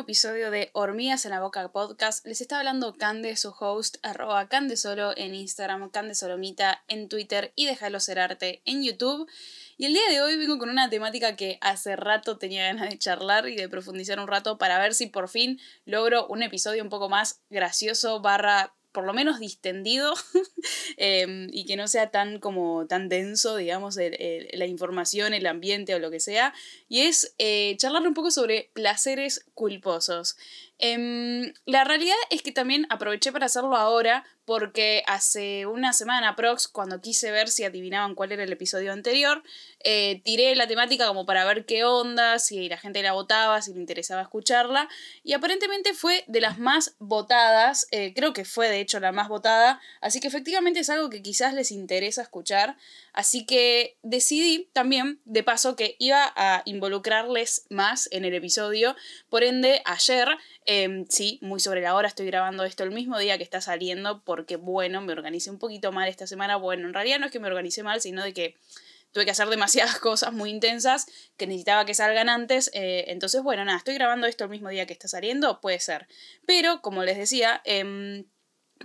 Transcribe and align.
episodio 0.00 0.50
de 0.50 0.70
Hormigas 0.72 1.26
en 1.26 1.30
la 1.32 1.40
Boca 1.40 1.70
Podcast. 1.70 2.26
Les 2.26 2.40
está 2.40 2.58
hablando 2.58 2.96
Cande, 2.96 3.36
su 3.36 3.54
host, 3.58 3.98
arroba 4.02 4.48
Candesolo 4.48 5.12
en 5.16 5.34
Instagram, 5.34 5.90
Candesolomita 5.90 6.82
en 6.88 7.08
Twitter 7.08 7.52
y 7.54 7.66
Déjalo 7.66 8.00
Ser 8.00 8.18
Arte 8.18 8.62
en 8.64 8.82
YouTube. 8.82 9.30
Y 9.76 9.84
el 9.84 9.92
día 9.92 10.08
de 10.08 10.22
hoy 10.22 10.36
vengo 10.36 10.58
con 10.58 10.70
una 10.70 10.88
temática 10.88 11.36
que 11.36 11.58
hace 11.60 11.96
rato 11.96 12.38
tenía 12.38 12.64
ganas 12.64 12.88
de 12.88 12.98
charlar 12.98 13.46
y 13.48 13.56
de 13.56 13.68
profundizar 13.68 14.18
un 14.18 14.26
rato 14.26 14.56
para 14.56 14.78
ver 14.78 14.94
si 14.94 15.06
por 15.06 15.28
fin 15.28 15.60
logro 15.84 16.26
un 16.28 16.42
episodio 16.42 16.82
un 16.82 16.88
poco 16.88 17.10
más 17.10 17.42
gracioso 17.50 18.20
barra 18.20 18.74
por 18.92 19.04
lo 19.04 19.12
menos 19.12 19.38
distendido 19.38 20.14
em, 20.96 21.48
y 21.52 21.64
que 21.64 21.76
no 21.76 21.88
sea 21.88 22.10
tan 22.10 22.38
como 22.38 22.86
tan 22.86 23.08
denso, 23.08 23.56
digamos, 23.56 23.96
la 23.96 24.66
información, 24.66 25.34
el 25.34 25.46
ambiente 25.46 25.94
o 25.94 25.98
lo 25.98 26.10
que 26.10 26.20
sea. 26.20 26.54
Y 26.88 27.02
es 27.02 27.34
eh, 27.38 27.76
charlar 27.78 28.06
un 28.06 28.14
poco 28.14 28.30
sobre 28.30 28.70
placeres 28.74 29.44
culposos. 29.54 30.36
Em, 30.82 31.52
la 31.66 31.84
realidad 31.84 32.16
es 32.30 32.40
que 32.40 32.52
también 32.52 32.86
aproveché 32.88 33.32
para 33.32 33.46
hacerlo 33.46 33.76
ahora 33.76 34.24
porque 34.46 35.04
hace 35.06 35.66
una 35.66 35.92
semana 35.92 36.34
prox, 36.34 36.66
cuando 36.66 37.00
quise 37.00 37.30
ver 37.30 37.48
si 37.48 37.64
adivinaban 37.64 38.14
cuál 38.14 38.32
era 38.32 38.42
el 38.42 38.50
episodio 38.52 38.92
anterior, 38.92 39.44
eh, 39.84 40.22
tiré 40.24 40.56
la 40.56 40.66
temática 40.66 41.06
como 41.06 41.24
para 41.24 41.44
ver 41.44 41.66
qué 41.66 41.84
onda, 41.84 42.38
si 42.40 42.68
la 42.68 42.78
gente 42.78 43.02
la 43.02 43.12
votaba, 43.12 43.62
si 43.62 43.72
le 43.72 43.78
interesaba 43.78 44.22
escucharla, 44.22 44.88
y 45.22 45.34
aparentemente 45.34 45.94
fue 45.94 46.24
de 46.26 46.40
las 46.40 46.58
más 46.58 46.96
votadas, 46.98 47.86
eh, 47.92 48.12
creo 48.12 48.32
que 48.32 48.44
fue 48.44 48.68
de 48.68 48.80
hecho 48.80 48.98
la 48.98 49.12
más 49.12 49.28
votada, 49.28 49.80
así 50.00 50.18
que 50.18 50.26
efectivamente 50.26 50.80
es 50.80 50.90
algo 50.90 51.10
que 51.10 51.22
quizás 51.22 51.54
les 51.54 51.70
interesa 51.70 52.22
escuchar, 52.22 52.76
así 53.12 53.46
que 53.46 53.98
decidí 54.02 54.70
también, 54.72 55.20
de 55.24 55.42
paso, 55.42 55.76
que 55.76 55.96
iba 55.98 56.32
a 56.36 56.62
involucrarles 56.64 57.66
más 57.70 58.08
en 58.12 58.24
el 58.24 58.34
episodio, 58.34 58.96
por 59.28 59.44
ende, 59.44 59.82
ayer 59.84 60.28
Em, 60.72 61.06
sí, 61.08 61.38
muy 61.42 61.58
sobre 61.58 61.80
la 61.80 61.96
hora, 61.96 62.06
estoy 62.06 62.26
grabando 62.26 62.64
esto 62.64 62.84
el 62.84 62.92
mismo 62.92 63.18
día 63.18 63.36
que 63.38 63.42
está 63.42 63.60
saliendo 63.60 64.22
porque, 64.22 64.54
bueno, 64.54 65.00
me 65.00 65.12
organicé 65.12 65.50
un 65.50 65.58
poquito 65.58 65.90
mal 65.90 66.08
esta 66.08 66.28
semana. 66.28 66.54
Bueno, 66.54 66.86
en 66.86 66.94
realidad 66.94 67.18
no 67.18 67.26
es 67.26 67.32
que 67.32 67.40
me 67.40 67.48
organicé 67.48 67.82
mal, 67.82 68.00
sino 68.00 68.22
de 68.22 68.32
que 68.32 68.56
tuve 69.10 69.24
que 69.24 69.32
hacer 69.32 69.48
demasiadas 69.48 69.98
cosas 70.00 70.32
muy 70.32 70.50
intensas 70.50 71.06
que 71.36 71.46
necesitaba 71.46 71.86
que 71.86 71.94
salgan 71.94 72.28
antes. 72.28 72.70
Eh, 72.74 73.06
entonces, 73.08 73.42
bueno, 73.42 73.64
nada, 73.64 73.78
estoy 73.78 73.94
grabando 73.94 74.26
esto 74.28 74.44
el 74.44 74.50
mismo 74.50 74.68
día 74.68 74.86
que 74.86 74.92
está 74.92 75.08
saliendo, 75.08 75.60
puede 75.60 75.80
ser. 75.80 76.06
Pero, 76.46 76.82
como 76.82 77.02
les 77.02 77.16
decía, 77.16 77.62
eh, 77.64 78.24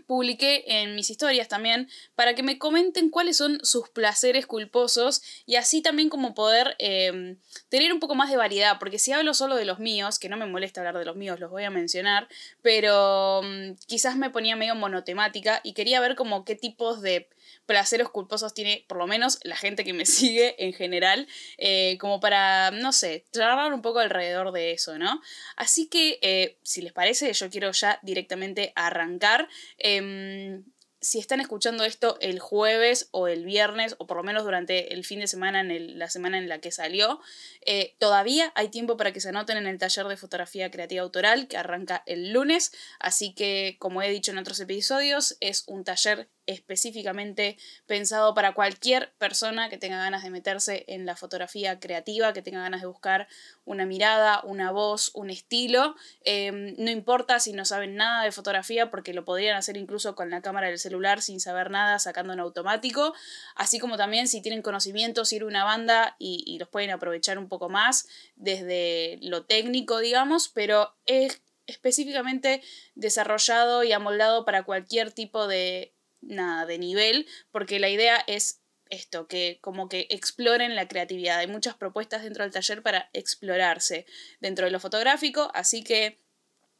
publiqué 0.08 0.64
en 0.82 0.96
mis 0.96 1.10
historias 1.10 1.48
también 1.48 1.90
para 2.16 2.36
que 2.36 2.44
me 2.44 2.58
comenten 2.58 3.10
cuáles 3.10 3.38
son 3.38 3.60
sus 3.64 3.90
placeres 3.90 4.46
culposos 4.46 5.22
y 5.46 5.56
así 5.56 5.82
también 5.82 6.10
como 6.10 6.34
poder 6.34 6.76
em, 6.80 7.38
tener 7.70 7.94
un 7.94 8.00
poco 8.00 8.16
más 8.16 8.30
de 8.30 8.38
variedad, 8.38 8.78
porque 8.80 9.00
si 9.00 9.12
hablo 9.12 9.34
solo 9.34 9.56
de 9.56 9.66
los 9.66 9.80
míos, 9.80 10.20
que 10.20 10.30
no 10.30 10.38
me 10.38 10.46
molesta 10.46 10.82
hablar 10.82 10.98
de 10.98 11.06
los 11.06 11.16
míos, 11.16 11.40
los 11.40 11.52
voy 11.52 11.64
a 11.64 11.70
mencionar, 11.70 12.28
pero 12.62 13.42
mm, 13.44 13.74
quizás 13.88 14.18
me 14.18 14.30
ponía 14.30 14.56
medio 14.56 14.76
monotemática 14.76 15.62
y 15.64 15.74
quería 15.74 16.00
ver 16.00 16.16
como 16.16 16.46
qué 16.46 16.56
tipos 16.56 17.02
de 17.02 17.30
placeres 17.66 18.10
culposos 18.10 18.54
tiene 18.54 18.86
por 18.88 18.98
lo 18.98 19.08
menos 19.08 19.40
la 19.44 19.56
gente 19.56 19.84
que 19.84 19.94
me 19.94 20.06
sigue 20.06 20.56
en 20.64 20.74
general, 20.74 21.28
eh, 21.58 21.98
como 22.00 22.20
para, 22.20 22.72
no 22.72 22.92
sé, 22.92 23.26
charlar 23.32 23.74
un 23.74 23.82
poco 23.82 24.00
alrededor 24.00 24.52
de 24.52 24.72
eso, 24.72 24.98
¿no? 24.98 25.22
Así 25.56 25.88
que, 25.88 26.20
eh, 26.22 26.58
si 26.64 26.82
les 26.82 26.94
parece, 26.94 27.32
yo 27.34 27.50
quiero 27.50 27.72
ya 27.72 28.00
directamente 28.04 28.74
arrancar. 28.76 29.48
Em, 29.78 30.64
si 31.06 31.20
están 31.20 31.40
escuchando 31.40 31.84
esto 31.84 32.18
el 32.20 32.40
jueves 32.40 33.10
o 33.12 33.28
el 33.28 33.46
viernes, 33.46 33.96
o 34.00 34.08
por 34.08 34.18
lo 34.18 34.24
menos 34.24 34.44
durante 34.44 34.92
el 34.94 35.06
fin 35.06 35.20
de 35.20 35.28
semana, 35.28 35.62
en 35.62 36.00
la 36.00 36.10
semana 36.10 36.40
en 36.40 36.50
la 36.50 36.60
que 36.60 36.72
salió, 36.72 37.20
eh, 37.62 37.96
todavía 38.00 38.52
hay 38.56 38.70
tiempo 38.70 38.98
para 38.98 39.14
que 39.14 39.22
se 39.22 39.30
anoten 39.30 39.58
en 39.58 39.68
el 39.68 39.78
taller 39.78 40.08
de 40.08 40.18
fotografía 40.18 40.72
creativa 40.72 41.04
autoral 41.04 41.48
que 41.48 41.58
arranca 41.58 42.02
el 42.08 42.34
lunes. 42.34 42.72
Así 43.00 43.36
que, 43.36 43.78
como 43.80 44.02
he 44.02 44.10
dicho 44.10 44.32
en 44.32 44.40
otros 44.40 44.60
episodios, 44.60 45.38
es 45.42 45.64
un 45.68 45.84
taller 45.84 46.28
específicamente 46.48 47.58
pensado 47.86 48.34
para 48.34 48.54
cualquier 48.54 49.14
persona 49.18 49.70
que 49.70 49.78
tenga 49.78 49.98
ganas 49.98 50.24
de 50.24 50.30
meterse 50.30 50.86
en 50.88 51.06
la 51.06 51.16
fotografía 51.16 51.80
creativa, 51.80 52.34
que 52.34 52.42
tenga 52.42 52.62
ganas 52.62 52.82
de 52.82 52.88
buscar 52.88 53.28
una 53.64 53.86
mirada, 53.86 54.42
una 54.44 54.72
voz, 54.72 55.12
un 55.14 55.30
estilo. 55.30 55.96
Em, 56.24 56.76
no 56.78 56.92
importa 56.92 57.40
si 57.40 57.54
no 57.54 57.66
saben 57.66 57.96
nada 57.96 58.24
de 58.24 58.32
fotografía, 58.32 58.92
porque 58.92 59.14
lo 59.14 59.26
podrían 59.26 59.56
hacer 59.56 59.78
incluso 59.78 60.16
con 60.16 60.30
la 60.30 60.42
cámara 60.42 60.68
del 60.68 60.80
celular 60.80 61.22
sin 61.22 61.40
saber 61.40 61.72
nada, 61.72 62.00
sacando 62.00 62.34
en 62.34 62.40
automático. 62.40 63.14
Así 63.56 63.80
como 63.80 63.98
también 63.98 64.28
si 64.28 64.42
tienen 64.42 64.62
conocimientos, 64.62 65.34
ir 65.34 65.44
una 65.44 65.64
banda 65.64 66.16
y, 66.20 66.44
y 66.46 66.60
los 66.60 66.70
pueden 66.70 66.92
aprovechar 66.92 67.40
un 67.40 67.48
poco 67.48 67.70
más 67.70 68.08
desde 68.36 69.18
lo 69.22 69.46
técnico, 69.46 70.00
digamos, 70.00 70.50
pero 70.50 70.96
es 71.06 71.42
específicamente 71.68 72.62
desarrollado 72.94 73.84
y 73.84 73.92
amoldado 73.92 74.46
para 74.46 74.64
cualquier 74.64 75.12
tipo 75.12 75.48
de 75.48 75.95
nada 76.26 76.66
de 76.66 76.78
nivel, 76.78 77.28
porque 77.52 77.80
la 77.80 77.90
idea 77.90 78.24
es 78.28 78.62
esto, 78.90 79.28
que 79.28 79.60
como 79.62 79.90
que 79.90 80.08
exploren 80.10 80.76
la 80.76 80.88
creatividad. 80.88 81.40
Hay 81.40 81.48
muchas 81.48 81.76
propuestas 81.76 82.24
dentro 82.24 82.44
del 82.44 82.54
taller 82.54 82.84
para 82.84 83.10
explorarse 83.14 84.06
dentro 84.40 84.66
de 84.66 84.72
lo 84.72 84.80
fotográfico, 84.80 85.52
así 85.54 85.84
que 85.84 86.20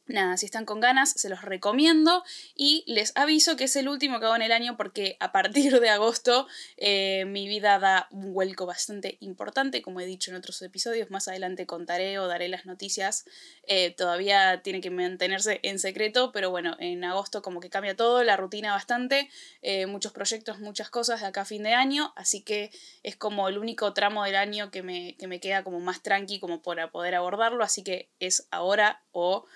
Nada, 0.08 0.36
si 0.36 0.46
están 0.46 0.66
con 0.66 0.78
ganas, 0.78 1.10
se 1.10 1.28
los 1.28 1.42
recomiendo 1.42 2.22
y 2.54 2.84
les 2.86 3.12
aviso 3.16 3.56
que 3.56 3.64
es 3.64 3.74
el 3.74 3.88
último 3.88 4.20
que 4.20 4.26
hago 4.26 4.36
en 4.36 4.42
el 4.42 4.52
año 4.52 4.76
porque 4.76 5.16
a 5.18 5.32
partir 5.32 5.80
de 5.80 5.88
agosto 5.88 6.46
eh, 6.76 7.24
mi 7.26 7.48
vida 7.48 7.80
da 7.80 8.06
un 8.12 8.32
vuelco 8.32 8.66
bastante 8.66 9.16
importante, 9.18 9.82
como 9.82 10.00
he 10.00 10.06
dicho 10.06 10.30
en 10.30 10.36
otros 10.36 10.62
episodios, 10.62 11.10
más 11.10 11.26
adelante 11.26 11.66
contaré 11.66 12.20
o 12.20 12.28
daré 12.28 12.46
las 12.46 12.66
noticias, 12.66 13.24
eh, 13.66 13.90
todavía 13.90 14.62
tiene 14.62 14.80
que 14.80 14.90
mantenerse 14.90 15.58
en 15.64 15.80
secreto, 15.80 16.30
pero 16.30 16.50
bueno, 16.50 16.76
en 16.78 17.02
agosto 17.02 17.42
como 17.42 17.58
que 17.58 17.68
cambia 17.68 17.96
todo, 17.96 18.22
la 18.22 18.36
rutina 18.36 18.70
bastante, 18.70 19.28
eh, 19.62 19.86
muchos 19.86 20.12
proyectos, 20.12 20.60
muchas 20.60 20.88
cosas 20.88 21.20
de 21.20 21.26
acá 21.26 21.40
a 21.40 21.46
fin 21.46 21.64
de 21.64 21.74
año, 21.74 22.12
así 22.14 22.42
que 22.42 22.70
es 23.02 23.16
como 23.16 23.48
el 23.48 23.58
único 23.58 23.92
tramo 23.92 24.22
del 24.22 24.36
año 24.36 24.70
que 24.70 24.84
me, 24.84 25.16
que 25.16 25.26
me 25.26 25.40
queda 25.40 25.64
como 25.64 25.80
más 25.80 26.00
tranqui 26.00 26.38
como 26.38 26.62
para 26.62 26.92
poder 26.92 27.16
abordarlo, 27.16 27.64
así 27.64 27.82
que 27.82 28.08
es 28.20 28.46
ahora 28.52 29.02
o 29.10 29.46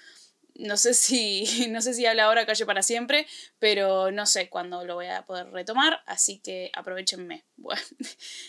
no 0.61 0.77
sé 0.77 0.95
si, 0.95 1.45
no 1.71 1.83
sé 1.83 1.95
si 1.95 2.07
habla 2.07 2.25
ahora 2.25 2.47
calle 2.47 2.67
para 2.67 2.83
siempre, 2.83 3.27
pero 3.59 4.11
no 4.11 4.27
sé 4.27 4.49
cuándo 4.49 4.85
lo 4.85 4.95
voy 4.95 5.07
a 5.07 5.23
poder 5.23 5.51
retomar, 5.51 6.03
así 6.07 6.39
que 6.39 6.71
aprovechenme. 6.75 7.45
Bueno, 7.61 7.83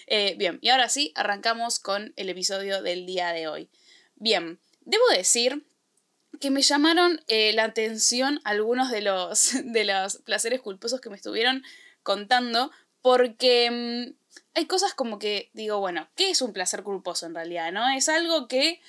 eh, 0.08 0.36
bien, 0.38 0.58
y 0.62 0.70
ahora 0.70 0.88
sí, 0.88 1.12
arrancamos 1.16 1.80
con 1.80 2.14
el 2.16 2.30
episodio 2.30 2.82
del 2.82 3.06
día 3.06 3.34
de 3.34 3.50
hoy. 3.50 3.70
Bien, 4.16 4.58
debo 4.86 5.04
decir 5.14 5.66
que 6.40 6.50
me 6.50 6.62
llamaron 6.62 7.22
eh, 7.28 7.52
la 7.52 7.66
atención 7.66 8.40
algunos 8.46 8.90
de 8.90 9.02
los, 9.02 9.52
de 9.66 9.84
los 9.84 10.18
placeres 10.20 10.62
culposos 10.62 11.02
que 11.02 11.10
me 11.10 11.18
estuvieron 11.18 11.62
contando, 12.04 12.72
porque 13.02 13.70
mm, 13.70 14.38
hay 14.54 14.66
cosas 14.66 14.94
como 14.94 15.20
que 15.20 15.50
digo, 15.54 15.80
bueno, 15.80 16.08
¿qué 16.16 16.30
es 16.30 16.42
un 16.42 16.54
placer 16.54 16.84
culposo 16.84 17.26
en 17.26 17.36
realidad? 17.36 17.74
¿No? 17.74 17.90
Es 17.90 18.08
algo 18.08 18.48
que 18.48 18.82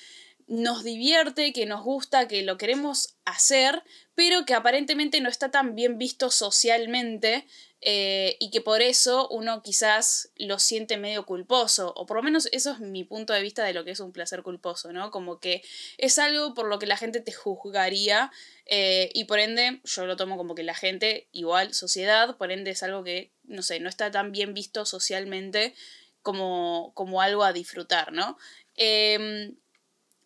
nos 0.53 0.85
divierte, 0.85 1.55
que 1.55 1.65
nos 1.65 1.83
gusta, 1.83 2.29
que 2.29 2.43
lo 2.43 2.59
queremos 2.59 3.17
hacer, 3.25 3.83
pero 4.15 4.45
que 4.45 4.53
aparentemente 4.53 5.23
no 5.23 5.31
está 5.31 5.51
tan 5.51 5.75
bien 5.75 5.97
visto 5.97 6.31
socialmente 6.31 7.47
eh, 7.81 8.37
y 8.39 8.51
que 8.51 8.61
por 8.61 8.83
eso 8.83 9.29
uno 9.31 9.63
quizás 9.63 10.31
lo 10.37 10.59
siente 10.59 10.99
medio 10.99 11.25
culposo, 11.25 11.95
o 11.97 12.05
por 12.05 12.19
lo 12.19 12.23
menos 12.23 12.51
eso 12.53 12.73
es 12.73 12.81
mi 12.81 13.03
punto 13.03 13.33
de 13.33 13.41
vista 13.41 13.65
de 13.65 13.73
lo 13.73 13.83
que 13.87 13.93
es 13.93 14.01
un 14.01 14.13
placer 14.13 14.43
culposo, 14.43 14.93
¿no? 14.93 15.11
Como 15.11 15.41
que 15.41 15.63
es 15.97 16.19
algo 16.19 16.53
por 16.53 16.69
lo 16.69 16.79
que 16.79 16.87
la 16.87 16.99
gente 16.99 17.23
te 17.23 17.33
juzgaría 17.33 18.31
eh, 18.67 19.09
y 19.15 19.25
por 19.25 19.39
ende 19.39 19.81
yo 19.85 20.05
lo 20.05 20.17
tomo 20.17 20.37
como 20.37 20.55
que 20.55 20.65
la 20.65 20.75
gente, 20.75 21.29
igual 21.33 21.73
sociedad, 21.73 22.37
por 22.37 22.53
ende 22.53 22.73
es 22.73 22.83
algo 22.83 23.03
que, 23.05 23.33
no 23.45 23.63
sé, 23.63 23.81
no 23.81 23.89
está 23.89 24.11
tan 24.11 24.33
bien 24.33 24.53
visto 24.53 24.85
socialmente 24.85 25.75
como, 26.21 26.93
como 26.95 27.23
algo 27.23 27.43
a 27.43 27.55
disfrutar, 27.55 28.13
¿no? 28.13 28.37
Em, 28.75 29.57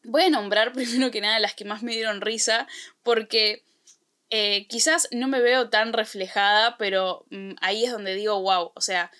Voy 0.06 0.23
a 0.23 0.31
nombrar 0.31 0.73
primero 0.75 1.11
que 1.11 1.20
nada 1.20 1.38
las 1.38 1.55
que 1.55 1.64
más 1.64 1.82
me 1.82 1.93
dieron 1.93 2.20
risa, 2.20 2.67
porque 3.03 3.64
eh, 4.31 4.67
quizás 4.69 5.08
no 5.12 5.29
me 5.29 5.41
veo 5.41 5.70
tan 5.70 5.93
reflejada, 5.93 6.76
pero 6.79 7.26
mm, 7.31 7.53
ahí 7.61 7.85
es 7.85 7.93
donde 7.93 8.14
digo, 8.14 8.41
wow, 8.41 8.73
o 8.75 8.81
sea, 8.81 9.11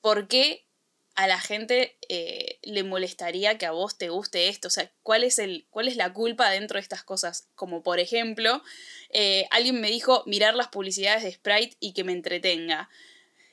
¿por 0.00 0.28
qué 0.28 0.66
a 1.14 1.26
la 1.26 1.40
gente 1.40 1.98
eh, 2.08 2.58
le 2.62 2.84
molestaría 2.84 3.58
que 3.58 3.66
a 3.66 3.72
vos 3.72 3.98
te 3.98 4.08
guste 4.08 4.48
esto? 4.48 4.68
O 4.68 4.70
sea, 4.70 4.90
¿cuál 5.02 5.24
es, 5.24 5.38
el, 5.38 5.66
cuál 5.70 5.88
es 5.88 5.96
la 5.96 6.12
culpa 6.12 6.50
dentro 6.50 6.76
de 6.76 6.82
estas 6.82 7.02
cosas? 7.02 7.48
Como 7.54 7.82
por 7.82 7.98
ejemplo, 8.00 8.62
eh, 9.10 9.46
alguien 9.50 9.80
me 9.80 9.90
dijo 9.90 10.22
mirar 10.26 10.54
las 10.54 10.68
publicidades 10.68 11.22
de 11.22 11.32
Sprite 11.32 11.76
y 11.80 11.92
que 11.92 12.04
me 12.04 12.12
entretenga. 12.12 12.88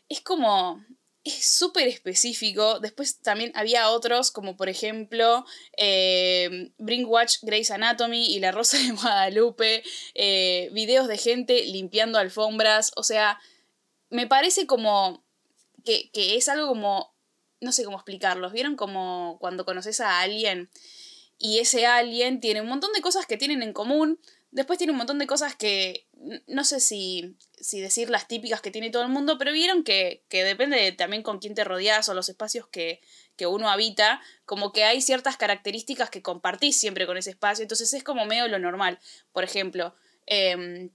Es 0.09 0.21
como, 0.21 0.83
es 1.23 1.45
súper 1.45 1.87
específico. 1.87 2.79
Después 2.79 3.19
también 3.21 3.51
había 3.55 3.89
otros, 3.89 4.31
como 4.31 4.55
por 4.57 4.69
ejemplo 4.69 5.45
eh, 5.77 6.71
Bring 6.77 7.05
Watch 7.05 7.37
Grey's 7.41 7.71
Anatomy 7.71 8.25
y 8.25 8.39
La 8.39 8.51
Rosa 8.51 8.77
de 8.77 8.91
Guadalupe, 8.91 9.83
eh, 10.15 10.69
videos 10.71 11.07
de 11.07 11.17
gente 11.17 11.65
limpiando 11.65 12.19
alfombras. 12.19 12.91
O 12.95 13.03
sea, 13.03 13.39
me 14.09 14.27
parece 14.27 14.65
como 14.65 15.23
que, 15.85 16.09
que 16.11 16.35
es 16.35 16.49
algo 16.49 16.67
como, 16.67 17.13
no 17.61 17.71
sé 17.71 17.83
cómo 17.83 17.97
explicarlos. 17.97 18.53
¿Vieron 18.53 18.75
como 18.75 19.37
cuando 19.39 19.65
conoces 19.65 19.99
a 19.99 20.21
alguien? 20.21 20.69
y 21.39 21.59
ese 21.59 21.87
alguien 21.87 22.41
tiene 22.41 22.61
un 22.61 22.67
montón 22.67 22.91
de 22.91 23.01
cosas 23.01 23.25
que 23.25 23.37
tienen 23.37 23.63
en 23.63 23.71
común, 23.71 24.19
después 24.51 24.77
tiene 24.77 24.91
un 24.91 24.97
montón 24.97 25.19
de 25.19 25.27
cosas 25.27 25.55
que 25.55 26.07
no 26.47 26.63
sé 26.63 26.79
si, 26.79 27.37
si 27.59 27.79
decir 27.79 28.09
las 28.09 28.27
típicas 28.27 28.61
que 28.61 28.71
tiene 28.71 28.89
todo 28.89 29.03
el 29.03 29.09
mundo, 29.09 29.37
pero 29.37 29.51
vieron 29.51 29.83
que, 29.83 30.23
que 30.27 30.43
depende 30.43 30.91
también 30.91 31.23
con 31.23 31.39
quién 31.39 31.55
te 31.55 31.63
rodeas 31.63 32.09
o 32.09 32.13
los 32.13 32.29
espacios 32.29 32.67
que, 32.67 33.01
que 33.35 33.47
uno 33.47 33.69
habita, 33.69 34.21
como 34.45 34.73
que 34.73 34.83
hay 34.83 35.01
ciertas 35.01 35.37
características 35.37 36.09
que 36.09 36.21
compartís 36.21 36.77
siempre 36.77 37.05
con 37.05 37.17
ese 37.17 37.29
espacio, 37.29 37.63
entonces 37.63 37.93
es 37.93 38.03
como 38.03 38.25
medio 38.25 38.47
lo 38.47 38.59
normal. 38.59 38.99
Por 39.31 39.43
ejemplo, 39.43 39.95
em, 40.25 40.89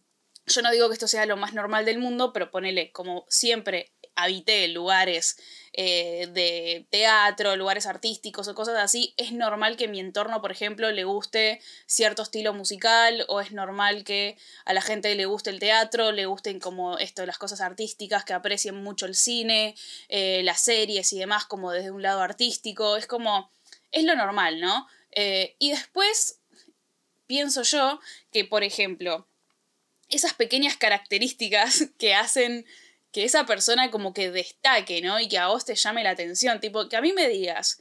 yo 0.46 0.62
no 0.62 0.70
digo 0.70 0.88
que 0.88 0.94
esto 0.94 1.08
sea 1.08 1.24
lo 1.24 1.36
más 1.36 1.54
normal 1.54 1.86
del 1.86 1.98
mundo, 1.98 2.32
pero 2.32 2.50
ponele, 2.50 2.92
como 2.92 3.24
siempre 3.28 3.93
habité 4.16 4.68
lugares 4.68 5.36
eh, 5.72 6.28
de 6.32 6.86
teatro, 6.90 7.56
lugares 7.56 7.86
artísticos 7.86 8.46
o 8.46 8.54
cosas 8.54 8.76
así, 8.78 9.12
es 9.16 9.32
normal 9.32 9.76
que 9.76 9.88
mi 9.88 9.98
entorno, 9.98 10.40
por 10.40 10.52
ejemplo, 10.52 10.92
le 10.92 11.04
guste 11.04 11.60
cierto 11.86 12.22
estilo 12.22 12.54
musical 12.54 13.24
o 13.28 13.40
es 13.40 13.50
normal 13.52 14.04
que 14.04 14.36
a 14.64 14.72
la 14.72 14.80
gente 14.80 15.14
le 15.14 15.26
guste 15.26 15.50
el 15.50 15.58
teatro, 15.58 16.12
le 16.12 16.26
gusten 16.26 16.60
como 16.60 16.98
esto, 16.98 17.26
las 17.26 17.38
cosas 17.38 17.60
artísticas, 17.60 18.24
que 18.24 18.32
aprecien 18.32 18.76
mucho 18.76 19.06
el 19.06 19.16
cine, 19.16 19.74
eh, 20.08 20.42
las 20.44 20.60
series 20.60 21.12
y 21.12 21.18
demás 21.18 21.44
como 21.44 21.72
desde 21.72 21.90
un 21.90 22.02
lado 22.02 22.20
artístico, 22.20 22.96
es 22.96 23.06
como, 23.06 23.50
es 23.90 24.04
lo 24.04 24.14
normal, 24.14 24.60
¿no? 24.60 24.86
Eh, 25.10 25.56
y 25.58 25.70
después 25.70 26.40
pienso 27.26 27.62
yo 27.62 28.00
que, 28.30 28.44
por 28.44 28.62
ejemplo, 28.62 29.26
esas 30.08 30.34
pequeñas 30.34 30.76
características 30.76 31.86
que 31.98 32.14
hacen 32.14 32.66
que 33.14 33.24
esa 33.24 33.46
persona 33.46 33.92
como 33.92 34.12
que 34.12 34.32
destaque, 34.32 35.00
¿no? 35.00 35.20
Y 35.20 35.28
que 35.28 35.38
a 35.38 35.46
vos 35.46 35.64
te 35.64 35.76
llame 35.76 36.02
la 36.02 36.10
atención. 36.10 36.58
Tipo, 36.58 36.88
que 36.88 36.96
a 36.96 37.00
mí 37.00 37.12
me 37.12 37.28
digas 37.28 37.80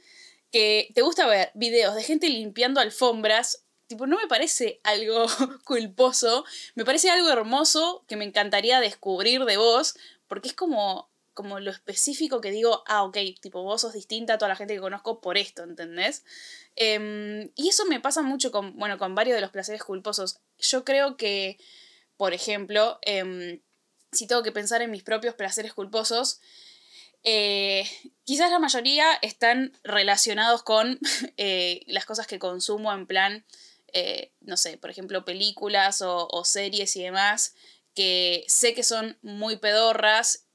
que 0.52 0.92
te 0.94 1.02
gusta 1.02 1.26
ver 1.26 1.50
videos 1.54 1.96
de 1.96 2.04
gente 2.04 2.28
limpiando 2.28 2.80
alfombras, 2.80 3.64
tipo, 3.88 4.06
no 4.06 4.16
me 4.16 4.28
parece 4.28 4.80
algo 4.84 5.26
culposo, 5.64 6.44
me 6.76 6.84
parece 6.84 7.10
algo 7.10 7.28
hermoso 7.30 8.04
que 8.06 8.14
me 8.14 8.24
encantaría 8.24 8.78
descubrir 8.78 9.44
de 9.44 9.56
vos, 9.56 9.96
porque 10.28 10.50
es 10.50 10.54
como, 10.54 11.10
como 11.32 11.58
lo 11.58 11.72
específico 11.72 12.40
que 12.40 12.52
digo, 12.52 12.84
ah, 12.86 13.02
ok, 13.02 13.18
tipo, 13.40 13.64
vos 13.64 13.80
sos 13.80 13.92
distinta 13.92 14.34
a 14.34 14.38
toda 14.38 14.50
la 14.50 14.56
gente 14.56 14.74
que 14.74 14.80
conozco 14.80 15.20
por 15.20 15.36
esto, 15.36 15.64
¿entendés? 15.64 16.24
Em, 16.76 17.50
y 17.56 17.70
eso 17.70 17.86
me 17.86 17.98
pasa 17.98 18.22
mucho 18.22 18.52
con, 18.52 18.78
bueno, 18.78 18.98
con 18.98 19.16
varios 19.16 19.34
de 19.34 19.40
los 19.40 19.50
placeres 19.50 19.82
culposos. 19.82 20.38
Yo 20.58 20.84
creo 20.84 21.16
que, 21.16 21.58
por 22.16 22.34
ejemplo, 22.34 23.00
em, 23.02 23.60
si 24.14 24.26
tengo 24.26 24.42
que 24.42 24.52
pensar 24.52 24.82
en 24.82 24.90
mis 24.90 25.02
propios 25.02 25.34
placeres 25.34 25.74
culposos, 25.74 26.40
eh, 27.24 27.88
quizás 28.24 28.50
la 28.50 28.58
mayoría 28.58 29.06
están 29.22 29.72
relacionados 29.82 30.62
con 30.62 30.98
eh, 31.38 31.80
las 31.86 32.04
cosas 32.04 32.26
que 32.26 32.38
consumo 32.38 32.92
en 32.92 33.06
plan, 33.06 33.46
eh, 33.92 34.32
no 34.40 34.56
sé, 34.56 34.76
por 34.76 34.90
ejemplo, 34.90 35.24
películas 35.24 36.02
o, 36.02 36.44
series 36.44 36.94
y 36.96 37.02
demás, 37.02 37.54
que 37.94 38.44
sé 38.48 38.74
que 38.74 38.82
son 38.82 39.18
muy 39.22 39.56
pedorras, 39.56 40.46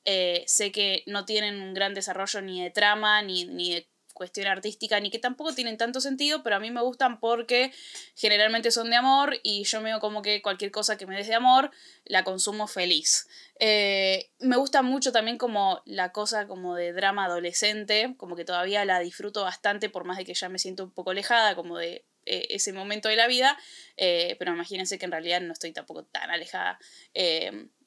sé 0.47 0.71
que 0.71 1.03
no 1.06 1.25
tienen 1.25 1.61
un 1.61 1.75
gran 1.75 1.94
desarrollo 1.94 2.41
ni 2.41 2.63
de 2.63 2.71
trama, 2.71 3.21
ni, 3.21 3.45
ni 3.45 3.75
de 3.75 3.88
cuestión 4.19 4.45
artística, 4.48 5.00
ni 5.00 5.10
que 5.10 5.18
tampoco 5.18 5.56
tienen 5.56 5.77
tanto 5.77 6.01
sentido, 6.01 6.44
pero 6.44 6.57
a 6.57 6.60
mí 6.60 6.69
me 6.69 6.81
gustan 6.81 7.19
porque 7.19 7.71
generalmente 8.16 8.69
son 8.69 8.92
de 8.92 8.98
amor 8.98 9.39
y 9.42 9.63
yo 9.63 9.81
veo 9.81 10.00
como 10.00 10.21
que 10.21 10.44
cualquier 10.44 10.69
cosa 10.69 10.98
que 10.98 11.07
me 11.07 11.16
des 11.16 11.27
de 11.27 11.36
amor 11.36 11.71
la 12.06 12.24
consumo 12.24 12.68
feliz. 12.68 13.27
Eh, 13.60 14.30
me 14.39 14.57
gusta 14.57 14.81
mucho 14.81 15.12
también 15.12 15.38
como 15.38 15.81
la 15.86 16.12
cosa 16.12 16.48
como 16.48 16.75
de 16.75 16.92
drama 16.92 17.25
adolescente, 17.25 18.13
como 18.18 18.36
que 18.36 18.45
todavía 18.45 18.86
la 18.86 19.00
disfruto 19.00 19.44
bastante 19.44 19.89
por 19.89 20.04
más 20.04 20.18
de 20.18 20.25
que 20.25 20.33
ya 20.33 20.50
me 20.50 20.60
siento 20.60 20.83
un 20.83 20.92
poco 20.92 21.12
alejada 21.12 21.56
como 21.56 21.77
de 21.77 22.06
eh, 22.25 22.48
ese 22.50 22.74
momento 22.74 23.07
de 23.07 23.16
la 23.16 23.27
vida, 23.27 23.57
eh, 23.95 24.36
pero 24.38 24.54
imagínense 24.54 25.00
que 25.00 25.06
en 25.06 25.12
realidad 25.13 25.39
no 25.42 25.54
estoy 25.54 25.71
tampoco 25.71 26.04
tan 26.04 26.30
alejada. 26.30 26.77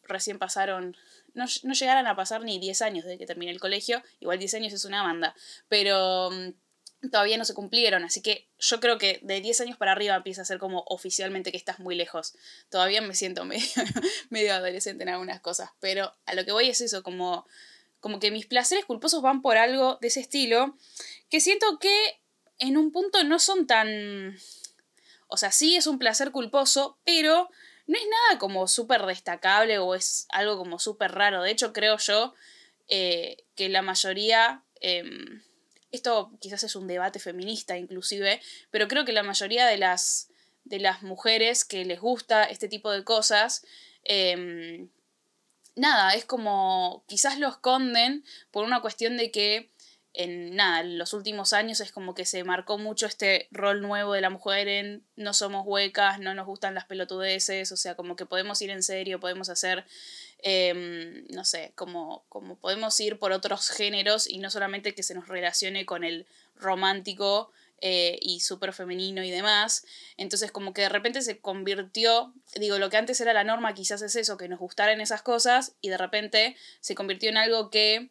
recién 0.08 0.38
pasaron 0.38 0.96
no, 1.34 1.44
no 1.62 1.75
llegaran 1.75 2.06
a 2.06 2.17
pasar 2.17 2.43
ni 2.43 2.58
10 2.58 2.82
años 2.82 3.05
desde 3.05 3.19
que 3.19 3.26
terminé 3.26 3.52
el 3.52 3.61
colegio, 3.61 4.02
igual 4.20 4.38
10 4.38 4.55
años 4.55 4.73
es 4.73 4.84
una 4.84 5.02
banda, 5.02 5.34
pero 5.69 6.31
mm, 6.31 7.11
todavía 7.11 7.37
no 7.37 7.44
se 7.44 7.55
cumplieron, 7.55 8.05
así 8.05 8.23
que 8.23 8.49
yo 8.58 8.81
creo 8.81 8.99
que 8.99 9.19
de 9.23 9.40
10 9.40 9.62
años 9.62 9.76
para 9.76 9.93
arriba 9.93 10.14
empieza 10.14 10.43
a 10.43 10.44
ser 10.44 10.58
como 10.58 10.84
oficialmente 10.87 11.50
que 11.50 11.56
estás 11.56 11.81
muy 11.81 11.94
lejos. 11.96 12.34
Todavía 12.69 13.00
me 13.00 13.14
siento 13.14 13.44
medio, 13.44 13.64
medio 14.31 14.55
adolescente 14.55 15.02
en 15.02 15.11
algunas 15.11 15.40
cosas, 15.40 15.70
pero 15.81 16.12
a 16.26 16.34
lo 16.34 16.44
que 16.44 16.52
voy 16.52 16.69
es 16.69 16.81
eso, 16.81 17.02
como, 17.02 17.46
como 18.00 18.20
que 18.20 18.31
mis 18.31 18.46
placeres 18.46 18.84
culposos 18.84 19.23
van 19.23 19.43
por 19.43 19.56
algo 19.56 19.99
de 20.00 20.08
ese 20.08 20.20
estilo, 20.20 20.76
que 21.29 21.40
siento 21.40 21.79
que 21.79 22.20
en 22.58 22.76
un 22.76 22.93
punto 22.93 23.25
no 23.25 23.38
son 23.38 23.67
tan... 23.67 24.37
O 25.26 25.37
sea, 25.38 25.50
sí 25.50 25.76
es 25.76 25.87
un 25.87 25.99
placer 25.99 26.31
culposo, 26.31 26.99
pero 27.05 27.49
no 27.87 27.99
es 27.99 28.05
nada 28.05 28.38
como 28.38 28.69
súper 28.69 29.05
destacable 29.06 29.79
o 29.79 29.94
es 29.94 30.26
algo 30.31 30.56
como 30.56 30.79
súper 30.79 31.12
raro. 31.12 31.43
De 31.43 31.50
hecho, 31.50 31.73
creo 31.73 31.99
yo 31.99 32.34
eh, 32.88 33.44
que 33.56 33.69
la 33.69 33.82
mayoría, 33.82 34.62
em, 34.81 35.43
esto 35.90 36.31
quizás 36.40 36.62
es 36.62 36.76
un 36.76 36.87
debate 36.87 37.19
feminista 37.19 37.76
inclusive, 37.76 38.40
pero 38.70 38.88
creo 38.88 39.05
que 39.05 39.12
la 39.12 39.23
mayoría 39.23 39.67
de 39.67 39.79
las, 39.79 40.29
de 40.64 40.79
las 40.79 41.02
mujeres 41.02 41.64
que 41.64 41.84
les 41.84 42.00
gusta 42.00 42.44
este 42.44 42.69
tipo 42.69 42.90
de 42.90 43.05
cosas, 43.05 43.64
em, 44.05 44.88
nada, 45.75 46.14
es 46.14 46.25
como 46.25 47.05
quizás 47.08 47.38
lo 47.38 47.49
esconden 47.49 48.25
por 48.50 48.64
una 48.64 48.81
cuestión 48.81 49.17
de 49.17 49.31
que 49.31 49.70
en 50.14 50.54
nada, 50.54 50.80
en 50.80 50.98
los 50.98 51.14
últimos 51.14 51.52
años 51.52 51.80
es 51.80 51.90
como 51.90 52.14
que 52.14 52.26
se 52.26 52.44
marcó 52.44 52.76
mucho 52.76 53.06
este 53.06 53.48
rol 53.50 53.80
nuevo 53.80 54.12
de 54.12 54.20
la 54.20 54.28
mujer 54.28 54.68
en 54.68 55.02
no 55.16 55.32
somos 55.32 55.64
huecas, 55.66 56.20
no 56.20 56.34
nos 56.34 56.46
gustan 56.46 56.74
las 56.74 56.84
pelotudeces, 56.84 57.72
o 57.72 57.76
sea, 57.76 57.94
como 57.94 58.14
que 58.14 58.26
podemos 58.26 58.60
ir 58.60 58.70
en 58.70 58.82
serio, 58.82 59.20
podemos 59.20 59.48
hacer, 59.48 59.86
em, 60.38 61.26
no 61.28 61.44
sé, 61.44 61.72
como, 61.76 62.24
como 62.28 62.56
podemos 62.56 62.98
ir 63.00 63.18
por 63.18 63.32
otros 63.32 63.70
géneros 63.70 64.28
y 64.28 64.38
no 64.38 64.50
solamente 64.50 64.94
que 64.94 65.02
se 65.02 65.14
nos 65.14 65.28
relacione 65.28 65.86
con 65.86 66.04
el 66.04 66.26
romántico 66.56 67.50
eh, 67.84 68.18
y 68.20 68.40
súper 68.40 68.72
femenino 68.72 69.24
y 69.24 69.30
demás. 69.30 69.84
Entonces 70.16 70.52
como 70.52 70.72
que 70.74 70.82
de 70.82 70.88
repente 70.88 71.22
se 71.22 71.40
convirtió, 71.40 72.32
digo, 72.54 72.78
lo 72.78 72.90
que 72.90 72.96
antes 72.98 73.20
era 73.20 73.32
la 73.32 73.44
norma 73.44 73.74
quizás 73.74 74.02
es 74.02 74.14
eso, 74.14 74.36
que 74.36 74.48
nos 74.48 74.60
gustaran 74.60 75.00
esas 75.00 75.22
cosas 75.22 75.72
y 75.81 75.88
de 75.88 75.98
repente 75.98 76.56
se 76.81 76.94
convirtió 76.94 77.31
en 77.31 77.38
algo 77.38 77.70
que 77.70 78.10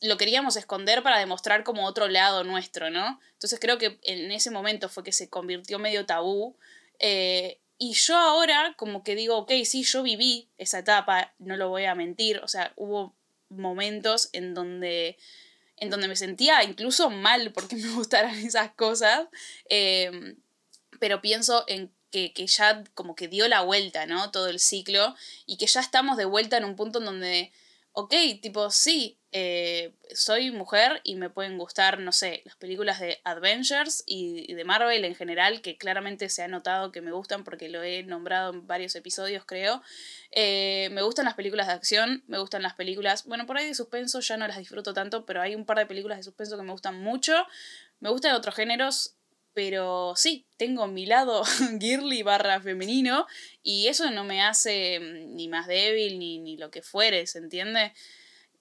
lo 0.00 0.16
queríamos 0.16 0.56
esconder 0.56 1.02
para 1.02 1.18
demostrar 1.18 1.64
como 1.64 1.86
otro 1.86 2.08
lado 2.08 2.44
nuestro, 2.44 2.90
¿no? 2.90 3.20
Entonces 3.32 3.58
creo 3.60 3.78
que 3.78 3.98
en 4.02 4.30
ese 4.30 4.50
momento 4.50 4.88
fue 4.88 5.04
que 5.04 5.12
se 5.12 5.30
convirtió 5.30 5.78
medio 5.78 6.06
tabú. 6.06 6.56
Eh, 6.98 7.60
y 7.78 7.92
yo 7.94 8.16
ahora 8.16 8.74
como 8.76 9.02
que 9.02 9.14
digo, 9.14 9.36
ok, 9.36 9.52
sí, 9.64 9.82
yo 9.84 10.02
viví 10.02 10.48
esa 10.58 10.78
etapa, 10.78 11.34
no 11.38 11.56
lo 11.56 11.68
voy 11.68 11.84
a 11.84 11.94
mentir, 11.94 12.38
o 12.38 12.48
sea, 12.48 12.72
hubo 12.76 13.14
momentos 13.48 14.30
en 14.32 14.54
donde, 14.54 15.18
en 15.76 15.90
donde 15.90 16.08
me 16.08 16.16
sentía 16.16 16.62
incluso 16.64 17.10
mal 17.10 17.52
porque 17.52 17.76
me 17.76 17.92
gustaran 17.94 18.34
esas 18.34 18.72
cosas, 18.72 19.28
eh, 19.68 20.36
pero 21.00 21.20
pienso 21.20 21.64
en 21.68 21.92
que, 22.10 22.32
que, 22.32 22.46
ya 22.46 22.84
como 22.94 23.14
que 23.14 23.28
dio 23.28 23.48
la 23.48 23.62
vuelta, 23.62 24.06
¿no? 24.06 24.30
Todo 24.30 24.48
el 24.48 24.60
ciclo 24.60 25.14
y 25.44 25.58
que 25.58 25.66
ya 25.66 25.80
estamos 25.80 26.16
de 26.16 26.24
vuelta 26.24 26.56
en 26.56 26.64
un 26.64 26.76
punto 26.76 26.98
en 26.98 27.04
donde, 27.04 27.52
ok, 27.92 28.14
tipo, 28.40 28.70
sí, 28.70 29.18
eh, 29.38 29.92
soy 30.14 30.50
mujer 30.50 31.02
y 31.04 31.14
me 31.16 31.28
pueden 31.28 31.58
gustar, 31.58 31.98
no 31.98 32.10
sé, 32.10 32.40
las 32.46 32.56
películas 32.56 33.00
de 33.00 33.20
Avengers 33.22 34.02
y, 34.06 34.54
de 34.54 34.64
Marvel 34.64 35.04
en 35.04 35.14
general, 35.14 35.60
que 35.60 35.76
claramente 35.76 36.30
se 36.30 36.42
ha 36.42 36.48
notado 36.48 36.90
que 36.90 37.02
me 37.02 37.12
gustan 37.12 37.44
porque 37.44 37.68
lo 37.68 37.82
he 37.82 38.02
nombrado 38.02 38.54
en 38.54 38.66
varios 38.66 38.94
episodios, 38.94 39.44
creo. 39.44 39.82
Eh, 40.30 40.88
me 40.92 41.02
gustan 41.02 41.26
las 41.26 41.34
películas 41.34 41.66
de 41.66 41.74
acción, 41.74 42.24
me 42.28 42.38
gustan 42.38 42.62
las 42.62 42.72
películas, 42.76 43.26
bueno, 43.26 43.44
por 43.44 43.58
ahí 43.58 43.66
de 43.66 43.74
suspenso 43.74 44.20
ya 44.20 44.38
no 44.38 44.48
las 44.48 44.56
disfruto 44.56 44.94
tanto, 44.94 45.26
pero 45.26 45.42
hay 45.42 45.54
un 45.54 45.66
par 45.66 45.76
de 45.76 45.84
películas 45.84 46.16
de 46.16 46.24
suspenso 46.24 46.56
que 46.56 46.62
me 46.62 46.72
gustan 46.72 46.98
mucho. 47.02 47.34
Me 48.00 48.08
gustan 48.08 48.34
otros 48.34 48.54
géneros, 48.54 49.16
pero 49.52 50.14
sí, 50.16 50.46
tengo 50.56 50.86
mi 50.86 51.04
lado 51.04 51.44
girly 51.78 52.22
barra 52.22 52.58
femenino 52.62 53.26
y 53.62 53.88
eso 53.88 54.10
no 54.10 54.24
me 54.24 54.40
hace 54.40 54.98
mm, 54.98 55.36
ni 55.36 55.48
más 55.48 55.66
débil 55.66 56.18
ni, 56.18 56.38
ni 56.38 56.56
lo 56.56 56.70
que 56.70 56.80
fuere, 56.80 57.26
¿se 57.26 57.36
entiende? 57.36 57.92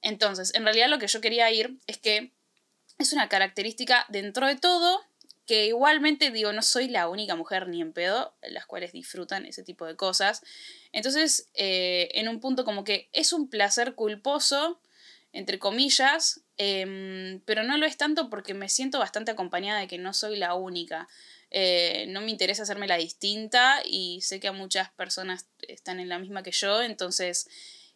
Entonces, 0.06 0.54
en 0.54 0.64
realidad 0.64 0.88
lo 0.88 1.00
que 1.00 1.08
yo 1.08 1.20
quería 1.20 1.52
ir 1.52 1.80
es 1.88 1.98
que 1.98 2.32
es 3.00 3.12
una 3.12 3.28
característica 3.28 4.06
dentro 4.08 4.46
de 4.46 4.56
todo 4.56 5.04
que 5.48 5.66
igualmente 5.66 6.30
digo, 6.30 6.54
no 6.54 6.62
soy 6.62 6.88
la 6.88 7.10
única 7.10 7.36
mujer 7.36 7.68
ni 7.68 7.82
en 7.82 7.92
pedo, 7.92 8.36
las 8.44 8.68
cuales 8.68 8.92
disfrutan 8.94 9.46
ese 9.46 9.64
tipo 9.64 9.86
de 9.86 9.96
cosas. 9.96 10.44
Entonces, 10.92 11.50
eh, 11.56 12.10
en 12.14 12.30
un 12.30 12.40
punto 12.40 12.66
como 12.66 12.84
que 12.84 13.10
es 13.14 13.34
un 13.34 13.50
placer 13.50 13.96
culposo, 13.96 14.80
entre 15.34 15.58
comillas, 15.58 16.42
em, 16.58 17.42
pero 17.46 17.64
no 17.64 17.78
lo 17.78 17.86
es 17.88 17.98
tanto 17.98 18.30
porque 18.30 18.54
me 18.54 18.70
siento 18.70 19.00
bastante 19.00 19.32
acompañada 19.32 19.80
de 19.80 19.88
que 19.88 19.98
no 19.98 20.14
soy 20.14 20.38
la 20.38 20.54
única. 20.54 21.08
Eh, 21.50 22.06
no 22.10 22.22
me 22.22 22.32
interesa 22.32 22.64
hacerme 22.64 22.88
la 22.88 22.98
distinta 22.98 23.82
y 23.86 24.22
sé 24.22 24.40
que 24.40 24.48
a 24.48 24.52
muchas 24.52 24.92
personas 24.92 25.48
están 25.68 26.00
en 26.00 26.10
la 26.10 26.20
misma 26.20 26.44
que 26.44 26.52
yo, 26.52 26.82
entonces 26.82 27.48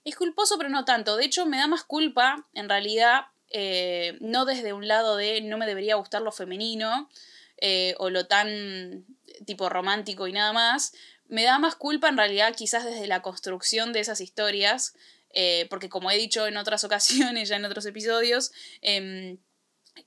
es 0.05 0.15
culposo, 0.15 0.57
pero 0.57 0.69
no 0.69 0.85
tanto. 0.85 1.17
De 1.17 1.25
hecho, 1.25 1.45
me 1.45 1.57
da 1.57 1.67
más 1.67 1.83
culpa, 1.83 2.47
en 2.53 2.69
realidad, 2.69 3.25
eh, 3.49 4.17
no 4.21 4.45
desde 4.45 4.73
un 4.73 4.87
lado 4.87 5.17
de 5.17 5.41
no 5.41 5.57
me 5.57 5.65
debería 5.65 5.95
gustar 5.95 6.21
lo 6.21 6.31
femenino, 6.31 7.09
eh, 7.57 7.95
o 7.97 8.09
lo 8.09 8.25
tan 8.27 9.05
tipo 9.45 9.67
romántico 9.69 10.27
y 10.27 10.33
nada 10.33 10.53
más, 10.53 10.93
me 11.27 11.43
da 11.43 11.59
más 11.59 11.75
culpa 11.75 12.07
en 12.07 12.17
realidad 12.17 12.55
quizás 12.55 12.85
desde 12.85 13.07
la 13.07 13.21
construcción 13.21 13.91
de 13.91 13.99
esas 13.99 14.21
historias, 14.21 14.95
eh, 15.31 15.67
porque 15.69 15.89
como 15.89 16.09
he 16.09 16.17
dicho 16.17 16.47
en 16.47 16.57
otras 16.57 16.83
ocasiones, 16.85 17.49
ya 17.49 17.57
en 17.57 17.65
otros 17.65 17.85
episodios, 17.85 18.51
em, 18.81 19.37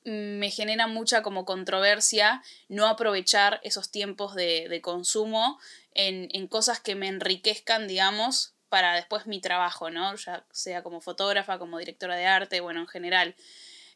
me 0.04 0.50
genera 0.50 0.86
mucha 0.86 1.22
como 1.22 1.44
controversia 1.44 2.42
no 2.68 2.86
aprovechar 2.86 3.60
esos 3.62 3.90
tiempos 3.90 4.34
de, 4.34 4.80
consumo 4.82 5.60
en, 5.92 6.28
en, 6.32 6.46
cosas 6.46 6.80
que 6.80 6.94
me 6.94 7.08
enriquezcan, 7.08 7.86
digamos, 7.86 8.54
para 8.72 8.94
después 8.94 9.26
mi 9.26 9.38
trabajo, 9.38 9.90
¿no? 9.90 10.16
Ya 10.16 10.46
sea 10.50 10.82
como 10.82 11.02
fotógrafa, 11.02 11.58
como 11.58 11.78
directora 11.78 12.16
de 12.16 12.24
arte, 12.24 12.62
bueno, 12.62 12.80
en 12.80 12.86
general. 12.86 13.34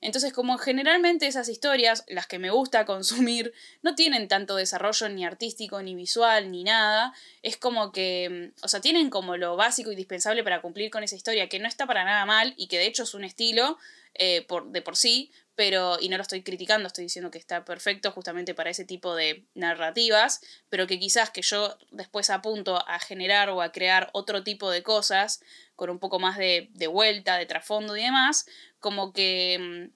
Entonces, 0.02 0.34
como 0.34 0.58
generalmente 0.58 1.26
esas 1.26 1.48
historias, 1.48 2.04
las 2.08 2.26
que 2.26 2.38
me 2.38 2.50
gusta 2.50 2.84
consumir, 2.92 3.54
no 3.80 3.94
tienen 3.94 4.28
tanto 4.28 4.54
desarrollo 4.54 5.08
ni 5.08 5.24
artístico, 5.24 5.80
ni 5.80 5.94
visual, 5.94 6.50
ni 6.50 6.62
nada, 6.62 7.14
es 7.40 7.56
como 7.56 7.90
que, 7.90 8.52
mm, 8.54 8.64
o 8.66 8.68
sea, 8.68 8.82
tienen 8.82 9.08
como 9.08 9.38
lo 9.38 9.56
básico 9.56 9.88
y 9.88 9.94
indispensable 9.94 10.44
para 10.44 10.60
cumplir 10.60 10.90
con 10.90 11.02
esa 11.02 11.16
historia, 11.16 11.48
que 11.48 11.58
no 11.58 11.68
está 11.68 11.86
para 11.86 12.04
nada 12.04 12.26
mal 12.26 12.52
y 12.58 12.66
que 12.66 12.76
de 12.76 12.86
hecho 12.86 13.04
es 13.04 13.14
un 13.14 13.24
estilo 13.24 13.78
eh, 14.12 14.46
de 14.66 14.82
por 14.82 14.96
sí, 14.96 15.30
pero, 15.56 15.96
y 16.00 16.10
no 16.10 16.18
lo 16.18 16.22
estoy 16.22 16.42
criticando, 16.42 16.86
estoy 16.86 17.04
diciendo 17.04 17.30
que 17.30 17.38
está 17.38 17.64
perfecto 17.64 18.12
justamente 18.12 18.54
para 18.54 18.70
ese 18.70 18.84
tipo 18.84 19.16
de 19.16 19.46
narrativas, 19.54 20.42
pero 20.68 20.86
que 20.86 20.98
quizás 21.00 21.30
que 21.30 21.42
yo 21.42 21.76
después 21.90 22.28
apunto 22.30 22.86
a 22.86 22.98
generar 23.00 23.48
o 23.48 23.62
a 23.62 23.72
crear 23.72 24.10
otro 24.12 24.44
tipo 24.44 24.70
de 24.70 24.82
cosas, 24.82 25.40
con 25.74 25.88
un 25.90 25.98
poco 25.98 26.18
más 26.18 26.36
de, 26.36 26.68
de 26.74 26.86
vuelta, 26.86 27.38
de 27.38 27.46
trasfondo 27.46 27.96
y 27.96 28.02
demás, 28.02 28.46
como 28.78 29.12
que 29.12 29.90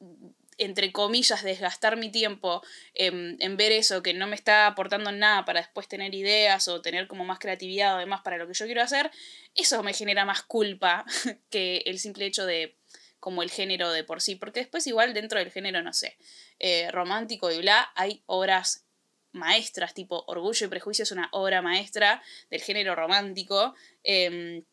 mm, 0.00 0.26
entre 0.56 0.92
comillas, 0.92 1.42
desgastar 1.42 1.96
mi 1.96 2.10
tiempo 2.10 2.62
en, 2.94 3.36
en, 3.40 3.56
ver 3.56 3.72
eso 3.72 4.02
que 4.02 4.12
no 4.12 4.26
me 4.26 4.36
está 4.36 4.66
aportando 4.66 5.10
nada 5.10 5.46
para 5.46 5.60
después 5.60 5.88
tener 5.88 6.14
ideas 6.14 6.68
o 6.68 6.82
tener 6.82 7.06
como 7.06 7.24
más 7.24 7.38
creatividad 7.38 7.96
o 7.96 7.98
demás 7.98 8.20
para 8.22 8.36
lo 8.36 8.46
que 8.46 8.52
yo 8.52 8.66
quiero 8.66 8.82
hacer, 8.82 9.10
eso 9.54 9.82
me 9.82 9.94
genera 9.94 10.26
más 10.26 10.42
culpa 10.42 11.06
que 11.50 11.82
el 11.86 11.98
simple 11.98 12.26
hecho 12.26 12.44
de 12.44 12.79
como 13.20 13.42
el 13.42 13.50
género 13.50 13.90
de 13.92 14.02
por 14.02 14.20
sí, 14.20 14.34
porque 14.34 14.60
después 14.60 14.86
igual 14.86 15.14
dentro 15.14 15.38
del 15.38 15.52
género, 15.52 15.82
no 15.82 15.92
sé, 15.92 16.16
eh, 16.58 16.90
romántico 16.90 17.52
y 17.52 17.58
bla, 17.58 17.90
hay 17.94 18.22
obras 18.26 18.86
maestras, 19.32 19.94
tipo 19.94 20.24
Orgullo 20.26 20.66
y 20.66 20.68
Prejuicio 20.68 21.04
es 21.04 21.12
una 21.12 21.28
obra 21.32 21.62
maestra 21.62 22.22
del 22.50 22.60
género 22.60 22.94
romántico. 22.94 23.74
Em, 24.02 24.64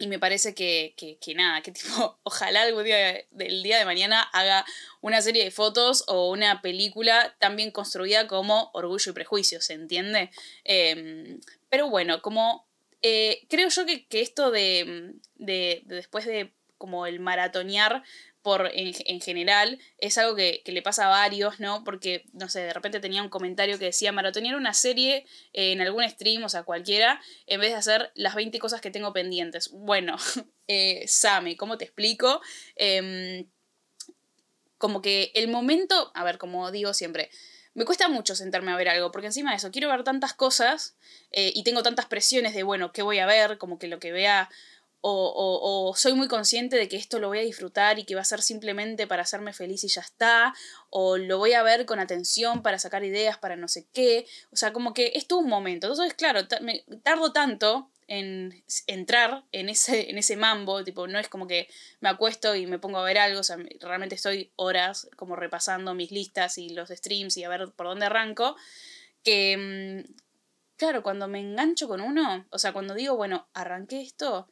y 0.00 0.06
me 0.06 0.20
parece 0.20 0.54
que, 0.54 0.94
que, 0.96 1.34
nada, 1.34 1.60
que 1.60 1.72
tipo, 1.72 2.18
ojalá 2.22 2.62
algún 2.62 2.84
día 2.84 3.24
del 3.30 3.62
día 3.62 3.78
de 3.78 3.84
mañana 3.84 4.22
haga 4.22 4.64
una 5.00 5.20
serie 5.20 5.44
de 5.44 5.50
fotos 5.50 6.04
o 6.06 6.30
una 6.30 6.62
película 6.62 7.36
tan 7.38 7.56
bien 7.56 7.70
construida 7.70 8.28
como 8.28 8.70
Orgullo 8.74 9.10
y 9.10 9.14
Prejuicio, 9.14 9.60
¿se 9.60 9.74
entiende? 9.74 10.30
Em, 10.64 11.40
pero 11.68 11.90
bueno, 11.90 12.22
como 12.22 12.68
eh, 13.02 13.46
creo 13.48 13.68
yo 13.68 13.84
que, 13.86 14.20
esto 14.20 14.50
de, 14.50 15.14
de, 15.36 15.82
después 15.86 16.24
de 16.26 16.52
como 16.78 17.06
el 17.06 17.20
maratonear 17.20 18.02
por, 18.42 18.70
en, 18.72 19.20
general, 19.20 19.78
es 19.98 20.16
algo 20.16 20.34
que, 20.34 20.62
le 20.64 20.80
pasa 20.80 21.06
a 21.06 21.08
varios, 21.08 21.60
¿no? 21.60 21.84
Porque, 21.84 22.24
no 22.32 22.48
sé, 22.48 22.60
de 22.60 22.72
repente 22.72 23.00
tenía 23.00 23.22
un 23.22 23.28
comentario 23.28 23.78
que 23.78 23.86
decía 23.86 24.12
maratonear 24.12 24.56
una 24.56 24.72
serie 24.72 25.26
en 25.52 25.80
algún 25.80 26.08
stream, 26.08 26.44
o 26.44 26.48
sea, 26.48 26.62
cualquiera, 26.62 27.20
en 27.46 27.60
vez 27.60 27.70
de 27.70 27.76
hacer 27.76 28.10
las 28.14 28.34
20 28.34 28.58
cosas 28.58 28.80
que 28.80 28.90
tengo 28.90 29.12
pendientes. 29.12 29.70
Bueno, 29.70 30.16
eh, 30.68 31.04
Same, 31.06 31.56
¿cómo 31.56 31.76
te 31.76 31.84
explico? 31.84 32.40
Em, 32.76 33.46
como 34.78 35.02
que 35.02 35.32
el 35.34 35.48
momento, 35.48 36.12
a 36.14 36.24
ver, 36.24 36.38
como 36.38 36.70
digo 36.70 36.94
siempre, 36.94 37.30
me 37.74 37.84
cuesta 37.84 38.08
mucho 38.08 38.34
sentarme 38.34 38.72
a 38.72 38.76
ver 38.76 38.88
algo, 38.88 39.12
porque 39.12 39.26
encima 39.26 39.50
de 39.50 39.56
eso, 39.58 39.70
quiero 39.70 39.88
ver 39.88 40.02
tantas 40.02 40.34
cosas 40.34 40.96
eh, 41.30 41.52
y 41.54 41.62
tengo 41.64 41.82
tantas 41.82 42.06
presiones 42.06 42.54
de, 42.54 42.62
bueno, 42.62 42.92
¿qué 42.92 43.02
voy 43.02 43.18
a 43.18 43.26
ver? 43.26 43.58
Como 43.58 43.78
que 43.78 43.88
lo 43.88 44.00
que 44.00 44.10
vea 44.10 44.48
o, 45.00 45.94
soy 45.96 46.14
muy 46.14 46.28
consciente 46.28 46.76
de 46.76 46.88
que 46.88 46.96
esto 46.96 47.18
lo 47.18 47.28
voy 47.28 47.38
a 47.38 47.42
disfrutar 47.42 47.98
y 47.98 48.04
que 48.04 48.14
va 48.14 48.22
a 48.22 48.24
ser 48.24 48.42
simplemente 48.42 49.06
para 49.06 49.22
hacerme 49.22 49.52
feliz 49.52 49.84
y 49.84 49.88
ya 49.88 50.00
está, 50.00 50.54
o 50.90 51.16
lo 51.16 51.38
voy 51.38 51.52
a 51.52 51.62
ver 51.62 51.86
con 51.86 52.00
atención 52.00 52.62
para 52.62 52.78
sacar 52.78 53.04
ideas 53.04 53.38
para 53.38 53.56
no 53.56 53.68
sé 53.68 53.86
qué, 53.92 54.26
o 54.50 54.56
sea, 54.56 54.72
como 54.72 54.94
que 54.94 55.12
es 55.14 55.26
todo 55.26 55.40
un 55.40 55.48
momento. 55.48 55.86
Entonces, 55.86 56.14
claro, 56.14 56.40
me 56.60 56.84
tardo 57.02 57.32
tanto 57.32 57.90
en 58.08 58.64
entrar 58.86 59.44
en 59.52 59.68
ese, 59.68 60.10
en 60.10 60.16
ese 60.16 60.36
mambo, 60.36 60.82
tipo, 60.82 61.06
no 61.06 61.18
es 61.18 61.28
como 61.28 61.46
que 61.46 61.68
me 62.00 62.08
acuesto 62.08 62.56
y 62.56 62.66
me 62.66 62.78
pongo 62.78 62.98
a 62.98 63.04
ver 63.04 63.18
algo, 63.18 63.40
o 63.40 63.44
sea, 63.44 63.58
realmente 63.80 64.14
estoy 64.14 64.50
horas 64.56 65.08
como 65.16 65.36
repasando 65.36 65.94
mis 65.94 66.10
listas 66.10 66.56
y 66.56 66.70
los 66.70 66.88
streams 66.88 67.36
y 67.36 67.44
a 67.44 67.50
ver 67.50 67.70
por 67.72 67.86
dónde 67.86 68.06
arranco, 68.06 68.56
que, 69.22 70.04
mm, 70.06 70.12
claro, 70.76 71.02
cuando 71.02 71.28
me 71.28 71.40
engancho 71.40 71.86
con 71.86 72.00
uno, 72.00 72.46
o 72.50 72.58
sea, 72.58 72.72
cuando 72.72 72.94
digo, 72.94 73.14
bueno, 73.14 73.46
arranqué 73.52 74.00
esto, 74.00 74.48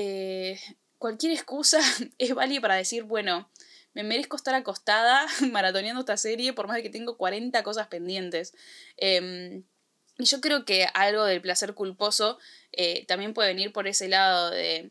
eh, 0.00 0.60
cualquier 0.98 1.32
excusa 1.32 1.80
es 2.18 2.34
válida 2.34 2.60
para 2.60 2.76
decir, 2.76 3.02
bueno, 3.02 3.50
me 3.94 4.04
merezco 4.04 4.36
estar 4.36 4.54
acostada 4.54 5.26
maratoneando 5.50 6.00
esta 6.00 6.16
serie 6.16 6.52
por 6.52 6.68
más 6.68 6.76
de 6.76 6.82
que 6.84 6.90
tengo 6.90 7.16
40 7.16 7.62
cosas 7.62 7.88
pendientes. 7.88 8.54
Em, 8.96 9.64
y 10.18 10.24
yo 10.24 10.40
creo 10.40 10.64
que 10.64 10.86
algo 10.94 11.24
del 11.24 11.40
placer 11.40 11.74
culposo 11.74 12.38
eh, 12.72 13.06
también 13.06 13.34
puede 13.34 13.48
venir 13.48 13.72
por 13.72 13.86
ese 13.86 14.08
lado 14.08 14.50
de, 14.50 14.90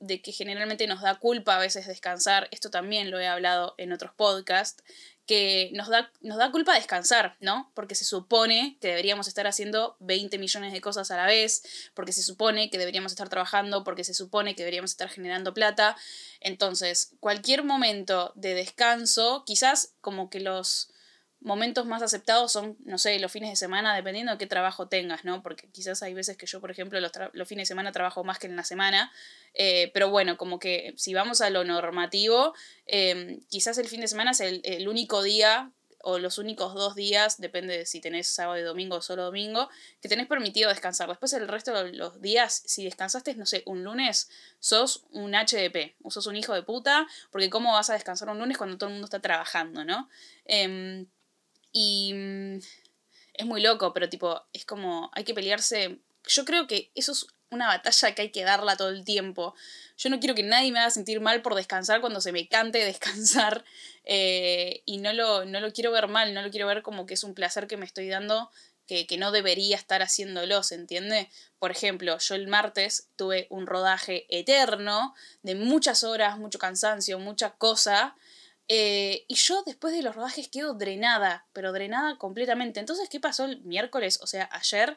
de 0.00 0.20
que 0.20 0.32
generalmente 0.32 0.86
nos 0.86 1.00
da 1.00 1.18
culpa 1.18 1.56
a 1.56 1.60
veces 1.60 1.86
descansar. 1.86 2.48
Esto 2.50 2.70
también 2.70 3.10
lo 3.10 3.18
he 3.18 3.26
hablado 3.26 3.74
en 3.78 3.92
otros 3.92 4.12
podcasts 4.14 4.82
que 5.26 5.70
nos 5.72 5.88
da, 5.88 6.10
nos 6.20 6.38
da 6.38 6.50
culpa 6.50 6.74
descansar, 6.74 7.36
¿no? 7.40 7.70
Porque 7.74 7.94
se 7.94 8.04
supone 8.04 8.76
que 8.80 8.88
deberíamos 8.88 9.28
estar 9.28 9.46
haciendo 9.46 9.96
20 10.00 10.38
millones 10.38 10.72
de 10.72 10.80
cosas 10.80 11.10
a 11.10 11.16
la 11.16 11.26
vez, 11.26 11.62
porque 11.94 12.12
se 12.12 12.22
supone 12.22 12.70
que 12.70 12.78
deberíamos 12.78 13.12
estar 13.12 13.28
trabajando, 13.28 13.84
porque 13.84 14.04
se 14.04 14.14
supone 14.14 14.54
que 14.54 14.62
deberíamos 14.62 14.90
estar 14.90 15.08
generando 15.08 15.54
plata. 15.54 15.96
Entonces, 16.40 17.12
cualquier 17.20 17.64
momento 17.64 18.32
de 18.34 18.54
descanso, 18.54 19.44
quizás 19.46 19.94
como 20.00 20.28
que 20.28 20.40
los 20.40 20.90
momentos 21.44 21.86
más 21.86 22.02
aceptados 22.02 22.50
son, 22.50 22.76
no 22.84 22.98
sé, 22.98 23.18
los 23.18 23.30
fines 23.30 23.50
de 23.50 23.56
semana, 23.56 23.94
dependiendo 23.94 24.32
de 24.32 24.38
qué 24.38 24.46
trabajo 24.46 24.88
tengas, 24.88 25.24
¿no? 25.24 25.42
Porque 25.42 25.68
quizás 25.68 26.02
hay 26.02 26.14
veces 26.14 26.36
que 26.36 26.46
yo, 26.46 26.60
por 26.60 26.70
ejemplo, 26.70 26.98
los, 27.00 27.12
los 27.34 27.46
fines 27.46 27.62
de 27.62 27.66
semana 27.66 27.92
trabajo 27.92 28.24
más 28.24 28.38
que 28.38 28.46
en 28.46 28.56
la 28.56 28.64
semana, 28.64 29.12
eh, 29.52 29.90
pero 29.92 30.10
bueno, 30.10 30.36
como 30.36 30.58
que 30.58 30.94
si 30.96 31.14
vamos 31.14 31.42
a 31.42 31.50
lo 31.50 31.62
normativo, 31.64 32.54
em, 32.86 33.40
quizás 33.48 33.78
el 33.78 33.88
fin 33.88 34.00
de 34.00 34.08
semana 34.08 34.32
es 34.32 34.40
el, 34.40 34.88
único 34.88 35.22
día 35.22 35.70
o 36.00 36.18
los 36.18 36.38
únicos 36.38 36.74
dos 36.74 36.94
días, 36.94 37.40
depende 37.40 37.78
de 37.78 37.86
si 37.86 38.00
tenés 38.00 38.26
sábado 38.26 38.58
y 38.58 38.62
domingo 38.62 38.96
o 38.96 39.02
solo 39.02 39.24
domingo, 39.24 39.70
que 40.02 40.08
tenés 40.08 40.26
permitido 40.26 40.68
descansar. 40.68 41.08
Después 41.08 41.32
el 41.32 41.48
resto 41.48 41.72
de 41.72 41.92
los 41.92 42.20
días, 42.20 42.62
si 42.66 42.84
descansaste, 42.84 43.34
no 43.36 43.46
sé, 43.46 43.62
un 43.64 43.84
lunes, 43.84 44.28
sos 44.58 45.04
un 45.12 45.32
HDP, 45.32 45.94
o 46.02 46.10
sos 46.10 46.26
un 46.26 46.36
hijo 46.36 46.52
de 46.52 46.62
puta, 46.62 47.06
porque 47.30 47.48
cómo 47.48 47.72
vas 47.72 47.88
a 47.90 47.94
descansar 47.94 48.28
un 48.28 48.38
lunes 48.38 48.58
cuando 48.58 48.76
todo 48.76 48.88
el 48.88 48.94
mundo 48.94 49.06
está 49.06 49.20
trabajando, 49.20 49.84
¿no? 49.84 50.10
Em, 50.44 51.06
y 51.74 52.14
mm, 52.14 52.58
es 53.34 53.46
muy 53.46 53.60
loco, 53.60 53.92
pero 53.92 54.08
tipo, 54.08 54.40
es 54.54 54.64
como, 54.64 55.10
hay 55.12 55.24
que 55.24 55.34
pelearse. 55.34 55.98
Yo 56.26 56.46
creo 56.46 56.66
que 56.66 56.90
eso 56.94 57.12
es 57.12 57.26
una 57.50 57.66
batalla 57.66 58.14
que 58.14 58.22
hay 58.22 58.30
que 58.30 58.44
darla 58.44 58.76
todo 58.76 58.88
el 58.88 59.04
tiempo. 59.04 59.54
Yo 59.98 60.08
no 60.08 60.20
quiero 60.20 60.34
que 60.34 60.44
nadie 60.44 60.72
me 60.72 60.78
haga 60.78 60.90
sentir 60.90 61.20
mal 61.20 61.42
por 61.42 61.54
descansar 61.54 62.00
cuando 62.00 62.20
se 62.20 62.32
me 62.32 62.48
cante 62.48 62.78
descansar. 62.78 63.64
Eh, 64.06 64.82
y 64.84 64.98
no 64.98 65.14
lo, 65.14 65.46
no 65.46 65.60
lo 65.60 65.72
quiero 65.72 65.90
ver 65.90 66.08
mal, 66.08 66.34
no 66.34 66.42
lo 66.42 66.50
quiero 66.50 66.66
ver 66.66 66.82
como 66.82 67.06
que 67.06 67.14
es 67.14 67.24
un 67.24 67.32
placer 67.32 67.66
que 67.66 67.78
me 67.78 67.86
estoy 67.86 68.06
dando 68.06 68.50
que, 68.86 69.06
que, 69.06 69.16
no 69.16 69.32
debería 69.32 69.76
estar 69.76 70.02
haciéndolo, 70.02 70.62
¿se 70.62 70.74
entiende? 70.74 71.30
Por 71.58 71.70
ejemplo, 71.70 72.18
yo 72.18 72.34
el 72.34 72.46
martes 72.46 73.08
tuve 73.16 73.46
un 73.48 73.66
rodaje 73.66 74.26
eterno 74.28 75.14
de 75.42 75.54
muchas 75.54 76.04
horas, 76.04 76.36
mucho 76.36 76.58
cansancio, 76.58 77.18
mucha 77.18 77.52
cosa, 77.52 78.14
eh, 78.68 79.24
y 79.28 79.34
yo 79.34 79.62
después 79.64 79.94
de 79.94 80.02
los 80.02 80.14
rodajes 80.14 80.48
quedo 80.48 80.74
drenada, 80.74 81.46
pero 81.52 81.72
drenada 81.72 82.16
completamente. 82.18 82.80
Entonces, 82.80 83.08
¿qué 83.08 83.20
pasó 83.20 83.44
el 83.44 83.62
miércoles? 83.62 84.18
O 84.22 84.26
sea, 84.26 84.48
ayer 84.52 84.96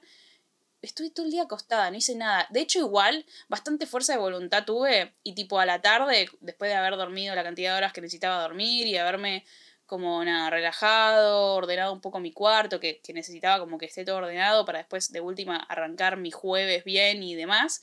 estuve 0.82 1.10
todo 1.10 1.26
el 1.26 1.32
día 1.32 1.44
acostada, 1.44 1.92
no 1.92 1.98
hice 1.98 2.16
nada. 2.16 2.48
De 2.50 2.62
hecho, 2.62 2.80
igual, 2.80 3.26
bastante 3.50 3.86
fuerza 3.86 4.14
de 4.14 4.20
voluntad 4.20 4.66
tuve 4.66 5.16
y 5.24 5.36
tipo 5.36 5.60
a 5.60 5.66
la 5.66 5.82
tarde, 5.82 6.30
después 6.40 6.72
de 6.72 6.78
haber 6.78 6.96
dormido 6.96 7.36
la 7.36 7.44
cantidad 7.44 7.74
de 7.74 7.78
horas 7.78 7.94
que 7.94 8.02
necesitaba 8.02 8.42
dormir 8.42 8.88
y 8.88 8.98
haberme 8.98 9.46
como 9.86 10.24
nada, 10.24 10.50
relajado, 10.50 11.56
ordenado 11.56 11.94
un 11.94 12.02
poco 12.02 12.20
mi 12.20 12.34
cuarto, 12.34 12.80
que, 12.80 13.00
que 13.02 13.14
necesitaba 13.14 13.60
como 13.60 13.78
que 13.78 13.86
esté 13.86 14.04
todo 14.04 14.18
ordenado 14.18 14.66
para 14.66 14.80
después 14.80 15.12
de 15.14 15.22
última 15.22 15.58
arrancar 15.58 16.18
mi 16.18 16.30
jueves 16.32 16.84
bien 16.84 17.24
y 17.24 17.36
demás. 17.36 17.82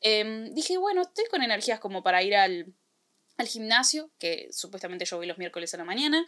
Em, 0.00 0.52
dije, 0.52 0.76
bueno, 0.78 1.02
estoy 1.02 1.24
con 1.30 1.42
energías 1.42 1.80
como 1.80 2.02
para 2.02 2.22
ir 2.22 2.36
al, 2.36 2.74
al 3.36 3.46
gimnasio, 3.46 4.10
que 4.18 4.48
supuestamente 4.52 5.04
yo 5.04 5.16
voy 5.16 5.26
los 5.26 5.38
miércoles 5.38 5.74
a 5.74 5.76
la 5.76 5.84
mañana, 5.84 6.26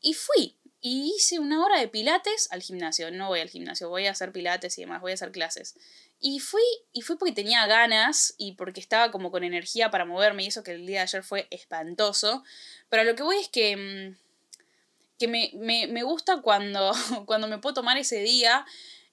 y 0.00 0.14
fui. 0.14 0.56
Y 0.80 1.14
hice 1.16 1.38
una 1.38 1.64
hora 1.64 1.80
de 1.80 1.88
pilates 1.88 2.48
al 2.50 2.62
gimnasio. 2.62 3.10
No 3.10 3.28
voy 3.28 3.40
al 3.40 3.48
gimnasio, 3.48 3.88
voy 3.88 4.06
a 4.06 4.10
hacer 4.10 4.32
pilates 4.32 4.76
y 4.76 4.82
demás, 4.82 5.00
voy 5.00 5.12
a 5.12 5.14
hacer 5.14 5.32
clases. 5.32 5.76
Y 6.20 6.40
fui, 6.40 6.62
y 6.92 7.00
fui 7.00 7.16
porque 7.16 7.32
tenía 7.32 7.66
ganas 7.66 8.34
y 8.36 8.52
porque 8.52 8.80
estaba 8.80 9.10
como 9.10 9.30
con 9.30 9.44
energía 9.44 9.90
para 9.90 10.04
moverme 10.04 10.44
y 10.44 10.48
eso 10.48 10.62
que 10.62 10.72
el 10.72 10.86
día 10.86 10.98
de 10.98 11.04
ayer 11.04 11.22
fue 11.22 11.48
espantoso. 11.50 12.44
Pero 12.90 13.04
lo 13.04 13.14
que 13.14 13.22
voy 13.22 13.36
es 13.38 13.48
que 13.48 13.76
mm, 13.76 14.16
que 15.18 15.28
me, 15.28 15.50
me, 15.88 16.02
gusta 16.02 16.40
cuando, 16.42 16.92
cuando 17.26 17.48
me 17.48 17.58
puedo 17.58 17.74
tomar 17.74 17.96
ese 17.96 18.20
día 18.20 18.64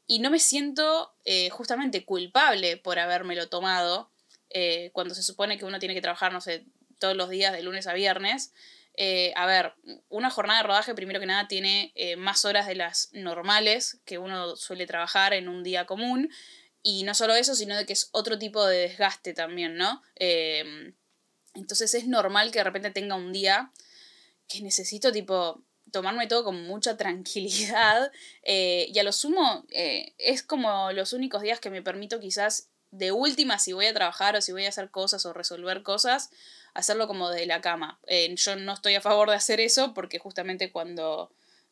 y 0.08 0.20
no 0.20 0.30
me 0.30 0.40
siento 0.40 1.14
eh, 1.26 1.50
justamente 1.50 2.06
culpable 2.06 2.78
por 2.78 3.00
habérmelo 3.00 3.50
tomado, 3.50 4.10
eh, 4.50 4.90
cuando 4.94 5.16
se 5.16 5.24
supone 5.24 5.58
que 5.58 5.66
uno 5.66 5.80
tiene 5.80 5.94
que 5.94 6.02
trabajar, 6.02 6.34
no 6.34 6.42
sé, 6.42 6.66
todos 7.02 7.18
los 7.18 7.30
días 7.30 7.52
de 7.52 7.64
lunes 7.64 7.88
a 7.88 7.94
viernes. 7.94 8.54
Eh, 8.94 9.34
a 9.36 9.46
ver, 9.46 9.74
una 10.08 10.30
jornada 10.30 10.62
de 10.62 10.68
rodaje 10.68 10.96
primero 10.96 11.20
que 11.20 11.26
nada 11.26 11.50
tiene 11.50 11.94
más 12.18 12.46
horas 12.46 12.68
de 12.68 12.76
las 12.76 13.10
normales 13.12 14.00
que 14.06 14.18
uno 14.18 14.56
suele 14.56 14.88
trabajar 14.88 15.34
en 15.34 15.50
un 15.50 15.64
día 15.64 15.86
común. 15.86 16.30
Y 16.82 17.04
no 17.04 17.14
solo 17.14 17.36
eso, 17.36 17.56
sino 17.56 17.76
de 17.76 17.86
que 17.86 17.94
es 17.94 18.10
otro 18.14 18.40
tipo 18.40 18.66
de 18.66 18.78
desgaste 18.78 19.34
también, 19.34 19.76
¿no? 19.76 20.02
entonces 21.54 21.94
es 21.94 22.08
normal 22.08 22.52
que 22.52 22.60
de 22.60 22.64
repente 22.64 22.92
tenga 22.92 23.16
un 23.16 23.34
día 23.34 23.72
que 24.48 24.62
necesito 24.62 25.12
tipo 25.12 25.64
tomarme 25.92 26.28
todo 26.28 26.44
con 26.44 26.64
mucha 26.64 26.98
tranquilidad 26.98 28.12
eh, 28.44 28.88
y 28.94 29.00
a 29.00 29.04
lo 29.04 29.12
sumo 29.12 29.66
eh, 29.70 30.14
es 30.18 30.44
como 30.44 30.92
los 30.92 31.14
únicos 31.14 31.42
días 31.42 31.60
que 31.60 31.70
me 31.70 31.82
permito 31.82 32.20
quizás 32.20 32.70
de 32.92 33.12
última 33.12 33.60
si 33.60 33.74
voy 33.74 33.86
a 33.86 33.94
trabajar 33.94 34.36
o 34.36 34.42
si 34.42 34.52
voy 34.52 34.66
a 34.66 34.70
hacer 34.70 34.92
cosas 34.92 35.26
o 35.26 35.32
resolver 35.32 35.82
cosas, 35.82 36.30
hacerlo 36.74 37.08
como 37.08 37.30
de 37.30 37.46
la 37.46 37.62
cama. 37.62 38.00
Eh, 38.08 38.34
yo 38.36 38.56
no 38.56 38.74
estoy 38.74 38.96
a 38.96 39.02
favor 39.02 39.30
de 39.30 39.36
hacer 39.36 39.60
eso 39.60 39.94
porque 39.94 40.20
justamente 40.20 40.72
cuando 40.72 41.32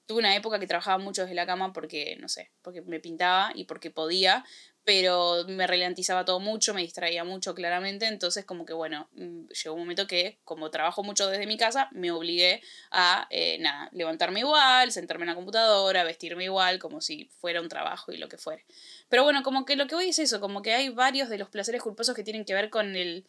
tuve 0.10 0.20
una 0.20 0.36
época 0.36 0.60
que 0.60 0.66
trabajaba 0.66 0.98
mucho 0.98 1.22
desde 1.22 1.36
la 1.36 1.46
cama 1.46 1.72
porque, 1.72 2.18
no 2.20 2.28
sé, 2.28 2.50
porque 2.64 2.82
me 2.82 3.00
pintaba 3.00 3.52
y 3.54 3.66
porque 3.66 3.92
podía, 3.92 4.44
pero 4.84 5.46
me 5.48 5.68
ralentizaba 5.68 6.26
todo 6.26 6.40
mucho, 6.40 6.74
me 6.74 6.82
distraía 6.82 7.24
mucho 7.24 7.54
claramente, 7.54 8.08
entonces 8.08 8.44
como 8.44 8.66
que 8.66 8.74
bueno, 8.74 9.08
mm, 9.14 9.50
llegó 9.50 9.76
un 9.76 9.82
momento 9.82 10.08
que 10.08 10.40
como 10.44 10.72
trabajo 10.72 11.04
mucho 11.04 11.28
desde 11.28 11.46
mi 11.46 11.58
casa, 11.58 11.90
me 11.92 12.10
obligué 12.10 12.64
a, 12.90 13.28
eh, 13.30 13.60
nada, 13.60 13.88
levantarme 13.92 14.40
igual, 14.40 14.92
sentarme 14.92 15.26
en 15.26 15.30
la 15.30 15.36
computadora, 15.36 16.04
vestirme 16.04 16.46
igual, 16.46 16.80
como 16.80 17.02
si 17.02 17.26
fuera 17.40 17.62
un 17.62 17.70
trabajo 17.70 18.12
y 18.12 18.18
lo 18.18 18.28
que 18.30 18.40
fuere. 18.40 18.66
Pero 19.10 19.24
bueno, 19.24 19.44
como 19.44 19.64
que 19.64 19.76
lo 19.76 19.86
que 19.86 19.94
voy 19.94 20.10
es 20.10 20.18
eso, 20.18 20.40
como 20.40 20.64
que 20.64 20.74
hay 20.74 20.90
varios 20.90 21.30
de 21.30 21.38
los 21.38 21.50
placeres 21.50 21.84
culposos 21.84 22.16
que 22.16 22.24
tienen 22.24 22.46
que 22.46 22.56
ver 22.56 22.72
con 22.72 22.96
el, 22.96 23.28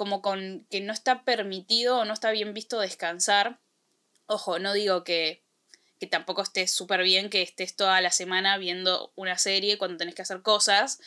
como 0.00 0.22
con 0.22 0.66
que 0.70 0.80
no 0.80 0.94
está 0.94 1.24
permitido 1.24 1.98
o 1.98 2.04
no 2.06 2.14
está 2.14 2.30
bien 2.30 2.54
visto 2.54 2.80
descansar. 2.80 3.60
Ojo, 4.24 4.58
no 4.58 4.72
digo 4.72 5.04
que 5.04 5.42
que 5.98 6.06
tampoco 6.06 6.40
estés 6.40 6.70
súper 6.70 7.02
bien 7.02 7.28
que 7.28 7.42
estés 7.42 7.76
toda 7.76 8.00
la 8.00 8.10
semana 8.10 8.56
viendo 8.56 9.12
una 9.14 9.36
serie 9.36 9.76
cuando 9.76 9.98
tenés 9.98 10.14
que 10.14 10.22
hacer 10.22 10.40
cosas. 10.40 11.00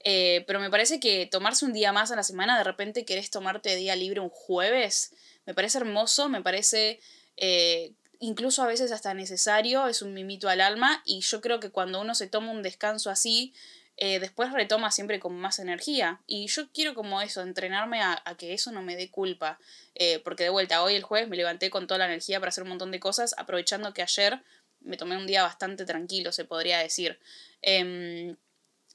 Eh, 0.00 0.42
pero 0.48 0.58
me 0.58 0.68
parece 0.68 0.98
que 0.98 1.26
tomarse 1.26 1.64
un 1.64 1.72
día 1.72 1.92
más 1.92 2.10
a 2.10 2.16
la 2.16 2.24
semana, 2.24 2.58
de 2.58 2.64
repente 2.64 3.04
querés 3.04 3.30
tomarte 3.30 3.76
día 3.76 3.94
libre 3.94 4.18
un 4.18 4.30
jueves, 4.30 5.12
me 5.46 5.54
parece 5.54 5.78
hermoso, 5.78 6.28
me 6.28 6.42
parece 6.42 6.98
eh, 7.36 7.92
incluso 8.18 8.64
a 8.64 8.66
veces 8.66 8.90
hasta 8.90 9.14
necesario, 9.14 9.86
es 9.86 10.02
un 10.02 10.12
mimito 10.12 10.48
al 10.48 10.60
alma 10.60 11.02
y 11.04 11.20
yo 11.20 11.40
creo 11.40 11.60
que 11.60 11.70
cuando 11.70 12.00
uno 12.00 12.16
se 12.16 12.26
toma 12.26 12.50
un 12.50 12.62
descanso 12.64 13.10
así, 13.10 13.54
eh, 14.02 14.18
después 14.18 14.50
retoma 14.50 14.90
siempre 14.90 15.20
con 15.20 15.36
más 15.38 15.58
energía. 15.58 16.22
Y 16.26 16.46
yo 16.46 16.72
quiero 16.72 16.94
como 16.94 17.20
eso, 17.20 17.42
entrenarme 17.42 18.00
a, 18.02 18.22
que 18.38 18.54
eso 18.54 18.72
no 18.72 18.80
me 18.80 18.96
dé 18.96 19.10
culpa. 19.10 19.58
Eh, 19.94 20.20
porque 20.20 20.44
de 20.44 20.48
vuelta, 20.48 20.82
hoy 20.82 20.94
el 20.94 21.02
jueves 21.02 21.28
me 21.28 21.36
levanté 21.36 21.68
con 21.68 21.86
toda 21.86 21.98
la 21.98 22.06
energía 22.06 22.40
para 22.40 22.48
hacer 22.48 22.64
un 22.64 22.70
montón 22.70 22.92
de 22.92 22.98
cosas, 22.98 23.34
aprovechando 23.36 23.92
que 23.92 24.00
ayer 24.00 24.42
me 24.80 24.96
tomé 24.96 25.18
un 25.18 25.26
día 25.26 25.42
bastante 25.42 25.84
tranquilo, 25.84 26.32
se 26.32 26.46
podría 26.46 26.78
decir. 26.78 27.18
Em, 27.60 28.36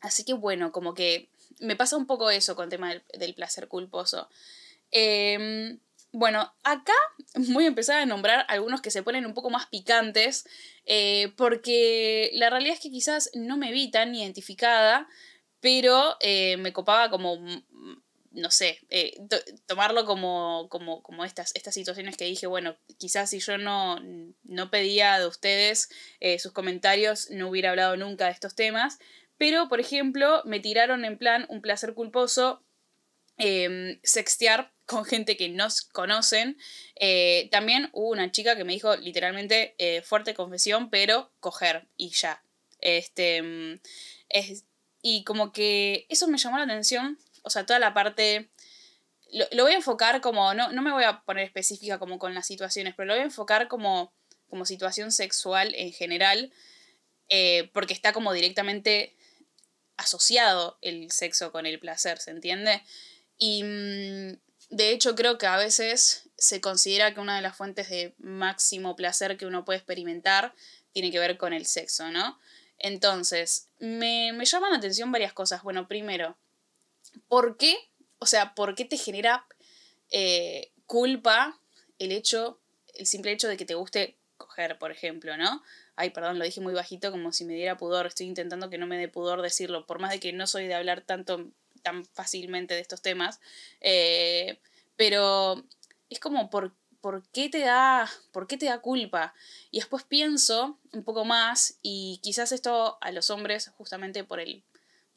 así 0.01 0.23
que 0.25 0.33
bueno, 0.33 0.71
como 0.71 0.95
que 0.95 1.29
me 1.59 1.75
pasa 1.75 1.97
un 1.97 2.07
poco 2.07 2.31
eso 2.31 2.55
con 2.55 2.63
el 2.63 2.69
tema 2.71 2.91
del, 3.13 3.35
placer 3.35 3.67
culposo. 3.67 4.27
Em, 4.89 5.77
bueno, 6.15 6.53
acá 6.63 6.93
voy 7.53 7.65
a 7.65 7.67
empezar 7.67 8.01
a 8.01 8.05
nombrar 8.05 8.45
algunos 8.47 8.81
que 8.81 8.91
se 8.91 9.03
ponen 9.03 9.25
un 9.25 9.33
poco 9.33 9.49
más 9.49 9.67
picantes, 9.67 10.45
eh, 10.85 11.33
porque 11.35 12.31
la 12.33 12.49
realidad 12.49 12.75
es 12.75 12.79
que 12.79 12.91
quizás 12.91 13.29
no 13.33 13.57
me 13.57 13.71
vi 13.71 13.91
tan 13.91 14.15
identificada, 14.15 15.07
pero 15.59 16.15
eh, 16.21 16.57
me 16.57 16.73
copaba 16.73 17.09
como, 17.09 17.37
mm, 17.37 17.63
no 18.31 18.49
sé, 18.51 18.79
eh, 18.89 19.17
tomarlo 19.65 20.05
como, 20.05 20.67
como, 20.69 21.03
como 21.03 21.25
estas, 21.25 21.53
estas 21.55 21.73
situaciones 21.73 22.17
que 22.17 22.25
dije, 22.25 22.47
bueno, 22.47 22.77
quizás 22.97 23.29
si 23.29 23.39
yo 23.39 23.57
no, 23.57 23.99
no 24.43 24.71
pedía 24.71 25.19
de 25.19 25.27
ustedes 25.27 25.89
sus 26.39 26.51
comentarios, 26.51 27.29
no 27.29 27.49
hubiera 27.49 27.71
hablado 27.71 27.97
nunca 27.97 28.25
de 28.25 28.31
estos 28.31 28.55
temas, 28.55 28.99
pero, 29.37 29.67
por 29.67 29.79
ejemplo, 29.81 30.41
me 30.45 30.59
tiraron 30.61 31.03
en 31.05 31.17
plan 31.17 31.45
un 31.49 31.61
placer 31.61 31.93
culposo 31.93 32.65
Em, 33.37 33.99
sextear 34.01 34.71
con 34.85 35.05
gente 35.05 35.37
que 35.37 35.49
nos 35.49 35.81
conocen. 35.81 36.57
Eh, 36.95 37.49
también 37.51 37.89
hubo 37.93 38.09
una 38.09 38.31
chica 38.31 38.55
que 38.55 38.63
me 38.63 38.73
dijo 38.73 38.95
literalmente 38.97 39.75
eh, 39.77 40.01
fuerte 40.01 40.33
confesión, 40.33 40.89
pero 40.89 41.31
coger 41.39 41.87
y 41.97 42.09
ya. 42.09 42.43
Este, 42.79 43.41
mm, 43.41 43.79
es, 44.29 44.65
y 45.01 45.23
como 45.23 45.51
que 45.51 46.05
eso 46.09 46.27
me 46.27 46.37
llamó 46.37 46.57
la 46.57 46.63
atención, 46.63 47.19
o 47.43 47.49
sea, 47.49 47.65
toda 47.65 47.79
la 47.79 47.93
parte... 47.93 48.49
Lo, 49.51 49.63
voy 49.63 49.73
a 49.73 49.75
enfocar 49.75 50.21
como, 50.21 50.53
no, 50.53 50.71
no 50.71 50.81
me 50.81 50.91
voy 50.91 51.03
a 51.03 51.21
poner 51.21 51.43
específica 51.43 51.99
como 51.99 52.19
con 52.19 52.33
las 52.33 52.47
situaciones, 52.47 52.93
pero 52.95 53.07
lo 53.07 53.13
voy 53.13 53.21
a 53.21 53.25
enfocar 53.25 53.67
como, 53.67 54.13
como 54.49 54.65
situación 54.65 55.11
sexual 55.11 55.75
en 55.75 55.91
general, 55.91 56.53
eh, 57.29 57.69
porque 57.73 57.93
está 57.93 58.13
como 58.13 58.33
directamente 58.33 59.15
asociado 59.97 60.77
el 60.81 61.11
sexo 61.11 61.51
con 61.51 61.65
el 61.65 61.79
placer, 61.79 62.19
¿se 62.19 62.31
entiende? 62.31 62.81
Y 63.37 63.63
mm, 63.63 64.37
de 64.69 64.91
hecho 64.91 65.15
creo 65.15 65.37
que 65.37 65.47
a 65.47 65.57
veces 65.57 66.29
se 66.37 66.61
considera 66.61 67.13
que 67.13 67.19
una 67.19 67.35
de 67.35 67.41
las 67.41 67.55
fuentes 67.55 67.89
de 67.89 68.13
máximo 68.17 68.95
placer 68.95 69.37
que 69.37 69.45
uno 69.45 69.65
puede 69.65 69.77
experimentar 69.77 70.53
tiene 70.91 71.11
que 71.11 71.19
ver 71.19 71.37
con 71.37 71.53
el 71.53 71.65
sexo, 71.65 72.11
¿no? 72.11 72.39
Entonces, 72.77 73.69
me, 73.79 74.31
me 74.33 74.45
llaman 74.45 74.71
la 74.71 74.77
atención 74.77 75.11
varias 75.11 75.33
cosas. 75.33 75.63
Bueno, 75.63 75.87
primero, 75.87 76.37
¿por 77.27 77.57
qué? 77.57 77.75
O 78.19 78.25
sea, 78.25 78.53
¿por 78.53 78.75
qué 78.75 78.85
te 78.85 78.97
genera 78.97 79.45
eh, 80.11 80.71
culpa 80.85 81.59
el 81.99 82.11
hecho, 82.11 82.59
el 82.93 83.05
simple 83.05 83.31
hecho 83.31 83.47
de 83.47 83.57
que 83.57 83.65
te 83.65 83.75
guste 83.75 84.17
coger, 84.37 84.77
por 84.77 84.91
ejemplo, 84.91 85.37
¿no? 85.37 85.63
Ay, 85.95 86.09
perdón, 86.09 86.39
lo 86.39 86.45
dije 86.45 86.61
muy 86.61 86.73
bajito 86.73 87.11
como 87.11 87.31
si 87.31 87.45
me 87.45 87.53
diera 87.53 87.77
pudor. 87.77 88.05
Estoy 88.05 88.27
intentando 88.27 88.69
que 88.69 88.77
no 88.77 88.87
me 88.87 88.97
dé 88.97 89.07
pudor 89.07 89.41
decirlo. 89.41 89.85
Por 89.85 89.99
más 89.99 90.11
de 90.11 90.19
que 90.19 90.33
no 90.33 90.45
soy 90.45 90.67
de 90.67 90.75
hablar 90.75 91.01
tanto 91.01 91.49
tan 91.85 92.03
fácilmente 92.03 92.73
de 92.73 92.81
estos 92.81 93.01
temas. 93.01 93.39
Eh, 93.79 94.59
pero 94.97 95.63
es 96.09 96.19
como, 96.19 96.49
¿por, 96.49 96.75
¿por, 96.99 97.23
qué 97.31 97.47
te 97.47 97.59
da, 97.59 98.09
¿por 98.31 98.47
qué 98.47 98.57
te 98.57 98.65
da 98.65 98.79
culpa? 98.79 99.33
Y 99.71 99.79
después 99.79 100.03
pienso 100.03 100.79
un 100.91 101.03
poco 101.03 101.23
más 101.23 101.77
y 101.83 102.19
quizás 102.23 102.51
esto 102.51 102.97
a 102.99 103.11
los 103.11 103.29
hombres 103.29 103.71
justamente 103.77 104.25
por 104.25 104.41
el... 104.41 104.63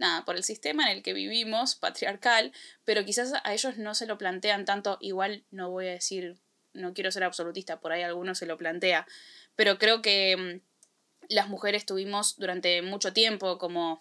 Nada, 0.00 0.24
por 0.24 0.37
el 0.37 0.44
sistema 0.44 0.85
en 0.85 0.98
el 0.98 1.02
que 1.02 1.12
vivimos, 1.12 1.74
patriarcal, 1.74 2.52
pero 2.85 3.04
quizás 3.04 3.33
a 3.42 3.52
ellos 3.52 3.78
no 3.78 3.96
se 3.96 4.07
lo 4.07 4.16
plantean 4.16 4.64
tanto, 4.64 4.96
igual 5.00 5.42
no 5.50 5.70
voy 5.70 5.88
a 5.88 5.90
decir, 5.90 6.38
no 6.72 6.94
quiero 6.94 7.11
ser 7.11 7.24
absolutista, 7.24 7.81
por 7.81 7.90
ahí 7.90 8.02
alguno 8.02 8.37
se 8.37 8.46
lo 8.46 8.57
plantea, 8.57 9.09
pero 9.57 9.76
creo 9.76 10.00
que 10.00 10.37
mm, 10.37 11.35
las 11.35 11.48
mujeres 11.48 11.85
tuvimos 11.85 12.37
durante 12.37 12.81
mucho 12.81 13.12
tiempo 13.12 13.59
como 13.59 14.00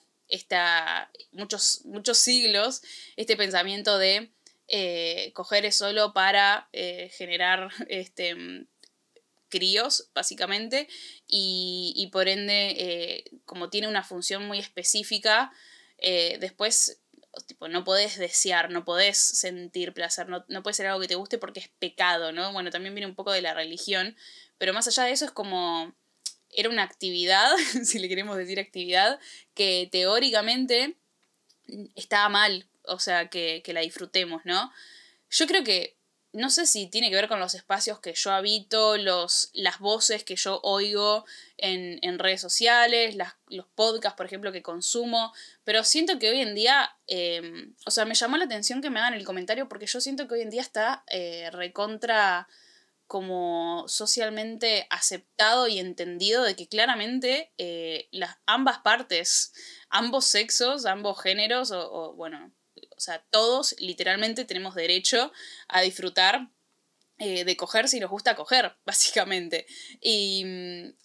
muchos, 1.32 1.82
muchos 1.86 2.18
siglos 2.18 2.82
este 3.16 3.38
pensamiento 3.38 3.98
de 3.98 4.32
eh, 4.68 5.32
coger 5.34 5.66
es 5.66 5.76
solo 5.76 6.14
para 6.14 6.68
eh, 6.74 7.10
generar 7.14 7.70
este, 7.90 8.36
críos, 9.50 10.10
básicamente, 10.14 10.88
y, 11.26 12.10
por 12.12 12.28
ende, 12.28 12.76
eh, 12.78 13.24
como 13.46 13.70
tiene 13.70 13.88
una 13.88 14.04
función 14.04 14.46
muy 14.46 14.60
específica, 14.60 15.52
después 16.40 17.00
tipo, 17.46 17.68
no 17.68 17.84
podés 17.84 18.18
desear, 18.18 18.70
no 18.72 18.86
podés 18.86 19.18
sentir 19.18 19.94
placer, 19.94 20.28
no, 20.28 20.44
no 20.48 20.64
puede 20.64 20.74
ser 20.74 20.88
algo 20.88 21.00
que 21.00 21.08
te 21.08 21.16
guste 21.16 21.38
porque 21.38 21.60
es 21.60 21.68
pecado, 21.68 22.32
¿no? 22.32 22.52
Bueno, 22.52 22.72
también 22.72 22.96
viene 22.96 23.08
un 23.08 23.16
poco 23.16 23.32
de 23.32 23.42
la 23.42 23.54
religión, 23.54 24.16
pero 24.58 24.74
más 24.74 24.88
allá 24.88 25.04
de 25.04 25.12
eso 25.12 25.26
es 25.26 25.32
como 25.32 25.94
era 26.52 26.70
una 26.70 26.84
actividad, 26.84 27.50
si 27.84 28.00
le 28.00 28.10
queremos 28.10 28.38
decir 28.38 28.60
actividad, 28.60 29.20
que 29.54 29.90
teóricamente 29.92 30.98
estaba 31.96 32.30
mal, 32.30 32.68
o 32.84 33.00
sea, 33.00 33.30
que, 33.30 33.62
la 33.68 33.82
disfrutemos, 33.82 34.42
¿no? 34.46 34.72
Yo 35.30 35.48
creo 35.48 35.64
que, 35.64 35.98
no 36.34 36.50
sé 36.50 36.68
si 36.68 36.88
tiene 36.88 37.10
que 37.10 37.16
ver 37.16 37.28
con 37.28 37.40
los 37.40 37.56
espacios 37.56 38.00
que 38.00 38.14
yo 38.14 38.32
habito, 38.32 38.98
los, 38.98 39.50
las 39.54 39.80
voces 39.80 40.24
que 40.24 40.36
yo 40.36 40.60
oigo 40.64 41.26
en, 41.58 42.20
redes 42.20 42.42
sociales, 42.42 43.16
los 43.50 43.66
podcasts, 43.76 44.16
por 44.16 44.26
ejemplo, 44.26 44.52
que 44.52 44.62
consumo, 44.62 45.34
pero 45.64 45.84
siento 45.84 46.20
que 46.20 46.30
hoy 46.30 46.42
en 46.42 46.54
día, 46.54 46.96
em, 47.08 47.74
o 47.86 47.92
sea, 47.92 48.06
me 48.06 48.14
llamó 48.14 48.38
la 48.38 48.46
atención 48.46 48.82
que 48.82 48.90
me 48.90 49.00
hagan 49.00 49.16
el 49.16 49.26
comentario 49.26 49.68
porque 49.68 49.88
yo 49.88 50.00
siento 50.00 50.28
que 50.28 50.36
hoy 50.36 50.42
en 50.42 50.50
día 50.50 50.62
está 50.62 51.04
eh, 51.08 51.50
recontra 51.52 52.48
como 53.08 53.86
socialmente 53.88 54.86
aceptado 54.90 55.68
y 55.68 55.80
entendido 55.80 56.44
de 56.44 56.56
que 56.56 56.68
claramente 56.68 57.52
eh, 57.58 58.08
las, 58.12 58.38
ambas 58.46 58.80
partes, 58.80 59.54
ambos 59.90 60.26
sexos, 60.26 60.86
ambos 60.86 61.22
géneros, 61.22 61.72
o, 61.72 62.14
bueno, 62.14 62.52
o 62.96 63.00
sea, 63.00 63.24
todos 63.30 63.76
literalmente 63.80 64.44
tenemos 64.44 64.76
derecho 64.76 65.32
a 65.70 65.82
disfrutar 65.82 66.50
eh, 67.20 67.46
de 67.46 67.58
coger 67.58 67.88
si 67.88 68.00
nos 68.00 68.12
gusta 68.12 68.36
coger, 68.36 68.76
básicamente. 68.86 69.66
Y, 70.02 70.46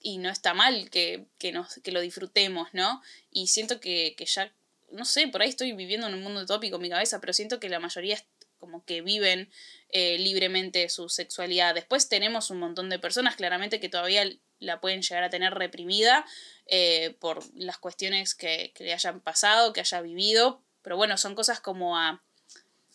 y 0.00 0.18
no 0.18 0.28
está 0.28 0.54
mal 0.54 0.90
que, 0.90 1.26
que, 1.38 1.52
nos, 1.52 1.76
que 1.84 1.92
lo 1.92 2.00
disfrutemos, 2.00 2.68
¿no? 2.72 3.00
Y 3.30 3.46
siento 3.46 3.80
que, 3.80 4.14
que, 4.18 4.26
ya, 4.26 4.52
no 4.90 5.04
sé, 5.04 5.28
por 5.28 5.42
ahí 5.42 5.48
estoy 5.48 5.72
viviendo 5.72 6.08
en 6.08 6.14
un 6.14 6.22
mundo 6.22 6.40
utópico 6.42 6.76
en 6.76 6.82
mi 6.82 6.90
cabeza, 6.90 7.20
pero 7.20 7.32
siento 7.32 7.60
que 7.60 7.68
la 7.68 7.78
mayoría 7.78 8.16
como 8.62 8.84
que 8.84 9.02
viven 9.02 9.50
eh, 9.88 10.18
libremente 10.20 10.88
su 10.88 11.08
sexualidad. 11.08 11.74
Después 11.74 12.08
tenemos 12.08 12.48
un 12.50 12.60
montón 12.60 12.90
de 12.90 13.00
personas 13.00 13.34
claramente 13.34 13.80
que 13.80 13.88
todavía 13.88 14.24
la 14.60 14.80
pueden 14.80 15.02
llegar 15.02 15.24
a 15.24 15.30
tener 15.30 15.52
reprimida 15.52 16.24
eh, 16.66 17.16
por 17.18 17.42
las 17.56 17.78
cuestiones 17.78 18.36
que, 18.36 18.70
que, 18.72 18.84
le 18.84 18.92
hayan 18.92 19.18
pasado, 19.18 19.72
que 19.72 19.80
haya 19.80 20.00
vivido, 20.00 20.62
pero 20.82 20.96
bueno, 20.96 21.18
son 21.18 21.34
cosas 21.34 21.58
como 21.58 21.98
a, 21.98 22.22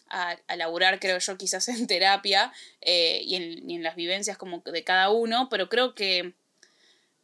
a, 0.07 0.37
a 0.47 0.55
laburar, 0.55 1.01
creo 1.01 1.19
yo, 1.19 1.37
quizás 1.37 1.67
en 1.67 1.85
terapia 1.85 2.53
eh, 2.79 3.19
y, 3.25 3.35
en, 3.35 3.69
y, 3.69 3.75
en, 3.75 3.83
las 3.83 3.97
vivencias 3.97 4.37
como 4.37 4.59
de 4.59 4.83
cada 4.85 5.09
uno, 5.09 5.49
pero 5.49 5.67
creo 5.67 5.95
que, 5.95 6.33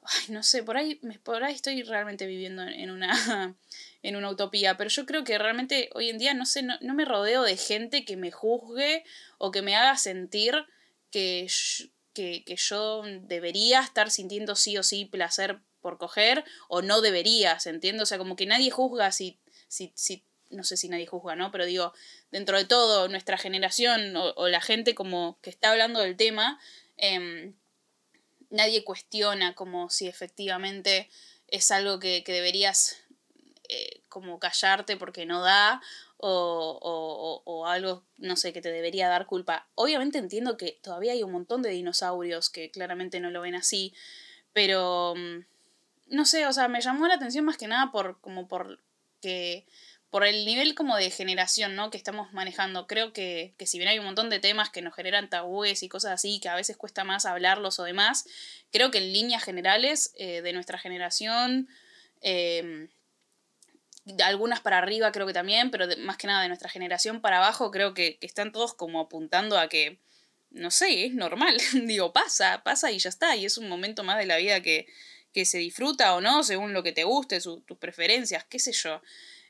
ay, 0.01 0.25
no 0.27 0.43
sé, 0.43 0.63
por 0.63 0.75
ahí, 0.75 0.95
por 1.23 1.45
ahí 1.45 1.55
estoy 1.55 1.81
realmente 1.83 2.27
viviendo 2.27 2.63
en 2.63 2.91
una, 2.91 3.55
en 4.03 4.17
una 4.17 4.29
utopía, 4.29 4.77
pero 4.77 4.89
yo 4.89 5.05
creo 5.05 5.23
que 5.23 5.37
realmente 5.37 5.89
hoy 5.93 6.09
en 6.09 6.19
día 6.19 6.33
no 6.33 6.45
sé, 6.45 6.61
no, 6.61 6.77
no 6.81 6.93
me 6.93 7.05
rodeo 7.05 7.43
de 7.43 7.57
gente 7.57 8.05
que 8.05 8.17
me 8.17 8.31
juzgue 8.31 9.03
o 9.37 9.49
que 9.51 9.61
me 9.61 9.75
haga 9.75 9.97
sentir 9.97 10.65
que, 11.09 11.47
que, 12.13 12.43
que 12.43 12.55
yo 12.57 13.03
debería 13.21 13.79
estar 13.79 14.11
sintiendo 14.11 14.55
sí 14.55 14.77
o 14.77 14.83
sí 14.83 15.05
placer 15.05 15.59
por 15.81 15.97
coger 15.97 16.43
o 16.67 16.81
no 16.81 17.01
deberías, 17.01 17.65
¿entiendes? 17.65 18.03
O 18.03 18.05
sea, 18.05 18.17
como 18.17 18.35
que 18.35 18.45
nadie 18.45 18.71
juzga 18.71 19.11
si, 19.11 19.39
si, 19.67 19.91
si 19.95 20.23
no 20.49 20.63
sé 20.63 20.77
si 20.77 20.89
nadie 20.89 21.07
juzga, 21.07 21.35
¿no? 21.35 21.51
Pero 21.51 21.65
digo, 21.65 21.93
dentro 22.31 22.57
de 22.57 22.65
todo, 22.65 23.07
nuestra 23.07 23.37
generación 23.37 24.15
o, 24.15 24.47
la 24.47 24.61
gente 24.61 24.95
como 24.95 25.37
que 25.41 25.49
está 25.49 25.71
hablando 25.71 26.01
del 26.01 26.17
tema, 26.17 26.59
eh, 26.97 27.53
nadie 28.49 28.83
cuestiona 28.83 29.55
como 29.55 29.89
si 29.89 30.07
efectivamente 30.07 31.09
es 31.47 31.71
algo 31.71 31.99
que, 31.99 32.23
que 32.23 32.33
deberías 32.33 33.02
eh, 33.69 34.01
como 34.09 34.39
callarte 34.39 34.97
porque 34.97 35.25
no 35.25 35.41
da 35.41 35.81
o, 36.17 36.79
o, 36.81 37.41
o, 37.45 37.67
algo, 37.67 38.03
no 38.17 38.35
sé, 38.37 38.53
que 38.53 38.61
te 38.61 38.71
debería 38.71 39.09
dar 39.09 39.25
culpa. 39.25 39.67
Obviamente 39.75 40.17
entiendo 40.17 40.57
que 40.57 40.79
todavía 40.81 41.13
hay 41.13 41.23
un 41.23 41.31
montón 41.31 41.61
de 41.61 41.69
dinosaurios 41.69 42.49
que 42.49 42.71
claramente 42.71 43.19
no 43.19 43.29
lo 43.29 43.41
ven 43.41 43.55
así, 43.55 43.93
pero 44.53 45.15
mm, 45.15 45.45
no 46.07 46.25
sé, 46.25 46.45
o 46.45 46.53
sea, 46.53 46.67
me 46.67 46.81
llamó 46.81 47.07
la 47.07 47.15
atención 47.15 47.45
más 47.45 47.57
que 47.57 47.67
nada 47.67 47.91
por 47.91 48.19
como 48.21 48.47
por 48.47 48.79
que 49.21 49.65
por 50.09 50.25
el 50.25 50.45
nivel 50.45 50.75
como 50.75 50.95
de 50.95 51.09
generación, 51.09 51.75
¿no? 51.75 51.89
Que 51.89 51.97
estamos 51.97 52.31
manejando. 52.33 52.85
Creo 52.85 53.13
que, 53.13 53.55
que 53.57 53.65
si 53.65 53.79
bien 53.79 53.89
hay 53.89 53.97
un 53.97 54.05
montón 54.05 54.29
de 54.29 54.39
temas 54.39 54.69
que 54.69 54.83
nos 54.83 54.93
generan 54.93 55.27
tabúes 55.27 55.81
y 55.81 55.89
cosas 55.89 56.11
así, 56.11 56.39
que 56.39 56.49
a 56.49 56.55
veces 56.55 56.77
cuesta 56.77 57.03
más 57.03 57.25
hablarlos 57.25 57.79
o 57.79 57.83
demás, 57.83 58.27
creo 58.71 58.91
que 58.91 58.99
en 58.99 59.11
líneas 59.11 59.43
generales 59.43 60.13
eh, 60.15 60.43
de 60.43 60.53
nuestra 60.53 60.77
generación, 60.77 61.67
eh, 62.21 62.89
algunas 64.23 64.59
para 64.59 64.77
arriba 64.77 65.11
creo 65.11 65.25
que 65.27 65.33
también, 65.33 65.71
pero 65.71 65.87
de, 65.87 65.97
más 65.97 66.17
que 66.17 66.27
nada 66.27 66.41
de 66.41 66.47
nuestra 66.47 66.69
generación 66.69 67.21
para 67.21 67.37
abajo, 67.37 67.71
creo 67.71 67.93
que, 67.93 68.17
están 68.21 68.51
todos 68.51 68.73
como 68.73 68.99
apuntando 68.99 69.57
a 69.57 69.69
que, 69.69 69.99
no 70.51 70.71
sé, 70.71 71.05
es 71.05 71.13
normal. 71.13 71.57
Digo, 71.85 72.13
pasa, 72.13 72.63
pasa 72.63 72.91
y 72.91 72.99
ya 72.99 73.09
está. 73.09 73.35
Y 73.35 73.45
es 73.45 73.57
un 73.57 73.69
momento 73.69 74.03
más 74.03 74.17
de 74.17 74.25
la 74.25 74.37
vida 74.37 74.61
que, 74.61 74.87
que 75.33 75.45
se 75.45 75.57
disfruta 75.57 76.15
o 76.15 76.21
no, 76.21 76.43
según 76.43 76.73
lo 76.73 76.83
que 76.83 76.91
te 76.91 77.03
guste, 77.03 77.41
su, 77.41 77.61
tus 77.61 77.77
preferencias, 77.77 78.43
qué 78.45 78.59
sé 78.59 78.71
yo. 78.73 79.01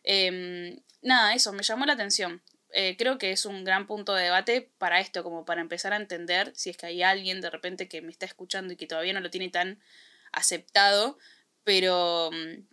Eh, 0.04 0.80
nada, 1.02 1.34
eso, 1.34 1.54
me 1.54 1.64
llamó 1.64 1.86
la 1.86 1.94
atención. 1.94 2.42
Eh, 2.76 2.96
creo 2.98 3.20
que 3.20 3.32
es 3.32 3.46
un 3.46 3.64
gran 3.64 3.86
punto 3.86 4.16
de 4.16 4.24
debate 4.24 4.72
para 4.80 5.00
esto, 5.00 5.24
como 5.24 5.46
para 5.46 5.62
empezar 5.62 5.94
a 5.94 5.98
entender 5.98 6.52
si 6.56 6.72
es 6.72 6.78
que 6.78 6.88
hay 6.88 7.04
alguien 7.04 7.40
de 7.40 7.52
repente 7.52 7.88
que 7.88 8.02
me 8.02 8.12
está 8.12 8.26
escuchando 8.26 8.74
y 8.74 8.78
que 8.78 8.88
todavía 8.88 9.14
no 9.14 9.20
lo 9.20 9.30
tiene 9.30 9.50
tan 9.50 9.80
aceptado, 10.32 11.20
pero 11.64 12.30
um, 12.30 12.66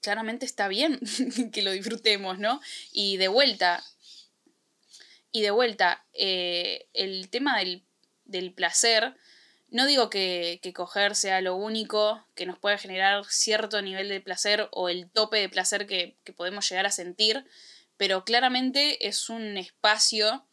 claramente 0.00 0.46
está 0.46 0.68
bien 0.68 1.00
que 1.52 1.62
lo 1.62 1.70
disfrutemos, 1.72 2.38
¿no? 2.38 2.60
Y 2.92 3.16
de 3.16 3.28
vuelta, 3.28 3.84
y 5.32 5.42
de 5.42 5.50
vuelta, 5.50 6.04
eh, 6.12 6.86
el 6.94 7.28
tema 7.30 7.58
del, 7.58 7.82
del 8.24 8.52
placer, 8.52 9.14
no 9.70 9.86
digo 9.86 10.08
que, 10.08 10.60
que, 10.62 10.72
coger 10.72 11.14
sea 11.14 11.40
lo 11.42 11.54
único 11.54 12.24
que 12.34 12.46
nos 12.46 12.58
puede 12.58 12.78
generar 12.78 13.24
cierto 13.26 13.82
nivel 13.82 14.08
de 14.08 14.20
placer 14.20 14.68
o 14.72 14.88
el 14.88 15.10
tope 15.10 15.38
de 15.38 15.48
placer 15.48 15.86
que, 15.86 16.16
que 16.24 16.32
podemos 16.32 16.68
llegar 16.68 16.86
a 16.86 16.90
sentir, 16.90 17.44
pero 17.98 18.24
claramente 18.24 19.06
es 19.06 19.28
un 19.28 19.58
espacio 19.58 20.46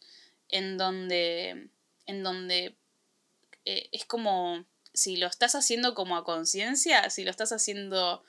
en 0.48 0.76
donde, 0.76 1.68
en 2.06 2.22
donde 2.22 2.76
eh, 3.64 3.88
es 3.92 4.04
como 4.04 4.66
si 4.92 5.16
lo 5.16 5.26
estás 5.26 5.54
haciendo 5.54 5.94
como 5.94 6.16
a 6.16 6.24
conciencia, 6.24 7.08
si 7.10 7.24
lo 7.24 7.30
estás 7.30 7.52
haciendo 7.52 8.22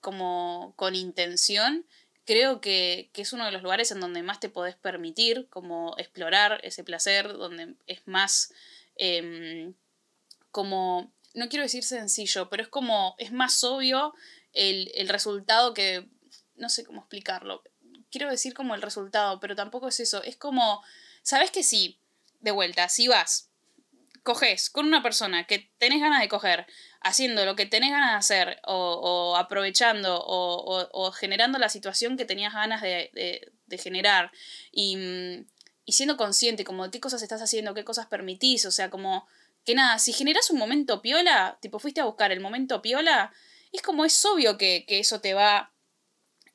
como 0.00 0.72
con 0.76 0.94
intención, 0.94 1.86
creo 2.24 2.60
que, 2.60 3.10
que, 3.12 3.22
es 3.22 3.32
uno 3.32 3.44
de 3.44 3.52
los 3.52 3.62
lugares 3.62 3.90
en 3.90 4.00
donde 4.00 4.22
más 4.22 4.40
te 4.40 4.48
podés 4.48 4.76
permitir 4.76 5.48
como 5.50 5.94
explorar 5.98 6.60
ese 6.62 6.84
placer, 6.84 7.32
donde 7.32 7.74
es 7.86 8.06
más 8.06 8.52
eh, 8.96 9.72
como, 10.50 11.12
no 11.34 11.48
quiero 11.48 11.62
decir 11.62 11.84
sencillo, 11.84 12.48
pero 12.48 12.62
es 12.62 12.68
como, 12.68 13.14
es 13.18 13.32
más 13.32 13.62
obvio 13.64 14.14
el, 14.52 14.90
el 14.94 15.08
resultado 15.08 15.74
que, 15.74 16.08
no 16.56 16.68
sé 16.68 16.84
cómo 16.84 17.00
explicarlo, 17.00 17.62
quiero 18.10 18.30
decir 18.30 18.54
como 18.54 18.74
el 18.74 18.82
resultado, 18.82 19.40
pero 19.40 19.56
tampoco 19.56 19.88
es 19.88 20.00
eso, 20.00 20.22
es 20.22 20.36
como, 20.36 20.82
¿sabes 21.22 21.50
que 21.50 21.62
sí? 21.62 21.98
De 22.40 22.50
vuelta, 22.50 22.88
si 22.88 23.08
vas, 23.08 23.50
coges 24.22 24.70
con 24.70 24.86
una 24.86 25.02
persona 25.02 25.46
que 25.46 25.70
tenés 25.78 26.00
ganas 26.00 26.20
de 26.20 26.28
coger, 26.28 26.66
haciendo 27.00 27.44
lo 27.44 27.56
que 27.56 27.66
tenés 27.66 27.90
ganas 27.90 28.10
de 28.10 28.16
hacer, 28.16 28.60
o, 28.66 28.74
o 28.74 29.36
aprovechando, 29.36 30.22
o, 30.22 30.56
o, 30.56 30.88
o, 30.92 31.12
generando 31.12 31.58
la 31.58 31.68
situación 31.68 32.16
que 32.16 32.24
tenías 32.24 32.52
ganas 32.52 32.82
de, 32.82 33.10
de, 33.14 33.52
de 33.66 33.78
generar, 33.78 34.30
y 34.70 35.44
y 35.90 35.92
siendo 35.92 36.16
consciente 36.16 36.62
como 36.62 36.84
de 36.84 36.92
qué 36.92 37.00
cosas 37.00 37.20
estás 37.20 37.42
haciendo, 37.42 37.74
qué 37.74 37.82
cosas 37.82 38.06
permitís, 38.06 38.64
o 38.64 38.70
sea, 38.70 38.90
como 38.90 39.26
que 39.64 39.74
nada, 39.74 39.98
si 39.98 40.12
generas 40.12 40.48
un 40.50 40.58
momento 40.58 41.02
piola, 41.02 41.58
tipo 41.60 41.80
fuiste 41.80 42.00
a 42.00 42.04
buscar 42.04 42.30
el 42.30 42.38
momento 42.38 42.80
piola, 42.80 43.32
es 43.72 43.82
como 43.82 44.04
es 44.04 44.24
obvio 44.24 44.56
que, 44.56 44.84
que 44.86 45.00
eso 45.00 45.20
te 45.20 45.34
va 45.34 45.72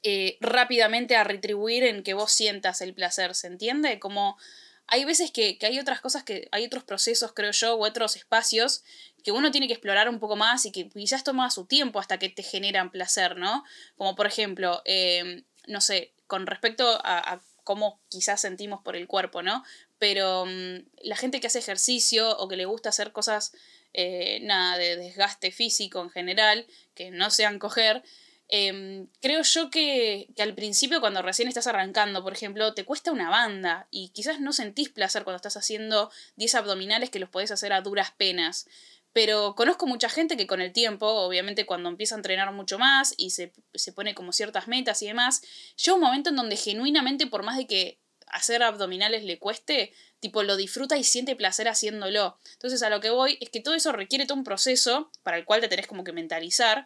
eh, 0.03 0.37
rápidamente 0.39 1.17
a 1.17 1.25
retribuir 1.25 1.83
en 1.83 2.01
que 2.01 2.13
vos 2.13 2.31
sientas 2.31 2.79
el 2.79 2.93
placer, 2.93 3.35
¿se 3.35 3.47
entiende? 3.47 3.99
Como 3.99 4.37
hay 4.87 5.05
veces 5.05 5.31
que, 5.31 5.57
que 5.57 5.65
hay 5.65 5.79
otras 5.79 6.01
cosas 6.01 6.23
que, 6.23 6.47
hay 6.51 6.65
otros 6.65 6.83
procesos, 6.83 7.33
creo 7.33 7.51
yo, 7.51 7.75
u 7.75 7.85
otros 7.85 8.15
espacios 8.15 8.83
que 9.23 9.31
uno 9.31 9.49
tiene 9.49 9.65
que 9.67 9.73
explorar 9.73 10.07
un 10.07 10.19
poco 10.19 10.35
más 10.35 10.67
y 10.67 10.71
que 10.71 10.87
quizás 10.87 11.23
toma 11.23 11.49
su 11.49 11.65
tiempo 11.65 11.99
hasta 11.99 12.19
que 12.19 12.29
te 12.29 12.43
generan 12.43 12.91
placer, 12.91 13.37
¿no? 13.37 13.63
Como 13.97 14.15
por 14.15 14.27
ejemplo, 14.27 14.83
eh, 14.85 15.43
no 15.67 15.81
sé, 15.81 16.13
con 16.27 16.45
respecto 16.45 16.99
a, 17.03 17.41
cómo 17.63 17.99
quizás 18.09 18.41
sentimos 18.41 18.83
por 18.83 18.95
el 18.95 19.07
cuerpo, 19.07 19.41
¿no? 19.41 19.63
Pero 19.97 20.43
um, 20.43 20.85
la 21.01 21.15
gente 21.15 21.39
que 21.39 21.47
hace 21.47 21.57
ejercicio 21.57 22.37
o 22.37 22.47
que 22.47 22.57
le 22.57 22.65
gusta 22.65 22.89
hacer 22.89 23.11
cosas, 23.11 23.53
eh, 23.93 24.37
nada, 24.43 24.77
de 24.77 24.95
desgaste 24.97 25.51
físico 25.51 26.03
en 26.03 26.11
general, 26.11 26.67
que 26.93 27.09
no 27.09 27.31
sean 27.31 27.57
coger, 27.57 28.03
eh, 28.47 29.07
creo 29.21 29.41
yo 29.41 29.69
que, 29.69 30.27
que, 30.35 30.43
al 30.43 30.53
principio 30.53 31.01
cuando 31.01 31.21
recién 31.21 31.47
estás 31.47 31.67
arrancando, 31.67 32.23
por 32.23 32.33
ejemplo, 32.33 32.73
te 32.73 32.85
cuesta 32.85 33.11
una 33.11 33.29
banda 33.29 33.87
y 33.91 34.09
quizás 34.09 34.39
no 34.39 34.53
sentís 34.53 34.89
placer 34.89 35.23
cuando 35.23 35.37
estás 35.37 35.57
haciendo 35.57 36.11
10 36.35 36.55
abdominales 36.55 37.09
que 37.09 37.19
los 37.19 37.29
podés 37.29 37.51
hacer 37.51 37.73
a 37.73 37.81
duras 37.81 38.11
penas. 38.17 38.67
Pero 39.13 39.55
conozco 39.55 39.87
mucha 39.87 40.09
gente 40.09 40.35
que 40.35 40.45
con 40.45 40.61
el 40.61 40.73
tiempo, 40.73 41.07
obviamente 41.07 41.65
cuando 41.65 41.87
empieza 41.87 42.15
a 42.15 42.17
entrenar 42.17 42.51
mucho 42.51 42.77
más 42.77 43.13
y 43.17 43.29
se, 43.29 43.53
se 43.73 43.93
pone 43.93 44.13
como 44.13 44.33
ciertas 44.33 44.67
metas 44.67 45.01
y 45.01 45.07
demás, 45.07 45.41
llega 45.77 45.95
un 45.95 46.01
momento 46.01 46.31
en 46.31 46.35
donde 46.35 46.57
genuinamente, 46.57 47.25
por 47.25 47.43
más 47.43 47.55
de 47.55 47.65
que 47.65 47.99
hacer 48.27 48.61
abdominales 48.61 49.23
le 49.23 49.39
cueste, 49.39 49.93
tipo 50.19 50.43
lo 50.43 50.57
disfruta 50.57 50.97
y 50.97 51.03
siente 51.03 51.35
placer 51.35 51.67
haciéndolo. 51.67 52.37
Entonces 52.53 52.83
a 52.83 52.89
lo 52.89 52.99
que 52.99 53.09
voy 53.09 53.37
es 53.39 53.49
que 53.49 53.61
todo 53.61 53.75
eso 53.75 53.91
requiere 53.91 54.25
todo 54.25 54.37
un 54.37 54.43
proceso 54.43 55.09
para 55.23 55.37
el 55.37 55.45
cual 55.45 55.61
te 55.61 55.69
tenés 55.69 55.87
como 55.87 56.03
que 56.03 56.11
mentalizar. 56.11 56.85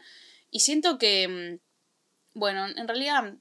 Y 0.51 0.61
siento 0.61 0.97
que, 0.97 1.27
mm, 1.27 2.39
bueno, 2.39 2.67
en 2.67 2.87
realidad 2.87 3.33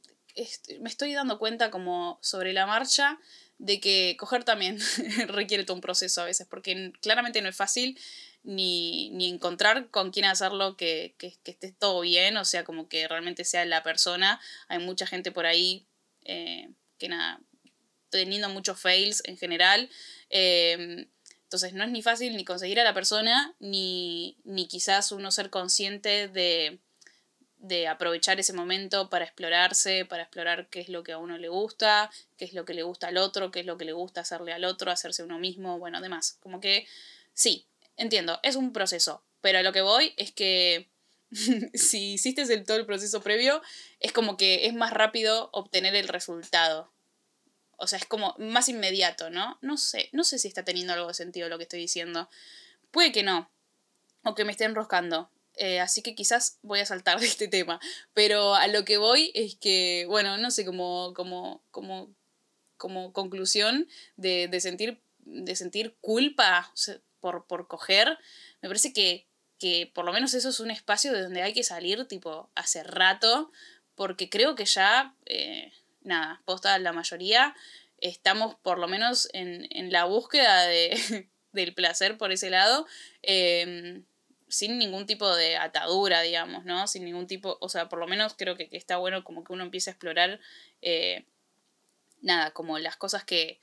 me 0.81 0.89
estoy 0.89 1.13
dando 1.15 1.39
cuenta 1.39 1.71
como 1.71 2.19
sobre 2.23 2.53
la 2.53 2.67
marcha 2.67 3.19
de 3.59 3.81
que 3.81 4.17
coger 4.19 4.45
también 4.45 4.79
requiere 5.29 5.65
todo 5.65 5.75
un 5.75 5.81
proceso 5.81 6.23
a 6.23 6.25
veces, 6.25 6.47
porque 6.49 6.93
claramente 7.01 7.43
no 7.43 7.49
es 7.49 7.57
fácil 7.57 7.99
ni, 8.45 9.11
ni 9.11 9.29
encontrar 9.29 9.91
con 9.91 10.11
quién 10.11 10.27
hacerlo 10.27 10.77
que, 10.77 11.15
que, 11.19 11.35
que, 11.43 11.51
esté 11.51 11.73
todo 11.73 12.01
bien, 12.01 12.37
o 12.37 12.45
sea, 12.45 12.65
como 12.65 12.89
que 12.89 13.09
realmente 13.09 13.45
sea 13.45 13.65
la 13.65 13.83
persona. 13.83 14.41
Hay 14.69 14.79
mucha 14.79 15.07
gente 15.07 15.33
por 15.33 15.45
ahí 15.47 15.87
eh, 16.25 16.71
que 16.99 17.09
nada, 17.09 17.41
teniendo 18.11 18.49
muchos 18.49 18.81
fails 18.81 19.23
en 19.27 19.37
general. 19.37 19.91
Eh, 20.31 21.09
entonces 21.43 21.73
no 21.73 21.83
es 21.83 21.91
ni 21.91 22.03
fácil 22.03 22.37
ni 22.37 22.45
conseguir 22.45 22.79
a 22.79 22.85
la 22.85 22.95
persona, 22.95 23.55
ni, 23.59 24.37
ni 24.45 24.69
quizás 24.69 25.13
uno 25.13 25.31
ser 25.31 25.51
consciente 25.51 26.29
de, 26.29 26.79
de 27.59 27.89
aprovechar 27.89 28.39
ese 28.39 28.53
momento 28.53 29.11
para 29.11 29.25
explorarse, 29.25 30.05
para 30.05 30.23
explorar 30.23 30.69
qué 30.69 30.81
es 30.81 30.89
lo 30.89 31.03
que 31.03 31.13
a 31.13 31.19
uno 31.19 31.39
le 31.39 31.49
gusta, 31.49 32.11
qué 32.37 32.45
es 32.45 32.53
lo 32.53 32.65
que 32.65 32.75
le 32.75 32.83
gusta 32.83 33.09
al 33.09 33.19
otro, 33.19 33.51
qué 33.51 33.61
es 33.61 33.67
lo 33.67 33.77
que 33.77 33.85
le 33.85 33.93
gusta 33.93 34.21
hacerle 34.21 34.53
al 34.53 34.65
otro, 34.65 34.91
hacerse 34.91 35.23
uno 35.23 35.39
mismo, 35.39 35.79
bueno, 35.79 36.01
demás. 36.01 36.39
Como 36.41 36.61
que 36.61 36.87
sí, 37.35 37.67
entiendo, 37.97 38.39
es 38.43 38.57
un 38.57 38.73
proceso, 38.73 39.25
pero 39.41 39.59
a 39.59 39.63
lo 39.63 39.73
que 39.73 39.81
voy 39.81 40.15
es 40.17 40.33
que 40.33 40.89
si 41.75 42.15
hiciste 42.15 42.43
el, 42.43 42.65
todo 42.65 42.77
el 42.77 42.87
proceso 42.87 43.23
previo, 43.23 43.61
es 44.01 44.13
como 44.13 44.37
que 44.37 44.67
es 44.67 44.75
más 44.75 44.93
rápido 44.93 45.51
obtener 45.53 45.95
el 45.95 46.09
resultado. 46.09 46.93
O 47.77 47.87
sea, 47.87 47.99
es 47.99 48.07
como 48.07 48.35
más 48.39 48.69
inmediato, 48.69 49.31
¿no? 49.31 49.59
No 49.63 49.77
sé, 49.77 50.09
no 50.13 50.25
sé 50.25 50.39
si 50.39 50.49
está 50.49 50.65
teniendo 50.65 50.93
algo 50.93 51.09
de 51.09 51.15
sentido 51.15 51.49
lo 51.49 51.59
que 51.59 51.65
estoy 51.65 51.81
diciendo. 51.81 52.29
Puede 52.91 53.13
que 53.13 53.23
no, 53.23 53.51
o 54.25 54.35
que 54.35 54.45
me 54.45 54.53
esté 54.53 54.65
enroscando. 54.65 55.31
Eh, 55.59 55.81
así 55.81 56.03
que 56.03 56.15
quizás 56.15 56.59
voy 56.63 56.79
a 56.79 56.87
saltar 56.87 57.19
de 57.19 57.27
este 57.27 57.49
tema. 57.49 57.81
Pero 58.15 58.55
a 58.55 58.69
lo 58.69 58.85
que 58.85 58.97
voy 58.97 59.33
es 59.35 59.57
que, 59.57 60.07
bueno, 60.09 60.39
no 60.39 60.51
sé, 60.51 60.65
como, 60.65 61.13
como, 61.15 61.63
como, 61.71 62.15
como 62.77 63.13
conclusión 63.13 63.89
de, 64.17 64.47
de 64.49 64.61
sentir, 64.61 65.03
de 65.19 65.57
sentir 65.57 65.97
culpa 66.01 66.73
por, 67.21 67.47
por 67.47 67.67
coger, 67.67 68.19
me 68.63 68.69
parece 68.69 68.93
que, 68.93 69.27
que 69.59 69.91
por 69.93 70.05
lo 70.05 70.13
menos 70.13 70.33
eso 70.35 70.49
es 70.49 70.61
un 70.61 70.71
espacio 70.71 71.13
de 71.13 71.23
donde 71.23 71.43
hay 71.43 71.53
que 71.53 71.65
salir, 71.65 72.07
tipo, 72.07 72.51
hace 72.55 72.85
rato, 72.85 73.51
porque 73.97 74.31
creo 74.31 74.55
que 74.55 74.65
ya, 74.65 75.17
eh, 75.27 75.73
nada, 76.03 76.41
posta 76.45 76.79
la 76.79 76.93
mayoría, 76.93 77.57
estamos 78.01 78.55
por 78.63 78.79
lo 78.79 78.87
menos 78.87 79.29
en, 79.33 79.67
en 79.71 79.91
la 79.91 80.05
búsqueda 80.05 80.63
de, 80.67 81.29
del 81.53 81.75
placer 81.75 82.17
por 82.17 82.31
ese 82.31 82.49
lado. 82.49 82.87
Eh, 83.23 84.05
sin 84.49 84.79
ningún 84.79 85.07
tipo 85.07 85.35
de 85.35 85.57
atadura, 85.57 86.23
digamos, 86.23 86.65
¿no? 86.65 86.87
Sin 86.87 87.05
ningún 87.05 87.27
tipo, 87.27 87.59
o 87.61 87.69
sea, 87.69 87.89
por 87.89 87.99
lo 87.99 88.07
menos 88.07 88.35
creo 88.37 88.57
que, 88.57 88.69
está 88.73 88.97
bueno 88.97 89.25
como 89.25 89.45
que 89.45 89.53
uno 89.53 89.65
empiece 89.65 89.91
a 89.91 89.93
explorar, 89.93 90.41
eh, 90.83 91.25
nada, 92.23 92.53
como 92.53 92.79
las 92.79 92.97
cosas 92.97 93.25
que, 93.25 93.61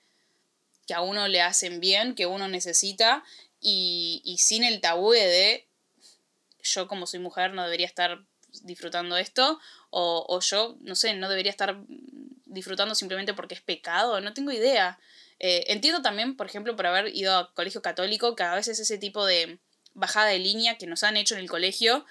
que 0.87 0.93
a 0.93 1.01
uno 1.01 1.27
le 1.27 1.41
hacen 1.41 1.79
bien, 1.79 2.15
que 2.15 2.25
uno 2.25 2.47
necesita, 2.47 3.23
y, 3.59 4.21
y 4.23 4.37
sin 4.37 4.63
el 4.63 4.81
tabú 4.81 5.11
de 5.11 5.67
yo 6.61 6.87
como 6.87 7.07
soy 7.07 7.19
mujer 7.19 7.53
no 7.53 7.63
debería 7.63 7.85
estar 7.85 8.23
disfrutando 8.63 9.17
esto, 9.17 9.59
o, 9.89 10.25
o 10.27 10.39
yo, 10.41 10.77
no 10.81 10.95
sé, 10.95 11.13
no 11.13 11.29
debería 11.29 11.51
estar 11.51 11.77
disfrutando 12.45 12.95
simplemente 12.95 13.33
porque 13.33 13.55
es 13.55 13.61
pecado, 13.61 14.19
no 14.21 14.33
tengo 14.33 14.51
idea. 14.51 14.99
Eh, 15.39 15.65
entiendo 15.67 16.01
también, 16.01 16.37
por 16.37 16.47
ejemplo, 16.47 16.75
por 16.75 16.87
haber 16.87 17.15
ido 17.15 17.37
a 17.37 17.53
colegio 17.53 17.81
católico, 17.81 18.35
que 18.35 18.43
a 18.43 18.55
veces 18.55 18.79
ese 18.79 18.97
tipo 18.97 19.25
de, 19.25 19.59
bajada 19.95 20.27
de 20.27 20.39
línea 20.39 20.77
que 20.77 20.85
nos 20.85 21.03
han 21.03 21.17
hecho 21.17 21.33
en 21.35 21.41
el 21.41 21.49
colegio, 21.49 22.05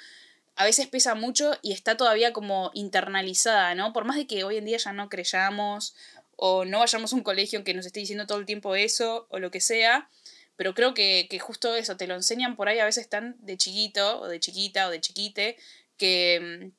a 0.56 0.64
veces 0.64 0.86
pesa 0.86 1.14
mucho 1.14 1.56
y 1.62 1.72
está 1.72 1.96
todavía 1.96 2.32
como 2.32 2.70
internalizada, 2.74 3.74
¿no? 3.74 3.92
Por 3.92 4.04
más 4.04 4.16
de 4.16 4.26
que 4.26 4.44
hoy 4.44 4.56
en 4.56 4.64
día 4.64 4.78
ya 4.78 4.92
no 4.92 5.08
creyamos 5.08 5.94
o 6.36 6.64
no 6.64 6.80
vayamos 6.80 7.12
a 7.12 7.16
un 7.16 7.22
colegio 7.22 7.64
que 7.64 7.74
nos 7.74 7.86
esté 7.86 8.00
diciendo 8.00 8.26
todo 8.26 8.38
el 8.38 8.46
tiempo 8.46 8.74
eso 8.74 9.26
o 9.30 9.38
lo 9.38 9.50
que 9.50 9.60
sea, 9.60 10.08
pero 10.56 10.74
creo 10.74 10.94
que, 10.94 11.26
justo 11.40 11.74
eso, 11.74 11.96
te 11.96 12.06
lo 12.06 12.14
enseñan 12.14 12.56
por 12.56 12.68
ahí 12.68 12.78
a 12.78 12.84
veces 12.84 13.08
tan 13.08 13.36
de 13.44 13.56
chiquito 13.56 14.20
o 14.20 14.28
de 14.28 14.40
chiquita 14.40 14.86
o 14.86 14.90
de 14.90 15.00
chiquite 15.00 15.56
que, 15.96 16.70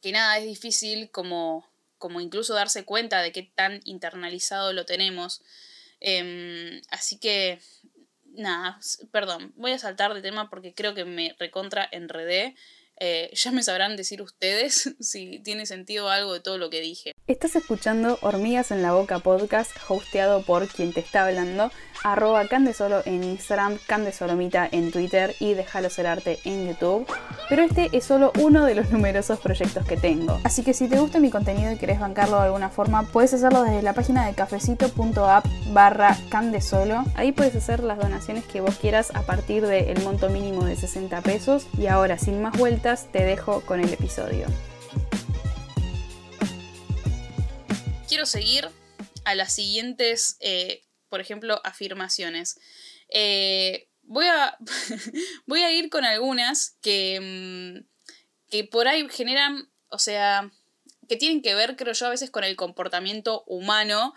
que 0.00 0.12
nada, 0.12 0.38
es 0.38 0.44
difícil 0.44 1.10
como, 1.10 1.68
como 1.98 2.20
incluso 2.20 2.54
darse 2.54 2.84
cuenta 2.84 3.20
de 3.22 3.32
qué 3.32 3.50
tan 3.54 3.80
internalizado 3.84 4.72
lo 4.72 4.86
tenemos. 4.86 5.42
Em, 6.00 6.80
así 6.90 7.18
que 7.18 7.60
nada, 8.32 8.78
perdón, 9.10 9.52
voy 9.56 9.72
a 9.72 9.78
saltar 9.78 10.14
de 10.14 10.22
tema 10.22 10.50
porque 10.50 10.74
creo 10.74 10.94
que 10.94 11.04
me 11.04 11.34
recontra 11.38 11.88
enredé. 11.90 12.54
Eh, 13.00 13.30
ya 13.34 13.50
me 13.50 13.62
sabrán 13.62 13.96
decir 13.96 14.22
ustedes 14.22 14.94
si 15.00 15.40
tiene 15.40 15.66
sentido 15.66 16.08
algo 16.08 16.34
de 16.34 16.40
todo 16.40 16.58
lo 16.58 16.70
que 16.70 16.80
dije. 16.80 17.12
Estás 17.32 17.56
escuchando 17.56 18.18
Hormigas 18.20 18.72
en 18.72 18.82
la 18.82 18.92
Boca 18.92 19.18
podcast, 19.20 19.70
hosteado 19.88 20.42
por 20.42 20.68
quien 20.68 20.92
te 20.92 21.00
está 21.00 21.24
hablando, 21.24 21.70
arroba 22.04 22.46
Candesolo 22.46 23.00
en 23.06 23.24
Instagram, 23.24 23.78
Candesolomita 23.86 24.68
en 24.70 24.92
Twitter 24.92 25.34
y 25.40 25.54
Déjalo 25.54 25.88
Ser 25.88 26.08
Arte 26.08 26.40
en 26.44 26.68
YouTube. 26.68 27.06
Pero 27.48 27.62
este 27.62 27.88
es 27.92 28.04
solo 28.04 28.32
uno 28.38 28.66
de 28.66 28.74
los 28.74 28.90
numerosos 28.92 29.40
proyectos 29.40 29.86
que 29.86 29.96
tengo. 29.96 30.38
Así 30.44 30.62
que 30.62 30.74
si 30.74 30.88
te 30.88 31.00
gusta 31.00 31.20
mi 31.20 31.30
contenido 31.30 31.72
y 31.72 31.78
querés 31.78 32.00
bancarlo 32.00 32.36
de 32.36 32.44
alguna 32.44 32.68
forma, 32.68 33.04
puedes 33.04 33.32
hacerlo 33.32 33.62
desde 33.62 33.80
la 33.80 33.94
página 33.94 34.26
de 34.26 34.34
cafecito.app 34.34 35.46
barra 35.72 36.18
Candesolo. 36.28 37.02
Ahí 37.14 37.32
puedes 37.32 37.56
hacer 37.56 37.82
las 37.82 37.96
donaciones 37.96 38.44
que 38.44 38.60
vos 38.60 38.76
quieras 38.76 39.10
a 39.14 39.22
partir 39.22 39.66
del 39.66 39.98
monto 40.02 40.28
mínimo 40.28 40.66
de 40.66 40.76
60 40.76 41.22
pesos. 41.22 41.66
Y 41.78 41.86
ahora, 41.86 42.18
sin 42.18 42.42
más 42.42 42.58
vueltas, 42.58 43.06
te 43.10 43.24
dejo 43.24 43.62
con 43.62 43.80
el 43.80 43.90
episodio. 43.90 44.48
Quiero 48.12 48.26
seguir 48.26 48.68
a 49.24 49.34
las 49.34 49.54
siguientes 49.54 50.36
eh, 50.40 50.82
por 51.08 51.22
ejemplo, 51.22 51.62
afirmaciones. 51.64 52.60
Eh, 53.08 53.88
voy, 54.02 54.26
a, 54.26 54.58
voy 55.46 55.62
a 55.62 55.72
ir 55.72 55.88
con 55.88 56.04
algunas 56.04 56.76
que, 56.82 57.18
mm, 57.22 57.88
que 58.50 58.64
por 58.64 58.86
ahí 58.86 59.08
generan, 59.08 59.72
o 59.88 59.98
sea, 59.98 60.52
que 61.08 61.16
tienen 61.16 61.40
que 61.40 61.54
ver, 61.54 61.74
creo 61.74 61.94
yo, 61.94 62.04
a 62.04 62.10
veces 62.10 62.30
con 62.30 62.44
el 62.44 62.54
comportamiento 62.54 63.44
humano 63.46 64.12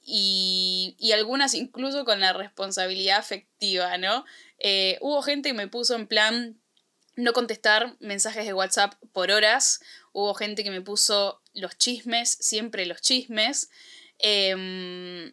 y, 0.00 0.96
y 0.98 1.12
algunas 1.12 1.52
incluso 1.52 2.06
con 2.06 2.20
la 2.20 2.32
responsabilidad 2.32 3.18
afectiva, 3.18 3.98
¿no? 3.98 4.24
Eh, 4.58 4.96
hubo 5.02 5.20
gente 5.20 5.50
que 5.50 5.54
me 5.54 5.68
puso 5.68 5.94
en 5.94 6.06
plan 6.06 6.58
no 7.16 7.34
contestar 7.34 7.96
mensajes 7.98 8.46
de 8.46 8.54
WhatsApp 8.54 8.94
por 9.12 9.30
horas, 9.30 9.80
hubo 10.16 10.34
gente 10.34 10.64
que 10.64 10.70
me 10.70 10.80
puso 10.80 11.42
los 11.52 11.76
chismes, 11.76 12.30
siempre 12.40 12.86
los 12.86 13.02
chismes. 13.02 13.70
Eh, 14.18 15.32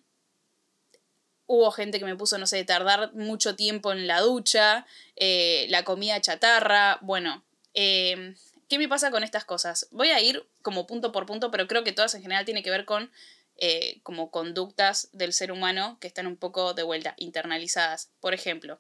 Hubo 1.45 1.71
gente 1.71 1.99
que 1.99 2.05
me 2.05 2.15
puso, 2.15 2.37
no 2.37 2.47
sé, 2.47 2.63
tardar 2.63 3.13
mucho 3.13 3.55
tiempo 3.55 3.91
en 3.91 4.07
la 4.07 4.21
ducha, 4.21 4.85
eh, 5.15 5.67
la 5.69 5.83
comida 5.83 6.19
chatarra, 6.21 6.99
bueno. 7.01 7.43
Em, 7.73 8.35
¿Qué 8.69 8.77
me 8.79 8.87
pasa 8.87 9.11
con 9.11 9.23
estas 9.23 9.45
cosas? 9.45 9.87
Voy 9.91 10.09
a 10.09 10.21
ir 10.21 10.47
como 10.61 10.87
punto 10.87 11.11
por 11.11 11.25
punto, 11.25 11.51
pero 11.51 11.67
creo 11.67 11.83
que 11.83 11.91
todas 11.91 12.15
en 12.15 12.21
general 12.21 12.45
tienen 12.45 12.63
que 12.63 12.71
ver 12.71 12.85
con 12.85 13.11
eh, 13.57 13.99
como 14.01 14.31
conductas 14.31 15.09
del 15.11 15.31
ser 15.31 15.51
humano 15.51 15.97
que 15.99 16.07
están 16.07 16.25
un 16.25 16.37
poco 16.37 16.73
de 16.73 16.81
vuelta, 16.83 17.13
internalizadas. 17.17 18.09
Por 18.19 18.33
ejemplo, 18.33 18.79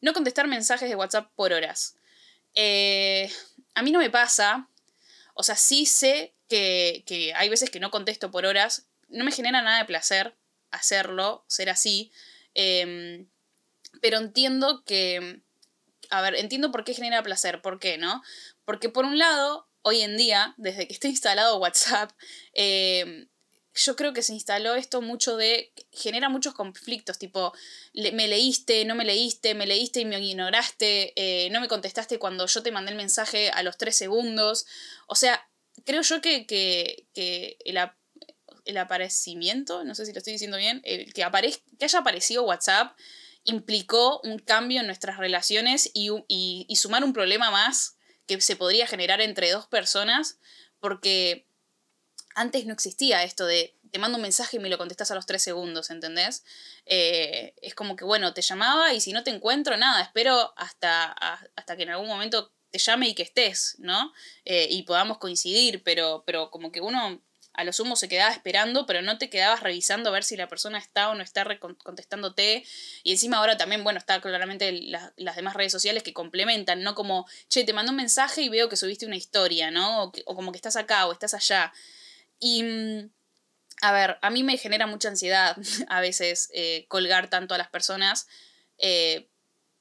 no 0.00 0.12
contestar 0.12 0.46
mensajes 0.46 0.88
de 0.88 0.94
WhatsApp 0.94 1.32
por 1.34 1.52
horas. 1.52 1.96
Eh, 2.54 3.32
a 3.74 3.82
mí 3.82 3.90
no 3.90 3.98
me 3.98 4.10
pasa, 4.10 4.68
o 5.34 5.42
sea, 5.42 5.56
sí 5.56 5.86
sé 5.86 6.34
que, 6.48 7.04
que 7.06 7.34
hay 7.34 7.48
veces 7.48 7.70
que 7.70 7.80
no 7.80 7.90
contesto 7.90 8.30
por 8.30 8.46
horas, 8.46 8.88
no 9.08 9.24
me 9.24 9.32
genera 9.32 9.62
nada 9.62 9.78
de 9.78 9.84
placer, 9.84 10.36
hacerlo, 10.70 11.44
ser 11.48 11.70
así. 11.70 12.10
Em, 12.54 13.28
pero 14.00 14.18
entiendo 14.18 14.84
que, 14.84 15.42
a 16.10 16.22
ver, 16.22 16.34
entiendo 16.34 16.72
por 16.72 16.84
qué 16.84 16.94
genera 16.94 17.22
placer, 17.22 17.62
¿por 17.62 17.78
qué, 17.78 17.98
no? 17.98 18.22
Porque 18.64 18.88
por 18.88 19.04
un 19.04 19.18
lado, 19.18 19.68
hoy 19.82 20.02
en 20.02 20.16
día, 20.16 20.54
desde 20.56 20.86
que 20.86 20.92
está 20.92 21.08
instalado 21.08 21.58
WhatsApp, 21.58 22.10
em, 22.54 23.28
yo 23.74 23.96
creo 23.96 24.12
que 24.12 24.22
se 24.22 24.34
instaló 24.34 24.74
esto 24.74 25.00
mucho 25.00 25.36
de, 25.36 25.72
genera 25.92 26.28
muchos 26.28 26.54
conflictos, 26.54 27.18
tipo, 27.18 27.52
me 27.94 28.28
leíste, 28.28 28.84
no 28.84 28.94
me 28.94 29.04
leíste, 29.04 29.54
me 29.54 29.66
leíste 29.66 30.00
y 30.00 30.04
me 30.04 30.20
ignoraste, 30.20 31.12
eh, 31.16 31.50
no 31.50 31.60
me 31.60 31.68
contestaste 31.68 32.18
cuando 32.18 32.46
yo 32.46 32.62
te 32.62 32.72
mandé 32.72 32.90
el 32.90 32.96
mensaje 32.96 33.50
a 33.50 33.62
los 33.62 33.78
tres 33.78 33.96
segundos. 33.96 34.66
O 35.06 35.14
sea, 35.14 35.48
creo 35.84 36.02
yo 36.02 36.20
que, 36.20 36.46
que, 36.46 37.06
que 37.14 37.56
el, 37.64 37.78
el 38.64 38.76
aparecimiento, 38.76 39.84
no 39.84 39.94
sé 39.94 40.06
si 40.06 40.12
lo 40.12 40.18
estoy 40.18 40.34
diciendo 40.34 40.56
bien, 40.56 40.80
el 40.84 41.12
que, 41.12 41.26
que 41.78 41.84
haya 41.84 41.98
aparecido 41.98 42.44
WhatsApp 42.44 42.96
implicó 43.44 44.20
un 44.22 44.38
cambio 44.38 44.80
en 44.80 44.86
nuestras 44.86 45.16
relaciones 45.16 45.90
y, 45.94 46.10
y, 46.28 46.76
sumar 46.76 47.04
un 47.04 47.12
problema 47.12 47.50
más 47.50 47.96
que 48.26 48.40
se 48.40 48.54
podría 48.54 48.86
generar 48.86 49.20
entre 49.20 49.50
dos 49.50 49.66
personas, 49.66 50.38
porque 50.78 51.48
antes 52.34 52.66
no 52.66 52.72
existía 52.72 53.22
esto 53.22 53.46
de 53.46 53.76
te 53.90 53.98
mando 53.98 54.16
un 54.16 54.22
mensaje 54.22 54.56
y 54.56 54.60
me 54.60 54.70
lo 54.70 54.78
contestas 54.78 55.10
a 55.10 55.14
los 55.14 55.26
tres 55.26 55.42
segundos, 55.42 55.90
¿entendés? 55.90 56.44
Eh, 56.86 57.54
es 57.60 57.74
como 57.74 57.94
que, 57.94 58.04
bueno, 58.04 58.32
te 58.32 58.40
llamaba 58.40 58.94
y 58.94 59.00
si 59.00 59.12
no 59.12 59.22
te 59.22 59.30
encuentro, 59.30 59.76
nada, 59.76 60.00
espero 60.00 60.54
hasta, 60.56 61.12
hasta 61.12 61.76
que 61.76 61.82
en 61.82 61.90
algún 61.90 62.08
momento 62.08 62.52
te 62.70 62.78
llame 62.78 63.08
y 63.08 63.14
que 63.14 63.22
estés, 63.22 63.76
¿no? 63.78 64.12
Eh, 64.46 64.66
y 64.70 64.82
podamos 64.84 65.18
coincidir, 65.18 65.82
pero, 65.82 66.24
pero 66.26 66.50
como 66.50 66.72
que 66.72 66.80
uno 66.80 67.20
a 67.54 67.64
lo 67.64 67.72
sumo 67.72 67.96
se 67.96 68.08
quedaba 68.08 68.32
esperando, 68.32 68.86
pero 68.86 69.02
no 69.02 69.18
te 69.18 69.28
quedabas 69.28 69.60
revisando 69.60 70.08
a 70.08 70.12
ver 70.12 70.24
si 70.24 70.36
la 70.36 70.48
persona 70.48 70.78
está 70.78 71.10
o 71.10 71.14
no 71.14 71.22
está 71.22 71.46
contestándote. 71.58 72.64
Y 73.02 73.12
encima 73.12 73.38
ahora 73.38 73.56
también, 73.56 73.84
bueno, 73.84 73.98
está 73.98 74.20
claramente 74.20 74.72
las 75.16 75.36
demás 75.36 75.54
redes 75.54 75.72
sociales 75.72 76.02
que 76.02 76.14
complementan, 76.14 76.82
¿no? 76.82 76.94
Como, 76.94 77.26
che, 77.48 77.64
te 77.64 77.72
mando 77.72 77.92
un 77.92 77.96
mensaje 77.96 78.42
y 78.42 78.48
veo 78.48 78.68
que 78.68 78.76
subiste 78.76 79.06
una 79.06 79.16
historia, 79.16 79.70
¿no? 79.70 80.04
O, 80.24 80.34
como 80.34 80.52
que 80.52 80.56
estás 80.56 80.76
acá 80.76 81.06
o 81.06 81.12
estás 81.12 81.34
allá. 81.34 81.72
Y, 82.42 82.64
mm, 82.64 83.10
a 83.82 83.92
ver, 83.92 84.18
a 84.20 84.30
mí 84.30 84.42
me 84.42 84.58
genera 84.58 84.88
mucha 84.88 85.08
ansiedad 85.08 85.56
a 85.88 86.00
veces 86.00 86.50
eh, 86.52 86.86
colgar 86.88 87.30
tanto 87.30 87.54
a 87.54 87.58
las 87.58 87.70
personas. 87.70 88.26
Eh, 88.78 89.28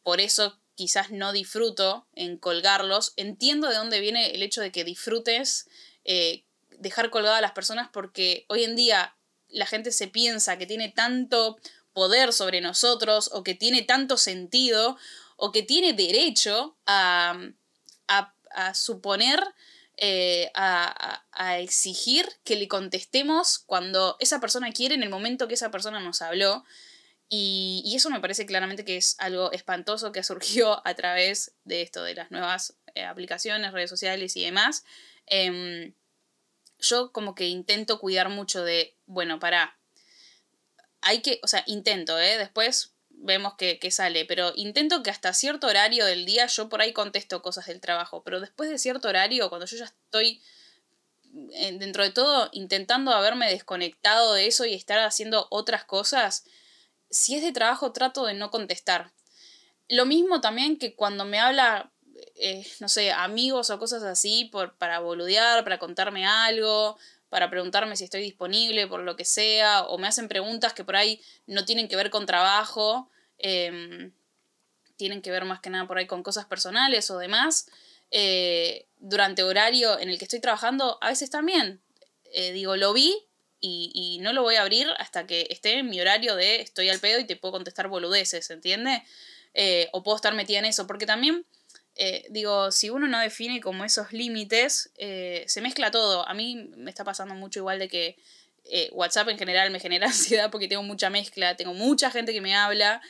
por 0.03 0.21
eso 0.21 0.59
quizás 0.75 1.09
no 1.09 1.33
disfruto 1.33 2.07
en 2.13 2.37
colgarlos. 2.37 3.13
Entiendo 3.17 3.67
de 3.67 3.75
dónde 3.75 3.99
viene 3.99 4.35
el 4.35 4.43
hecho 4.43 4.61
de 4.61 4.71
que 4.71 4.83
disfrutes 4.83 5.67
eh, 6.05 6.45
dejar 6.69 7.09
colgada 7.09 7.37
a 7.37 7.41
las 7.41 7.51
personas 7.53 7.89
porque 7.91 8.45
hoy 8.47 8.63
en 8.63 8.75
día 8.75 9.15
la 9.49 9.65
gente 9.65 9.91
se 9.91 10.07
piensa 10.07 10.57
que 10.57 10.67
tiene 10.67 10.89
tanto 10.89 11.57
poder 11.93 12.31
sobre 12.31 12.61
nosotros 12.61 13.31
o 13.33 13.43
que 13.43 13.55
tiene 13.55 13.81
tanto 13.81 14.17
sentido 14.17 14.97
o 15.35 15.51
que 15.51 15.63
tiene 15.63 15.93
derecho 15.93 16.77
a, 16.85 17.37
a, 18.07 18.73
suponer, 18.75 19.43
eh, 20.03 20.49
a, 20.55 21.23
a, 21.31 21.59
exigir 21.59 22.27
que 22.43 22.55
le 22.55 22.67
contestemos 22.67 23.59
cuando 23.59 24.17
esa 24.19 24.39
persona 24.39 24.71
quiere 24.71 24.95
en 24.95 25.03
el 25.03 25.11
momento 25.11 25.47
que 25.47 25.53
esa 25.53 25.69
persona 25.69 25.99
nos 25.99 26.23
habló. 26.23 26.65
Y, 27.29 27.83
y, 27.85 27.95
eso 27.95 28.09
me 28.09 28.19
parece 28.19 28.47
claramente 28.47 28.83
que 28.83 28.97
es 28.97 29.15
algo 29.19 29.51
espantoso 29.51 30.11
que 30.11 30.23
surgió 30.23 30.81
a 30.87 30.95
través 30.95 31.53
de 31.65 31.83
esto, 31.83 32.01
de 32.01 32.15
las 32.15 32.31
nuevas 32.31 32.73
eh, 32.95 33.03
aplicaciones, 33.03 33.73
redes 33.73 33.91
sociales 33.91 34.35
y 34.35 34.43
demás. 34.43 34.85
Em, 35.27 35.93
yo 36.79 37.11
como 37.11 37.35
que 37.35 37.47
intento 37.47 37.99
cuidar 37.99 38.29
mucho 38.29 38.63
de, 38.63 38.97
bueno, 39.05 39.39
para, 39.39 39.77
hay 41.01 41.21
que, 41.21 41.39
o 41.43 41.47
sea, 41.47 41.63
intento, 41.67 42.19
¿eh? 42.19 42.39
Después 42.39 42.95
vemos 43.23 43.53
que, 43.55 43.91
sale, 43.91 44.25
pero 44.25 44.51
intento 44.55 45.03
que 45.03 45.09
hasta 45.09 45.33
cierto 45.33 45.67
horario 45.67 46.05
del 46.05 46.25
día 46.25 46.47
yo 46.47 46.69
por 46.69 46.81
ahí 46.81 46.93
contesto 46.93 47.41
cosas 47.41 47.67
del 47.67 47.79
trabajo, 47.79 48.23
pero 48.23 48.39
después 48.39 48.69
de 48.69 48.77
cierto 48.77 49.07
horario, 49.07 49.49
cuando 49.49 49.65
yo 49.65 49.77
ya 49.77 49.85
estoy 49.85 50.41
eh, 51.53 51.77
dentro 51.77 52.03
de 52.03 52.11
todo 52.11 52.49
intentando 52.51 53.11
haberme 53.11 53.49
desconectado 53.49 54.33
de 54.33 54.47
eso 54.47 54.65
y 54.65 54.73
estar 54.73 54.99
haciendo 54.99 55.47
otras 55.49 55.85
cosas, 55.85 56.45
si 57.09 57.35
es 57.35 57.43
de 57.43 57.51
trabajo 57.51 57.91
trato 57.91 58.25
de 58.25 58.33
no 58.33 58.51
contestar. 58.51 59.11
Lo 59.87 60.05
mismo 60.05 60.41
también 60.41 60.77
que 60.77 60.95
cuando 60.95 61.25
me 61.25 61.39
habla, 61.39 61.91
eh, 62.35 62.65
no 62.79 62.89
sé, 62.89 63.11
amigos 63.11 63.69
o 63.69 63.79
cosas 63.79 64.03
así 64.03 64.45
por, 64.45 64.75
para 64.77 64.99
boludear, 64.99 65.63
para 65.63 65.79
contarme 65.79 66.25
algo, 66.25 66.97
para 67.31 67.49
preguntarme 67.49 67.95
si 67.95 68.03
estoy 68.03 68.21
disponible 68.21 68.87
por 68.87 68.99
lo 68.99 69.15
que 69.15 69.23
sea, 69.23 69.83
o 69.83 69.97
me 69.97 70.07
hacen 70.07 70.27
preguntas 70.27 70.73
que 70.73 70.83
por 70.83 70.97
ahí 70.97 71.21
no 71.47 71.63
tienen 71.63 71.87
que 71.87 71.95
ver 71.95 72.09
con 72.09 72.25
trabajo, 72.25 73.09
em, 73.37 74.11
tienen 74.97 75.21
que 75.21 75.31
ver 75.31 75.45
más 75.45 75.61
que 75.61 75.69
nada 75.69 75.87
por 75.87 75.97
ahí 75.97 76.07
con 76.07 76.23
cosas 76.23 76.45
personales 76.45 77.09
o 77.09 77.17
demás, 77.17 77.67
eh, 78.11 78.85
durante 78.97 79.43
horario 79.43 79.97
en 79.97 80.09
el 80.09 80.17
que 80.17 80.25
estoy 80.25 80.41
trabajando, 80.41 80.97
a 80.99 81.07
veces 81.07 81.29
también 81.29 81.81
eh, 82.33 82.51
digo, 82.51 82.75
lo 82.75 82.93
vi 82.93 83.15
y, 83.59 84.19
no 84.21 84.33
lo 84.33 84.41
voy 84.41 84.55
a 84.55 84.61
abrir 84.61 84.87
hasta 84.97 85.25
que 85.25 85.47
esté 85.49 85.77
en 85.77 85.89
mi 85.89 86.01
horario 86.01 86.35
de 86.35 86.61
estoy 86.61 86.89
al 86.89 86.99
pedo 86.99 87.19
y 87.19 87.25
te 87.25 87.35
puedo 87.37 87.53
contestar 87.53 87.87
boludeces, 87.87 88.49
¿entiende? 88.49 89.03
Eh, 89.53 89.89
o 89.93 90.03
puedo 90.03 90.15
estar 90.15 90.33
metida 90.33 90.59
en 90.59 90.65
eso, 90.65 90.87
porque 90.87 91.05
también 91.05 91.45
eh, 91.95 92.25
digo, 92.29 92.71
si 92.71 92.89
uno 92.89 93.07
no 93.07 93.19
define 93.19 93.59
como 93.61 93.83
esos 93.83 94.11
límites, 94.13 94.91
eh, 94.97 95.43
se 95.47 95.61
mezcla 95.61 95.91
todo. 95.91 96.27
A 96.27 96.33
mí 96.33 96.69
me 96.77 96.89
está 96.89 97.03
pasando 97.03 97.35
mucho 97.35 97.59
igual 97.59 97.79
de 97.79 97.89
que 97.89 98.17
eh, 98.65 98.89
WhatsApp 98.93 99.29
en 99.29 99.37
general 99.37 99.71
me 99.71 99.79
genera 99.79 100.07
ansiedad 100.07 100.49
porque 100.51 100.67
tengo 100.67 100.83
mucha 100.83 101.09
mezcla, 101.09 101.55
tengo 101.55 101.73
mucha 101.73 102.11
gente 102.11 102.33
que 102.33 102.41
me 102.41 102.55
habla 102.55 103.01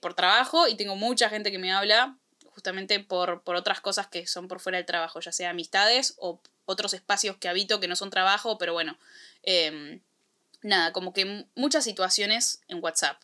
por 0.00 0.14
trabajo 0.14 0.66
y 0.66 0.74
tengo 0.74 0.96
mucha 0.96 1.28
gente 1.28 1.52
que 1.52 1.58
me 1.58 1.70
habla 1.70 2.18
justamente 2.46 2.98
por, 2.98 3.44
por 3.44 3.54
otras 3.54 3.80
cosas 3.80 4.08
que 4.08 4.26
son 4.26 4.48
por 4.48 4.58
fuera 4.58 4.78
del 4.78 4.86
trabajo, 4.86 5.20
ya 5.20 5.30
sea 5.30 5.50
amistades 5.50 6.14
o 6.18 6.40
otros 6.64 6.94
espacios 6.94 7.36
que 7.36 7.48
habito 7.48 7.78
que 7.78 7.86
no 7.86 7.94
son 7.94 8.10
trabajo, 8.10 8.58
pero 8.58 8.72
bueno, 8.72 8.98
em, 9.44 10.00
nada, 10.62 10.92
como 10.92 11.12
que 11.12 11.46
muchas 11.54 11.84
situaciones 11.84 12.60
en 12.66 12.82
WhatsApp. 12.82 13.22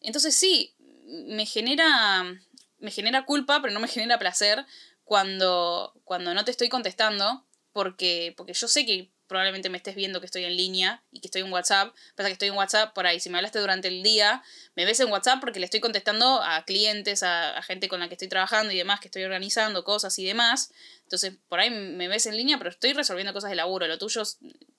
Entonces 0.00 0.34
sí, 0.34 0.74
me 1.06 1.46
genera 1.46 2.40
me 2.78 2.90
genera 2.90 3.24
culpa, 3.24 3.60
pero 3.60 3.72
no 3.72 3.80
me 3.80 3.88
genera 3.88 4.18
placer 4.18 4.64
cuando, 5.04 5.94
cuando 6.04 6.34
no 6.34 6.44
te 6.44 6.50
estoy 6.50 6.68
contestando, 6.68 7.46
porque, 7.72 8.34
porque 8.36 8.52
yo 8.52 8.68
sé 8.68 8.84
que 8.84 9.10
probablemente 9.28 9.68
me 9.68 9.76
estés 9.76 9.94
viendo 9.94 10.20
que 10.20 10.26
estoy 10.26 10.44
en 10.44 10.56
línea 10.56 11.04
y 11.12 11.20
que 11.20 11.28
estoy 11.28 11.42
en 11.42 11.52
WhatsApp. 11.52 11.94
Pasa 12.16 12.28
que 12.28 12.32
estoy 12.32 12.48
en 12.48 12.54
WhatsApp 12.54 12.94
por 12.94 13.06
ahí. 13.06 13.20
Si 13.20 13.30
me 13.30 13.36
hablaste 13.38 13.60
durante 13.60 13.88
el 13.88 14.02
día, 14.02 14.42
me 14.74 14.84
ves 14.84 14.98
en 15.00 15.10
WhatsApp 15.10 15.38
porque 15.38 15.60
le 15.60 15.66
estoy 15.66 15.80
contestando 15.80 16.42
a 16.42 16.64
clientes, 16.64 17.22
a, 17.22 17.62
gente 17.62 17.88
con 17.88 18.00
la 18.00 18.08
que 18.08 18.14
estoy 18.14 18.28
trabajando 18.28 18.72
y 18.72 18.78
demás, 18.78 19.00
que 19.00 19.08
estoy 19.08 19.22
organizando 19.22 19.84
cosas 19.84 20.18
y 20.18 20.24
demás. 20.24 20.72
Entonces, 21.04 21.34
por 21.48 21.60
ahí 21.60 21.70
me 21.70 22.08
ves 22.08 22.26
en 22.26 22.36
línea, 22.36 22.58
pero 22.58 22.70
estoy 22.70 22.94
resolviendo 22.94 23.32
cosas 23.32 23.50
de 23.50 23.56
laburo. 23.56 23.86
Lo 23.86 23.98
tuyo, 23.98 24.22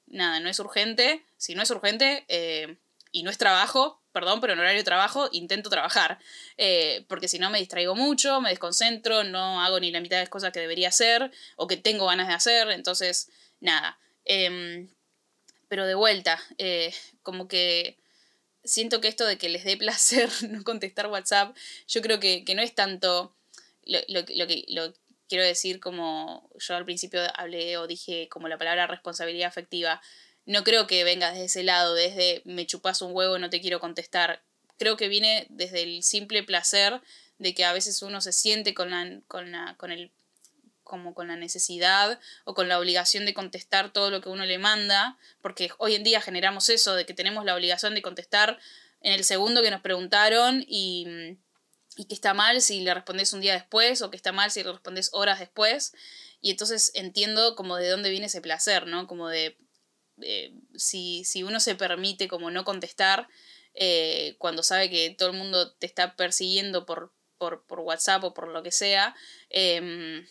nada, 0.07 0.39
no 0.39 0.49
es 0.49 0.59
urgente. 0.59 1.25
Si 1.38 1.55
no 1.55 1.62
es 1.62 1.69
urgente 1.69 2.25
eh, 2.27 2.77
y 3.12 3.23
no 3.23 3.29
es 3.29 3.38
trabajo, 3.38 3.98
perdón, 4.11 4.41
pero 4.41 4.53
en 4.53 4.59
horario 4.59 4.79
de 4.79 4.83
trabajo 4.83 5.29
intento 5.31 5.69
trabajar, 5.69 6.19
eh, 6.57 7.05
porque 7.07 7.27
si 7.27 7.39
no 7.39 7.49
me 7.49 7.59
distraigo 7.59 7.95
mucho, 7.95 8.41
me 8.41 8.49
desconcentro, 8.49 9.23
no 9.23 9.61
hago 9.61 9.79
ni 9.79 9.91
la 9.91 10.01
mitad 10.01 10.17
de 10.17 10.23
las 10.23 10.29
cosas 10.29 10.51
que 10.51 10.59
debería 10.59 10.89
hacer 10.89 11.31
o 11.55 11.67
que 11.67 11.77
tengo 11.77 12.07
ganas 12.07 12.27
de 12.27 12.33
hacer, 12.33 12.69
entonces, 12.71 13.29
nada. 13.59 13.99
Em, 14.25 14.89
pero 15.67 15.85
de 15.85 15.95
vuelta, 15.95 16.39
eh, 16.57 16.93
como 17.23 17.47
que 17.47 17.97
siento 18.63 19.01
que 19.01 19.07
esto 19.07 19.25
de 19.25 19.37
que 19.37 19.49
les 19.49 19.63
dé 19.63 19.77
placer 19.77 20.29
no 20.49 20.63
contestar 20.63 21.07
WhatsApp, 21.07 21.55
yo 21.87 22.01
creo 22.01 22.19
que, 22.19 22.43
no 22.55 22.61
es 22.61 22.75
tanto 22.75 23.35
lo, 23.85 23.99
lo, 24.07 24.21
lo 24.35 24.47
que 24.47 24.65
lo 24.69 24.93
quiero 25.29 25.43
decir 25.45 25.79
como 25.79 26.49
yo 26.57 26.75
al 26.75 26.85
principio 26.85 27.21
hablé 27.35 27.77
o 27.77 27.87
dije 27.87 28.27
como 28.29 28.47
la 28.47 28.57
palabra 28.57 28.87
responsabilidad 28.87 29.47
afectiva 29.47 30.01
no 30.49 30.63
creo 30.63 30.88
que 30.88 31.03
venga 31.03 31.29
desde 31.29 31.45
ese 31.45 31.62
lado, 31.62 31.93
desde 31.93 32.41
me 32.43 32.65
chupas 32.65 33.03
un 33.03 33.15
huevo 33.15 33.38
no 33.38 33.51
te 33.51 33.62
quiero 33.62 33.79
contestar. 33.79 34.41
Creo 34.79 34.97
que 34.97 35.07
viene 35.07 35.45
desde 35.49 35.83
el 35.83 36.01
simple 36.01 36.41
placer 36.41 37.01
de 37.38 37.53
que 37.53 37.65
a 37.65 37.71
veces 37.71 38.01
uno 38.01 38.19
se 38.19 38.33
siente 38.33 38.73
con 38.73 38.89
la, 38.89 39.21
con 39.27 39.51
la, 39.51 39.75
con 39.77 39.91
el 39.91 40.09
como 40.83 41.13
con 41.13 41.27
la 41.27 41.35
necesidad 41.35 42.19
o 42.45 42.55
con 42.55 42.67
la 42.67 42.79
obligación 42.79 43.27
de 43.27 43.35
contestar 43.35 43.93
todo 43.93 44.09
lo 44.09 44.21
que 44.21 44.29
uno 44.29 44.43
le 44.43 44.57
manda, 44.57 45.19
porque 45.43 45.69
hoy 45.77 45.93
en 45.93 46.03
día 46.03 46.19
generamos 46.19 46.69
eso, 46.69 46.95
de 46.95 47.05
que 47.05 47.13
tenemos 47.13 47.45
la 47.45 47.53
obligación 47.53 47.93
de 47.93 48.01
contestar 48.01 48.57
en 49.01 49.13
el 49.13 49.25
segundo 49.25 49.62
que 49.62 49.69
nos 49.69 49.81
preguntaron 49.81 50.65
y, 50.67 51.38
y 51.95 52.05
que 52.05 52.15
está 52.15 52.33
mal 52.33 52.59
si 52.63 52.81
le 52.81 52.91
respondes 52.95 53.33
un 53.33 53.41
día 53.41 53.53
después 53.53 54.01
o 54.01 54.09
que 54.09 54.17
está 54.17 54.31
mal 54.31 54.49
si 54.49 54.63
le 54.63 54.71
respondes 54.71 55.12
horas 55.13 55.38
después. 55.38 55.93
Y 56.41 56.49
entonces 56.49 56.91
entiendo 56.95 57.55
como 57.55 57.75
de 57.75 57.88
dónde 57.88 58.09
viene 58.09 58.25
ese 58.25 58.41
placer, 58.41 58.88
¿no? 58.88 59.05
Como 59.05 59.29
de 59.29 59.55
eh, 60.21 60.53
si, 60.75 61.43
uno 61.43 61.60
se 61.60 61.75
permite 61.75 62.27
como 62.27 62.51
no 62.51 62.63
contestar 62.63 63.27
eh, 63.73 64.36
cuando 64.38 64.63
sabe 64.63 64.89
que 64.89 65.12
todo 65.12 65.29
el 65.29 65.38
mundo 65.38 65.71
te 65.73 65.86
está 65.86 66.15
persiguiendo 66.15 66.86
por, 66.86 67.13
por, 67.38 67.63
WhatsApp 67.79 68.23
o 68.23 68.34
por 68.34 68.47
lo 68.49 68.63
que 68.63 68.71
sea, 68.71 69.15
em, 69.49 70.25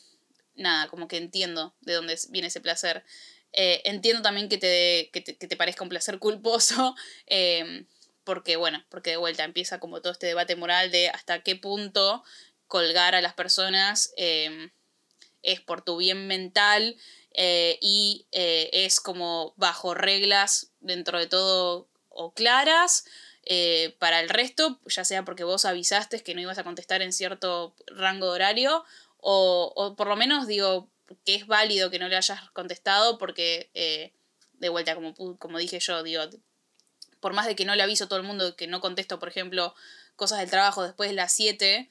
nada, 0.55 0.89
como 0.89 1.09
que 1.09 1.17
entiendo 1.17 1.75
de 1.81 1.95
dónde 1.95 2.19
viene 2.31 2.49
ese 2.49 2.61
placer. 2.61 3.05
Eh, 3.53 3.81
entiendo 3.85 4.23
también 4.23 4.49
que 4.49 4.59
te, 4.59 5.11
que 5.13 5.21
te, 5.23 5.57
parezca 5.57 5.83
un 5.83 5.89
placer 5.89 6.19
culposo, 6.19 6.95
em, 7.27 7.87
porque 8.25 8.57
bueno, 8.57 8.85
porque 8.91 9.11
de 9.11 9.17
vuelta 9.17 9.45
empieza 9.45 9.81
como 9.81 10.03
todo 10.03 10.13
este 10.13 10.27
debate 10.27 10.55
moral 10.57 10.91
de 10.91 11.09
hasta 11.09 11.43
qué 11.43 11.57
punto 11.57 12.23
colgar 12.67 13.15
a 13.15 13.23
las 13.23 13.33
personas 13.35 14.13
em, 14.17 14.71
es 15.43 15.61
por 15.61 15.83
tu 15.83 15.97
bien 15.97 16.27
mental 16.27 16.97
eh, 17.33 17.79
y 17.81 18.27
eh, 18.33 18.71
es 18.73 19.01
como 19.01 19.55
bajo 19.57 19.95
reglas 19.95 20.71
dentro 20.81 21.19
de 21.19 21.27
todo 21.27 21.89
o 22.09 22.33
claras. 22.33 23.05
Eh, 23.51 23.97
para 23.99 24.21
el 24.21 24.29
resto, 24.29 24.79
ya 24.85 25.05
sea 25.05 25.25
porque 25.25 25.45
vos 25.45 25.65
avisaste 25.65 26.23
que 26.23 26.35
no 26.35 26.43
ibas 26.43 26.59
a 26.59 26.65
contestar 26.65 27.01
en 27.01 27.15
cierto 27.15 27.75
rango 27.87 28.27
de 28.27 28.33
horario, 28.33 28.85
o, 29.19 29.73
o 29.75 29.97
por 29.97 30.07
lo 30.07 30.17
menos 30.17 30.47
digo 30.47 30.91
que 31.25 31.35
es 31.35 31.47
válido 31.47 31.91
que 31.91 31.99
no 31.99 32.09
le 32.09 32.17
hayas 32.17 32.51
contestado 32.51 33.17
porque, 33.17 33.71
de 34.53 34.69
vuelta, 34.69 34.95
como, 34.95 35.15
como 35.39 35.57
dije 35.57 35.81
yo, 35.81 36.03
digo, 36.03 36.25
por 37.21 37.33
más 37.33 37.47
de 37.47 37.57
que 37.57 37.65
no 37.65 37.75
le 37.75 37.83
aviso 37.83 38.05
a 38.05 38.09
todo 38.09 38.19
el 38.19 38.27
mundo 38.27 38.55
que 38.55 38.67
no 38.67 38.83
contesto, 38.83 39.19
por 39.19 39.31
ejemplo, 39.31 39.75
cosas 40.15 40.41
del 40.41 40.51
trabajo 40.51 40.83
después 40.83 41.09
de 41.09 41.17
las 41.17 41.33
7, 41.33 41.89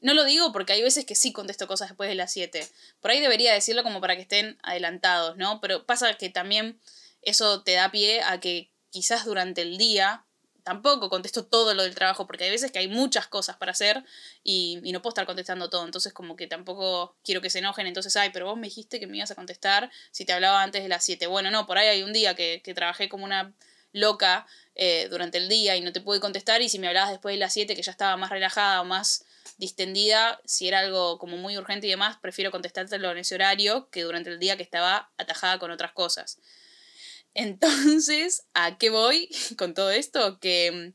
no 0.00 0.14
lo 0.14 0.24
digo 0.24 0.52
porque 0.52 0.72
hay 0.72 0.82
veces 0.82 1.04
que 1.04 1.14
sí 1.14 1.32
contesto 1.32 1.66
cosas 1.66 1.88
después 1.88 2.08
de 2.08 2.14
las 2.14 2.32
7. 2.32 2.68
Por 3.00 3.10
ahí 3.10 3.20
debería 3.20 3.52
decirlo 3.52 3.82
como 3.82 4.00
para 4.00 4.16
que 4.16 4.22
estén 4.22 4.58
adelantados, 4.62 5.36
¿no? 5.36 5.60
Pero 5.60 5.84
pasa 5.86 6.14
que 6.14 6.30
también 6.30 6.78
eso 7.22 7.62
te 7.62 7.72
da 7.72 7.90
pie 7.90 8.22
a 8.22 8.40
que 8.40 8.70
quizás 8.90 9.24
durante 9.24 9.62
el 9.62 9.78
día 9.78 10.24
tampoco 10.68 11.08
contesto 11.08 11.46
todo 11.46 11.72
lo 11.72 11.82
del 11.82 11.94
trabajo, 11.94 12.26
porque 12.26 12.44
hay 12.44 12.50
veces 12.50 12.70
que 12.70 12.78
hay 12.78 12.88
muchas 12.88 13.26
cosas 13.26 13.56
para 13.56 13.72
hacer 13.72 14.04
y, 14.44 14.80
no 14.92 15.00
puedo 15.00 15.12
estar 15.12 15.24
contestando 15.24 15.70
todo. 15.70 15.86
Entonces, 15.86 16.12
como 16.12 16.36
que 16.36 16.46
tampoco 16.46 17.16
quiero 17.24 17.40
que 17.40 17.48
se 17.48 17.60
enojen. 17.60 17.86
Entonces, 17.86 18.14
ay, 18.16 18.30
pero 18.34 18.44
vos 18.44 18.58
me 18.58 18.66
dijiste 18.66 19.00
que 19.00 19.06
me 19.06 19.16
ibas 19.16 19.30
a 19.30 19.34
contestar 19.34 19.90
si 20.10 20.26
te 20.26 20.34
hablaba 20.34 20.62
antes 20.62 20.82
de 20.82 20.90
las 20.90 21.02
7. 21.04 21.26
Bueno, 21.26 21.50
no, 21.50 21.66
por 21.66 21.78
ahí 21.78 21.88
hay 21.88 22.02
un 22.02 22.12
día 22.12 22.34
que, 22.34 22.60
que 22.62 22.74
trabajé 22.74 23.08
como 23.08 23.24
una 23.24 23.54
loca 23.92 24.46
eh, 24.74 25.08
durante 25.10 25.38
el 25.38 25.48
día 25.48 25.74
y 25.76 25.80
no 25.80 25.92
te 25.92 26.02
pude 26.02 26.20
contestar. 26.20 26.60
Y 26.60 26.68
si 26.68 26.78
me 26.78 26.88
hablabas 26.88 27.10
después 27.10 27.34
de 27.34 27.38
las 27.38 27.54
7, 27.54 27.74
que 27.74 27.82
ya 27.82 27.92
estaba 27.92 28.16
más 28.18 28.28
relajada 28.28 28.82
o 28.82 28.84
más 28.84 29.24
distendida, 29.56 30.40
si 30.44 30.68
era 30.68 30.80
algo 30.80 31.18
como 31.18 31.36
muy 31.36 31.56
urgente 31.56 31.86
y 31.86 31.90
demás, 31.90 32.18
prefiero 32.20 32.50
contestártelo 32.50 33.10
en 33.10 33.18
ese 33.18 33.34
horario 33.34 33.88
que 33.90 34.02
durante 34.02 34.30
el 34.30 34.38
día 34.38 34.56
que 34.56 34.62
estaba 34.62 35.12
atajada 35.16 35.58
con 35.58 35.70
otras 35.70 35.92
cosas. 35.92 36.38
Entonces, 37.34 38.46
¿a 38.54 38.78
qué 38.78 38.90
voy 38.90 39.28
con 39.58 39.74
todo 39.74 39.90
esto? 39.90 40.38
Que, 40.40 40.92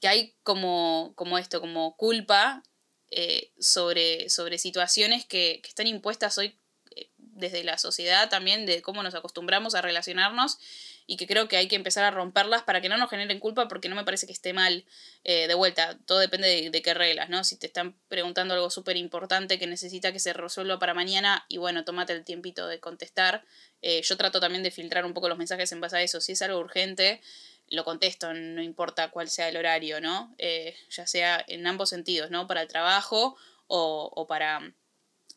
que 0.00 0.08
hay 0.08 0.36
como, 0.42 1.12
como 1.16 1.38
esto, 1.38 1.60
como 1.60 1.96
culpa 1.96 2.62
eh, 3.10 3.52
sobre, 3.58 4.28
sobre 4.30 4.58
situaciones 4.58 5.24
que, 5.24 5.60
que, 5.62 5.68
están 5.68 5.86
impuestas 5.86 6.38
hoy 6.38 6.58
eh, 6.94 7.10
desde 7.16 7.64
la 7.64 7.78
sociedad 7.78 8.28
también, 8.28 8.66
de 8.66 8.82
cómo 8.82 9.02
nos 9.02 9.14
acostumbramos 9.14 9.74
a 9.74 9.82
relacionarnos 9.82 10.58
y 11.10 11.16
que 11.16 11.26
creo 11.26 11.48
que 11.48 11.56
hay 11.56 11.66
que 11.66 11.74
empezar 11.74 12.04
a 12.04 12.12
romperlas 12.12 12.62
para 12.62 12.80
que 12.80 12.88
no 12.88 12.96
nos 12.96 13.10
generen 13.10 13.40
culpa 13.40 13.66
porque 13.66 13.88
no 13.88 13.96
me 13.96 14.04
parece 14.04 14.26
que 14.26 14.32
esté 14.32 14.52
mal. 14.52 14.84
Eh, 15.24 15.48
de 15.48 15.54
vuelta, 15.54 15.98
todo 16.06 16.20
depende 16.20 16.70
de, 16.70 16.82
qué 16.82 16.94
reglas, 16.94 17.28
¿no? 17.28 17.42
Si 17.42 17.56
te 17.56 17.66
están 17.66 17.96
preguntando 18.06 18.54
algo 18.54 18.70
súper 18.70 18.96
importante 18.96 19.58
que 19.58 19.66
necesita 19.66 20.12
que 20.12 20.20
se 20.20 20.32
resuelva 20.32 20.78
para 20.78 20.94
mañana 20.94 21.44
y 21.48 21.56
bueno, 21.58 21.84
tómate 21.84 22.12
el 22.12 22.24
tiempito 22.24 22.68
de 22.68 22.78
contestar. 22.78 23.44
yo 23.82 24.16
trato 24.16 24.38
también 24.38 24.62
de 24.62 24.70
filtrar 24.70 25.04
un 25.04 25.12
poco 25.12 25.28
los 25.28 25.36
mensajes 25.36 25.72
en 25.72 25.80
base 25.80 25.96
a 25.96 26.02
eso. 26.02 26.20
Si 26.20 26.32
es 26.32 26.42
algo 26.42 26.60
urgente, 26.60 27.20
lo 27.70 27.84
contesto, 27.84 28.34
no 28.34 28.62
importa 28.62 29.10
cuál 29.10 29.28
sea 29.30 29.48
el 29.48 29.56
horario, 29.56 30.00
¿no? 30.00 30.34
Eh, 30.38 30.76
ya 30.90 31.06
sea 31.06 31.42
en 31.46 31.66
ambos 31.66 31.88
sentidos, 31.88 32.30
¿no? 32.30 32.46
Para 32.46 32.62
el 32.62 32.68
trabajo 32.68 33.36
o, 33.68 34.26
para, 34.28 34.74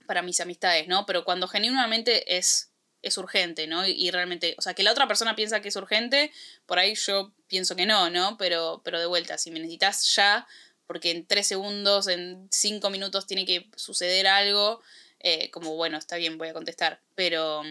para 0.07 0.23
mis 0.23 0.39
amistades, 0.39 0.87
¿no? 0.87 1.05
Pero 1.05 1.23
cuando 1.23 1.47
genuinamente 1.47 2.37
es, 2.37 2.72
es 3.03 3.17
urgente, 3.17 3.67
¿no? 3.67 3.85
Y, 3.85 4.09
realmente, 4.09 4.55
o 4.57 4.61
sea, 4.61 4.73
que 4.73 4.81
la 4.81 4.91
otra 4.91 5.07
persona 5.07 5.35
piensa 5.35 5.61
que 5.61 5.67
es 5.67 5.75
urgente, 5.75 6.31
por 6.65 6.79
ahí 6.79 6.95
yo 6.95 7.31
pienso 7.47 7.75
que 7.75 7.85
no, 7.85 8.09
¿no? 8.09 8.37
Pero, 8.37 8.81
pero 8.83 8.99
de 8.99 9.05
vuelta, 9.05 9.37
si 9.37 9.51
me 9.51 9.59
necesitas 9.59 10.15
ya, 10.15 10.47
porque 10.87 11.11
en 11.11 11.25
tres 11.25 11.47
segundos, 11.47 12.07
en 12.07 12.47
cinco 12.51 12.89
minutos 12.89 13.27
tiene 13.27 13.45
que 13.45 13.69
suceder 13.75 14.25
algo, 14.27 14.81
eh, 15.19 15.51
como 15.51 15.75
bueno, 15.75 15.97
está 15.97 16.15
bien, 16.15 16.37
voy 16.37 16.47
a 16.47 16.53
contestar, 16.53 17.01
pero 17.15 17.63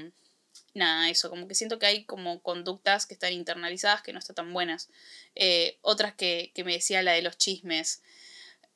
nada, 0.74 1.10
eso, 1.10 1.30
como 1.30 1.48
que 1.48 1.54
siento 1.54 1.78
que 1.78 1.86
hay 1.86 2.04
como 2.04 2.40
conductas 2.42 3.06
que 3.06 3.14
están 3.14 3.32
internalizadas 3.32 4.02
que 4.02 4.12
no 4.12 4.18
están 4.18 4.36
tan 4.36 4.52
buenas. 4.52 4.88
Eh, 5.34 5.78
otras 5.82 6.14
que, 6.14 6.52
me 6.64 6.72
decía 6.72 7.02
la 7.02 7.12
de 7.12 7.22
los 7.22 7.38
chismes. 7.38 8.02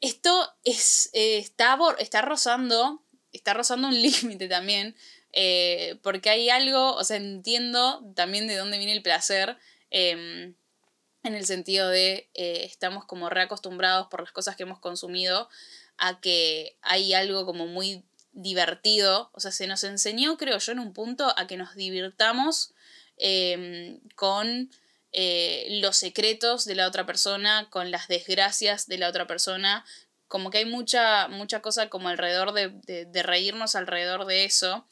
Esto 0.00 0.54
es, 0.64 1.10
eh, 1.12 1.38
está, 1.38 1.78
está 1.98 2.22
rozando, 2.22 3.02
está 3.32 3.54
rozando 3.54 3.88
un 3.88 3.94
límite 4.02 4.48
también, 4.48 4.94
eh, 5.36 5.98
porque 6.02 6.30
hay 6.30 6.50
algo, 6.50 6.94
o 6.94 7.04
sea, 7.04 7.18
entiendo 7.18 8.02
también 8.16 8.48
de 8.48 8.56
dónde 8.56 8.78
viene 8.78 8.92
el 8.92 9.02
placer, 9.02 9.56
em, 9.90 10.54
en 11.22 11.34
el 11.34 11.46
sentido 11.46 11.88
de 11.88 12.28
estamos 12.34 13.04
como 13.04 13.28
reacostumbrados 13.28 14.08
por 14.08 14.20
las 14.20 14.32
cosas 14.32 14.56
que 14.56 14.62
hemos 14.62 14.78
consumido 14.78 15.48
a 15.98 16.20
que 16.20 16.76
hay 16.82 17.14
algo 17.14 17.46
como 17.46 17.66
muy 17.66 18.04
divertido, 18.32 19.30
o 19.32 19.40
sea, 19.40 19.50
se 19.50 19.66
nos 19.66 19.82
enseñó, 19.82 20.36
creo 20.36 20.58
yo, 20.58 20.72
en 20.72 20.78
un 20.78 20.92
punto 20.92 21.32
a 21.36 21.46
que 21.46 21.56
nos 21.56 21.74
divirtamos 21.74 22.74
em, 23.16 23.98
con 24.14 24.70
eh, 25.12 25.78
los 25.80 25.96
secretos 25.96 26.66
de 26.66 26.74
la 26.74 26.86
otra 26.86 27.06
persona, 27.06 27.68
con 27.70 27.90
las 27.90 28.08
desgracias 28.08 28.86
de 28.86 28.98
la 28.98 29.08
otra 29.08 29.26
persona, 29.26 29.86
como 30.28 30.50
que 30.50 30.58
hay 30.58 30.66
mucha, 30.66 31.28
mucha 31.28 31.62
cosa 31.62 31.88
como 31.88 32.08
alrededor 32.08 32.52
de, 32.52 32.68
de, 33.06 33.22
reírnos 33.22 33.74
alrededor 33.74 34.26
de 34.26 34.44
eso. 34.44 34.86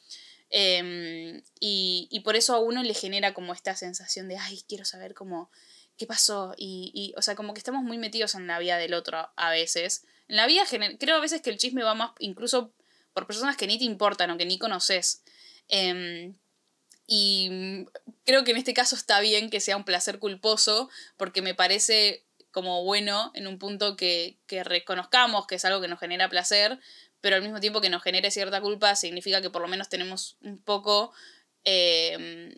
Em, 0.49 1.41
y, 1.59 2.07
y, 2.11 2.19
por 2.21 2.35
eso 2.35 2.53
a 2.53 2.59
uno 2.59 2.83
le 2.83 2.93
genera 2.93 3.33
como 3.33 3.53
esta 3.53 3.75
sensación 3.75 4.27
de, 4.27 4.37
ay, 4.37 4.63
quiero 4.67 4.85
saber 4.85 5.13
cómo, 5.13 5.49
qué 5.97 6.05
pasó. 6.05 6.53
Y, 6.57 6.91
y, 6.93 7.13
o 7.17 7.21
sea, 7.21 7.35
como 7.35 7.53
que 7.53 7.59
estamos 7.59 7.83
muy 7.83 7.97
metidos 7.97 8.35
en 8.35 8.47
la 8.47 8.59
vida 8.59 8.77
del 8.77 8.93
otro 8.93 9.29
a 9.35 9.49
veces. 9.49 10.05
En 10.27 10.37
la 10.37 10.47
vida, 10.47 10.63
creo 10.99 11.17
a 11.17 11.21
veces 11.21 11.41
que 11.41 11.49
el 11.49 11.57
chisme 11.57 11.83
va 11.83 11.93
más, 11.93 12.11
incluso 12.19 12.71
por 13.13 13.27
personas 13.27 13.57
que 13.57 13.67
ni 13.67 13.77
te 13.77 13.85
importan 13.85 14.31
o 14.31 14.37
que 14.37 14.45
ni 14.45 14.57
conoces. 14.57 15.23
Em, 15.67 16.35
y 17.07 17.85
creo 18.25 18.43
que 18.43 18.51
en 18.51 18.57
este 18.57 18.73
caso 18.73 18.95
está 18.95 19.19
bien 19.19 19.49
que 19.49 19.59
sea 19.59 19.77
un 19.77 19.85
placer 19.85 20.19
culposo, 20.19 20.89
porque 21.17 21.41
me 21.41 21.55
parece 21.55 22.25
como 22.51 22.83
bueno 22.83 23.31
en 23.35 23.47
un 23.47 23.59
punto 23.59 23.97
que, 23.97 24.37
reconozcamos 24.49 25.45
que 25.45 25.55
es 25.55 25.65
algo 25.65 25.81
que 25.81 25.87
nos 25.87 25.99
genera 25.99 26.29
placer, 26.29 26.79
pero 27.25 27.37
al 27.37 27.41
mismo 27.41 27.59
tiempo 27.59 27.81
que 27.81 27.89
nos 27.89 28.03
genere 28.03 28.29
cierta 28.29 28.61
culpa 28.61 28.95
significa 28.95 29.41
que 29.41 29.49
por 29.49 29.63
lo 29.63 29.67
menos 29.67 29.89
tenemos 29.89 30.37
un 30.41 30.61
poco 30.61 31.11
em, 31.63 32.53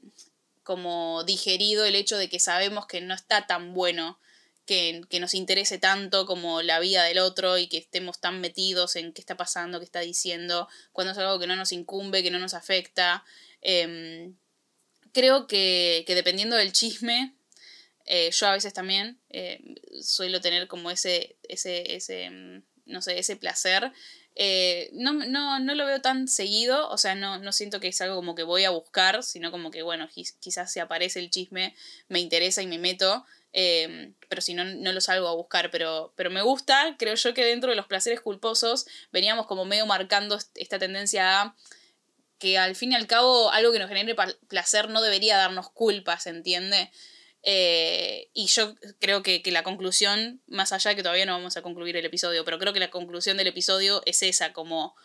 como 0.61 1.23
digerido 1.23 1.85
el 1.85 1.95
hecho 1.95 2.17
de 2.17 2.27
que 2.27 2.37
sabemos 2.37 2.85
que 2.85 2.99
no 2.99 3.13
está 3.13 3.47
tan 3.47 3.73
bueno 3.73 4.19
que, 4.65 5.05
nos 5.21 5.33
interese 5.35 5.77
tanto 5.77 6.25
como 6.25 6.61
la 6.63 6.81
vida 6.81 7.05
del 7.05 7.19
otro 7.19 7.57
y 7.57 7.67
que 7.67 7.77
estemos 7.77 8.19
tan 8.19 8.41
metidos 8.41 8.97
en 8.97 9.13
qué 9.13 9.21
está 9.21 9.37
pasando, 9.37 9.79
qué 9.79 9.85
está 9.85 10.01
diciendo, 10.01 10.67
cuando 10.91 11.13
es 11.13 11.17
algo 11.17 11.39
que 11.39 11.47
no 11.47 11.55
nos 11.55 11.71
incumbe, 11.71 12.21
que 12.21 12.29
no 12.29 12.37
nos 12.37 12.53
afecta. 12.53 13.23
Em, 13.61 14.35
creo 15.13 15.47
que, 15.47 16.03
dependiendo 16.05 16.57
del 16.57 16.73
chisme, 16.73 17.37
eh, 18.03 18.31
yo 18.33 18.47
a 18.47 18.51
veces 18.51 18.73
también 18.73 19.17
eh, 19.29 19.61
suelo 20.01 20.41
tener 20.41 20.67
como 20.67 20.91
ese, 20.91 21.37
ese, 21.47 21.95
ese, 21.95 22.29
mm, 22.29 22.63
no 22.87 23.01
sé, 23.01 23.17
ese 23.17 23.37
placer. 23.37 23.93
Eh, 24.39 24.91
no, 24.93 25.13
no, 25.13 25.59
no, 25.59 25.73
lo 25.73 25.85
veo 25.87 25.99
tan 25.99 26.27
seguido, 26.27 26.87
o 26.89 26.97
sea, 26.99 27.15
no, 27.15 27.39
no 27.39 27.51
siento 27.51 27.79
que 27.79 27.87
es 27.87 27.99
algo 28.01 28.15
como 28.15 28.35
que 28.35 28.43
voy 28.43 28.65
a 28.65 28.69
buscar, 28.69 29.23
sino 29.23 29.49
como 29.49 29.71
que, 29.71 29.81
bueno, 29.81 30.07
quizás 30.39 30.71
si 30.71 30.79
aparece 30.79 31.19
el 31.19 31.31
chisme, 31.31 31.75
me 32.07 32.19
interesa 32.19 32.61
y 32.61 32.67
me 32.67 32.77
meto, 32.77 33.25
Em, 33.53 34.13
pero 34.29 34.41
si 34.41 34.53
no, 34.53 34.65
no 34.65 34.91
lo 34.91 35.01
salgo 35.01 35.27
a 35.27 35.33
buscar, 35.33 35.71
pero, 35.71 36.13
pero 36.15 36.29
me 36.29 36.43
gusta, 36.43 36.95
creo 36.99 37.15
yo 37.15 37.33
que 37.33 37.43
dentro 37.43 37.71
de 37.71 37.75
los 37.75 37.87
placeres 37.87 38.21
culposos 38.21 38.85
veníamos 39.11 39.47
como 39.47 39.65
medio 39.65 39.87
marcando 39.87 40.37
esta 40.55 40.77
tendencia 40.77 41.41
a 41.41 41.55
que 42.37 42.59
al 42.59 42.75
fin 42.75 42.91
y 42.91 42.95
al 42.95 43.07
cabo 43.07 43.49
algo 43.51 43.71
que 43.71 43.79
nos 43.79 43.89
genere 43.89 44.15
placer 44.47 44.89
no 44.89 45.01
debería 45.01 45.37
darnos 45.37 45.71
culpa, 45.71 46.19
¿se 46.19 46.29
entiende? 46.29 46.91
Eh, 47.49 48.29
y 48.33 48.47
yo 48.47 48.75
creo 48.99 49.23
que, 49.23 49.41
que, 49.41 49.51
la 49.51 49.63
conclusión, 49.63 50.41
más 50.47 50.73
allá 50.73 50.89
de 50.89 50.97
que 50.97 51.03
todavía 51.03 51.25
no 51.25 51.31
vamos 51.31 51.55
a 51.55 51.61
concluir 51.61 51.95
el 51.95 52.05
episodio, 52.05 52.43
pero 52.43 52.59
creo 52.59 52.73
que 52.73 52.81
la 52.81 52.91
conclusión 52.91 53.37
del 53.37 53.47
episodio 53.47 54.01
es 54.05 54.21
esa, 54.21 54.51
como 54.51 54.95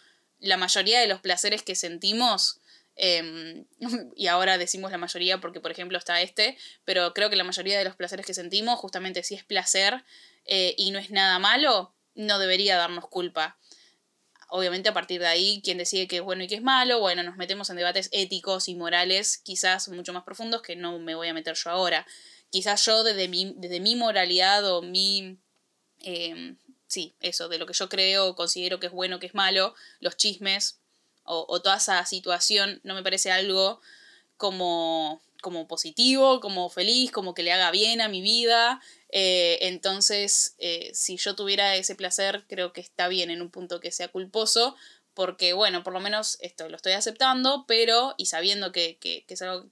la 0.40 0.56
mayoría 0.56 0.98
de 1.00 1.06
los 1.06 1.20
placeres 1.20 1.62
que 1.62 1.76
sentimos 1.76 2.60
Em, 2.96 3.64
y 4.16 4.26
ahora 4.26 4.58
decimos 4.58 4.90
la 4.90 4.98
mayoría 4.98 5.40
porque, 5.40 5.60
por 5.60 5.70
ejemplo, 5.70 5.98
está 5.98 6.20
este, 6.20 6.56
pero 6.84 7.14
creo 7.14 7.30
que 7.30 7.36
la 7.36 7.44
mayoría 7.44 7.78
de 7.78 7.84
los 7.84 7.96
placeres 7.96 8.26
que 8.26 8.34
sentimos, 8.34 8.78
justamente 8.78 9.22
si 9.22 9.34
es 9.34 9.44
placer 9.44 10.04
eh, 10.44 10.74
y 10.76 10.90
no 10.90 10.98
es 10.98 11.10
nada 11.10 11.38
malo, 11.38 11.94
no 12.14 12.38
debería 12.38 12.76
darnos 12.76 13.08
culpa. 13.08 13.56
Obviamente 14.54 14.90
a 14.90 14.92
partir 14.92 15.18
de 15.18 15.28
ahí, 15.28 15.62
quien 15.64 15.78
decide 15.78 16.06
que 16.06 16.16
es 16.16 16.22
bueno 16.22 16.44
y 16.44 16.46
que 16.46 16.56
es 16.56 16.62
malo, 16.62 17.00
bueno, 17.00 17.22
nos 17.22 17.38
metemos 17.38 17.70
en 17.70 17.76
debates 17.76 18.10
éticos 18.12 18.68
y 18.68 18.74
morales 18.74 19.38
quizás 19.38 19.88
mucho 19.88 20.12
más 20.12 20.24
profundos 20.24 20.60
que 20.60 20.76
no 20.76 20.98
me 20.98 21.14
voy 21.14 21.28
a 21.28 21.32
meter 21.32 21.54
yo 21.54 21.70
ahora. 21.70 22.06
Quizás 22.50 22.84
yo 22.84 23.02
desde 23.02 23.28
mi, 23.28 23.54
desde 23.56 23.80
mi 23.80 23.96
moralidad 23.96 24.70
o 24.70 24.82
mi... 24.82 25.38
Em, 26.00 26.58
sí, 26.86 27.14
eso, 27.20 27.48
de 27.48 27.56
lo 27.56 27.64
que 27.64 27.72
yo 27.72 27.88
creo, 27.88 28.36
considero 28.36 28.78
que 28.78 28.88
es 28.88 28.92
bueno, 28.92 29.18
que 29.18 29.24
es 29.24 29.34
malo, 29.34 29.74
los 30.00 30.18
chismes, 30.18 30.80
o, 31.24 31.58
toda 31.62 31.78
esa 31.78 32.04
situación 32.04 32.78
no 32.84 32.94
me 32.94 33.02
parece 33.02 33.32
algo 33.32 33.80
como, 34.36 35.22
como 35.40 35.66
positivo, 35.66 36.40
como 36.40 36.68
feliz, 36.68 37.10
como 37.10 37.32
que 37.32 37.42
le 37.42 37.52
haga 37.52 37.70
bien 37.70 38.02
a 38.02 38.08
mi 38.08 38.20
vida. 38.20 38.82
Eh, 39.12 39.58
entonces, 39.62 40.56
eh, 40.58 40.90
si 40.94 41.18
yo 41.18 41.36
tuviera 41.36 41.76
ese 41.76 41.94
placer, 41.94 42.44
creo 42.48 42.72
que 42.72 42.80
está 42.80 43.08
bien 43.08 43.30
en 43.30 43.42
un 43.42 43.50
punto 43.50 43.78
que 43.78 43.92
sea 43.92 44.08
culposo, 44.08 44.74
porque 45.14 45.52
bueno, 45.52 45.84
por 45.84 45.92
lo 45.92 46.00
menos 46.00 46.38
esto 46.40 46.68
lo 46.68 46.76
estoy 46.76 46.92
aceptando, 46.92 47.66
pero 47.68 48.14
y 48.16 48.26
sabiendo 48.26 48.72
que, 48.72 48.96
que, 48.96 49.24
que 49.26 49.34
es 49.34 49.42
algo 49.42 49.68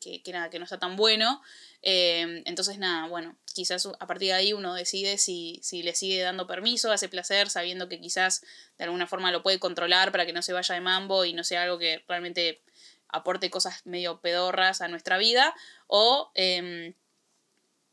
que, 0.00 0.22
que, 0.22 0.32
nada, 0.32 0.50
que 0.50 0.58
no 0.58 0.64
está 0.64 0.78
tan 0.78 0.96
bueno, 0.96 1.42
eh, 1.82 2.42
entonces, 2.46 2.78
nada, 2.78 3.08
bueno, 3.08 3.36
quizás 3.52 3.86
a 3.86 4.06
partir 4.06 4.28
de 4.28 4.34
ahí 4.34 4.52
uno 4.52 4.74
decide 4.74 5.18
si, 5.18 5.60
si 5.62 5.82
le 5.82 5.94
sigue 5.94 6.22
dando 6.22 6.46
permiso 6.46 6.90
a 6.90 6.94
ese 6.94 7.08
placer, 7.08 7.50
sabiendo 7.50 7.88
que 7.88 8.00
quizás 8.00 8.42
de 8.78 8.84
alguna 8.84 9.06
forma 9.06 9.32
lo 9.32 9.42
puede 9.42 9.58
controlar 9.58 10.12
para 10.12 10.24
que 10.24 10.32
no 10.32 10.42
se 10.42 10.52
vaya 10.52 10.74
de 10.74 10.80
mambo 10.80 11.24
y 11.24 11.34
no 11.34 11.44
sea 11.44 11.64
algo 11.64 11.78
que 11.78 12.04
realmente 12.08 12.62
aporte 13.08 13.50
cosas 13.50 13.84
medio 13.84 14.20
pedorras 14.20 14.80
a 14.80 14.88
nuestra 14.88 15.18
vida, 15.18 15.54
o 15.86 16.30
em, 16.34 16.94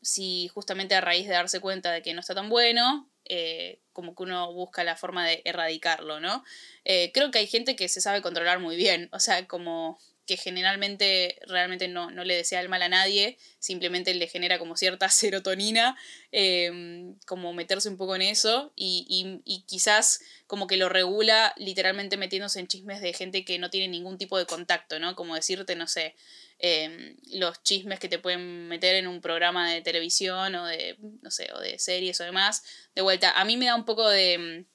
si 0.02 0.48
justamente 0.48 0.94
a 0.94 1.00
raíz 1.00 1.26
de 1.26 1.34
darse 1.34 1.60
cuenta 1.60 1.92
de 1.92 2.02
que 2.02 2.14
no 2.14 2.20
está 2.20 2.34
tan 2.34 2.48
bueno, 2.48 3.10
eh, 3.26 3.80
como 3.92 4.14
que 4.14 4.22
uno 4.22 4.52
busca 4.52 4.82
la 4.82 4.96
forma 4.96 5.26
de 5.26 5.42
erradicarlo, 5.44 6.20
¿no? 6.20 6.42
Eh, 6.84 7.10
creo 7.12 7.30
que 7.30 7.38
hay 7.38 7.46
gente 7.46 7.76
que 7.76 7.88
se 7.88 8.00
sabe 8.00 8.22
controlar 8.22 8.58
muy 8.58 8.76
bien, 8.76 9.08
o 9.12 9.20
sea, 9.20 9.46
como 9.46 9.98
que 10.30 10.36
generalmente 10.36 11.40
realmente 11.48 11.88
no, 11.88 12.08
le 12.10 12.36
desea 12.36 12.60
el 12.60 12.68
mal 12.68 12.82
a 12.82 12.88
nadie, 12.88 13.36
simplemente 13.58 14.14
le 14.14 14.28
genera 14.28 14.60
como 14.60 14.76
cierta 14.76 15.08
serotonina, 15.10 15.96
em, 16.30 17.16
como 17.26 17.52
meterse 17.52 17.88
un 17.88 17.96
poco 17.96 18.14
en 18.14 18.22
eso 18.22 18.72
y, 18.76 19.42
quizás 19.66 20.20
como 20.46 20.68
que 20.68 20.76
lo 20.76 20.88
regula 20.88 21.52
literalmente 21.56 22.16
metiéndose 22.16 22.60
en 22.60 22.68
chismes 22.68 23.00
de 23.00 23.12
gente 23.12 23.44
que 23.44 23.58
no 23.58 23.70
tiene 23.70 23.88
ningún 23.88 24.18
tipo 24.18 24.38
de 24.38 24.46
contacto, 24.46 25.00
¿no? 25.00 25.16
Como 25.16 25.34
decirte, 25.34 25.74
no 25.74 25.88
sé, 25.88 26.14
em, 26.60 27.16
los 27.32 27.62
chismes 27.62 27.98
que 27.98 28.08
te 28.08 28.18
pueden 28.18 28.68
meter 28.68 28.94
en 28.94 29.08
un 29.08 29.20
programa 29.20 29.70
de 29.72 29.82
televisión 29.82 30.54
o 30.54 30.66
de, 30.66 30.96
no 31.22 31.30
sé, 31.30 31.50
o 31.54 31.60
de 31.60 31.78
series 31.78 32.20
o 32.20 32.24
demás. 32.24 32.62
De 32.94 33.02
vuelta, 33.02 33.32
a 33.32 33.44
mí 33.44 33.56
me 33.56 33.66
da 33.66 33.74
un 33.74 33.84
poco 33.84 34.08
de 34.08 34.66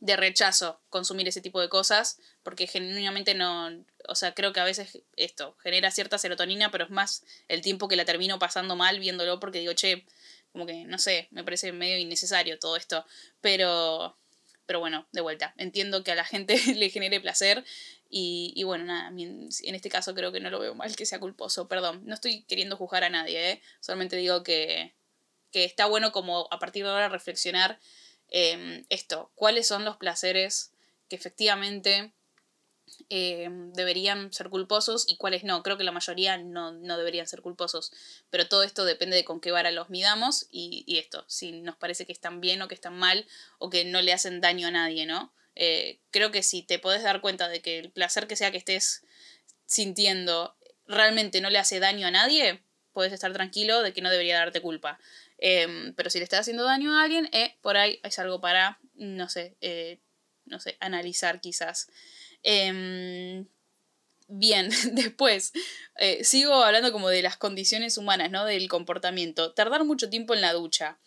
de 0.00 0.16
rechazo 0.16 0.80
consumir 0.90 1.26
ese 1.26 1.40
tipo 1.40 1.60
de 1.60 1.68
cosas, 1.68 2.18
porque 2.42 2.66
genuinamente 2.66 3.34
no, 3.34 3.68
o 4.08 4.14
sea, 4.14 4.34
creo 4.34 4.52
que 4.52 4.60
a 4.60 4.64
veces 4.64 5.02
esto 5.16 5.56
genera 5.62 5.90
cierta 5.90 6.18
serotonina, 6.18 6.70
pero 6.70 6.84
es 6.84 6.90
más 6.90 7.24
el 7.48 7.62
tiempo 7.62 7.88
que 7.88 7.96
la 7.96 8.04
termino 8.04 8.38
pasando 8.38 8.76
mal 8.76 9.00
viéndolo 9.00 9.40
porque 9.40 9.58
digo, 9.58 9.72
che, 9.72 10.06
como 10.52 10.66
que, 10.66 10.84
no 10.84 10.98
sé, 10.98 11.28
me 11.30 11.42
parece 11.44 11.72
medio 11.72 11.98
innecesario 11.98 12.58
todo 12.58 12.76
esto, 12.76 13.04
pero, 13.40 14.16
pero 14.66 14.80
bueno, 14.80 15.08
de 15.12 15.20
vuelta, 15.20 15.52
entiendo 15.56 16.04
que 16.04 16.12
a 16.12 16.16
la 16.16 16.24
gente 16.24 16.56
le 16.76 16.90
genere 16.90 17.20
placer 17.20 17.64
y, 18.08 18.52
y 18.56 18.64
bueno, 18.64 18.84
nada, 18.84 19.08
en 19.08 19.74
este 19.74 19.90
caso 19.90 20.14
creo 20.14 20.32
que 20.32 20.40
no 20.40 20.50
lo 20.50 20.60
veo 20.60 20.74
mal 20.74 20.94
que 20.96 21.06
sea 21.06 21.20
culposo, 21.20 21.68
perdón, 21.68 22.02
no 22.04 22.14
estoy 22.14 22.42
queriendo 22.44 22.76
juzgar 22.76 23.04
a 23.04 23.10
nadie, 23.10 23.52
¿eh? 23.52 23.62
solamente 23.80 24.16
digo 24.16 24.42
que, 24.42 24.94
que 25.50 25.64
está 25.64 25.86
bueno 25.86 26.12
como 26.12 26.48
a 26.50 26.58
partir 26.58 26.84
de 26.84 26.90
ahora 26.90 27.08
reflexionar 27.08 27.78
Em, 28.28 28.84
esto, 28.90 29.32
cuáles 29.34 29.66
son 29.66 29.84
los 29.84 29.96
placeres 29.96 30.72
que 31.08 31.16
efectivamente 31.16 32.12
em, 33.08 33.72
deberían 33.72 34.32
ser 34.32 34.50
culposos 34.50 35.04
y 35.08 35.16
cuáles 35.16 35.44
no. 35.44 35.62
Creo 35.62 35.78
que 35.78 35.84
la 35.84 35.92
mayoría 35.92 36.36
no, 36.36 36.72
deberían 36.72 37.26
ser 37.26 37.40
culposos, 37.40 37.90
pero 38.30 38.48
todo 38.48 38.62
esto 38.62 38.84
depende 38.84 39.16
de 39.16 39.24
con 39.24 39.40
qué 39.40 39.50
vara 39.50 39.70
los 39.70 39.88
midamos 39.90 40.46
y, 40.50 40.84
esto, 40.98 41.24
si 41.26 41.62
nos 41.62 41.76
parece 41.76 42.06
que 42.06 42.12
están 42.12 42.40
bien 42.40 42.60
o 42.62 42.68
que 42.68 42.74
están 42.74 42.98
mal 42.98 43.26
o 43.58 43.70
que 43.70 43.84
no 43.84 44.02
le 44.02 44.12
hacen 44.12 44.40
daño 44.40 44.68
a 44.68 44.72
nadie, 44.72 45.06
¿no? 45.06 45.32
Eh, 45.58 45.98
creo 46.10 46.30
que 46.30 46.42
si 46.42 46.62
te 46.62 46.78
podés 46.78 47.02
dar 47.02 47.20
cuenta 47.20 47.48
de 47.48 47.60
que 47.60 47.78
el 47.78 47.90
placer 47.90 48.26
que 48.26 48.36
sea 48.36 48.50
que 48.50 48.58
estés 48.58 49.02
sintiendo 49.66 50.56
realmente 50.86 51.40
no 51.40 51.50
le 51.50 51.58
hace 51.58 51.80
daño 51.80 52.06
a 52.06 52.10
nadie, 52.10 52.62
puedes 52.92 53.12
estar 53.12 53.32
tranquilo 53.32 53.82
de 53.82 53.92
que 53.92 54.00
no 54.00 54.10
debería 54.10 54.38
darte 54.38 54.62
culpa. 54.62 54.98
Em, 55.38 55.94
pero 55.94 56.10
si 56.10 56.18
le 56.18 56.24
estás 56.24 56.40
haciendo 56.40 56.64
daño 56.64 56.96
a 56.96 57.02
alguien, 57.02 57.28
eh, 57.32 57.56
por 57.60 57.76
ahí 57.76 58.00
es 58.02 58.18
algo 58.18 58.40
para, 58.40 58.78
no 58.94 59.28
sé, 59.28 59.56
eh, 59.60 59.98
no 60.46 60.58
sé, 60.60 60.76
analizar 60.80 61.40
quizás. 61.40 61.88
Em, 62.42 63.46
bien, 64.26 64.70
después, 64.92 65.52
eh, 65.96 66.24
sigo 66.24 66.54
hablando 66.54 66.92
como 66.92 67.08
de 67.08 67.22
las 67.22 67.36
condiciones 67.36 67.98
humanas, 67.98 68.30
¿no? 68.30 68.44
Del 68.44 68.68
comportamiento. 68.68 69.52
Tardar 69.52 69.84
mucho 69.84 70.10
tiempo 70.10 70.34
en 70.34 70.40
la 70.40 70.52
ducha. 70.52 70.98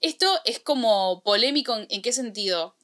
Esto 0.00 0.40
es 0.44 0.60
como 0.60 1.22
polémico 1.22 1.76
en, 1.88 2.02
qué 2.02 2.12
sentido. 2.12 2.76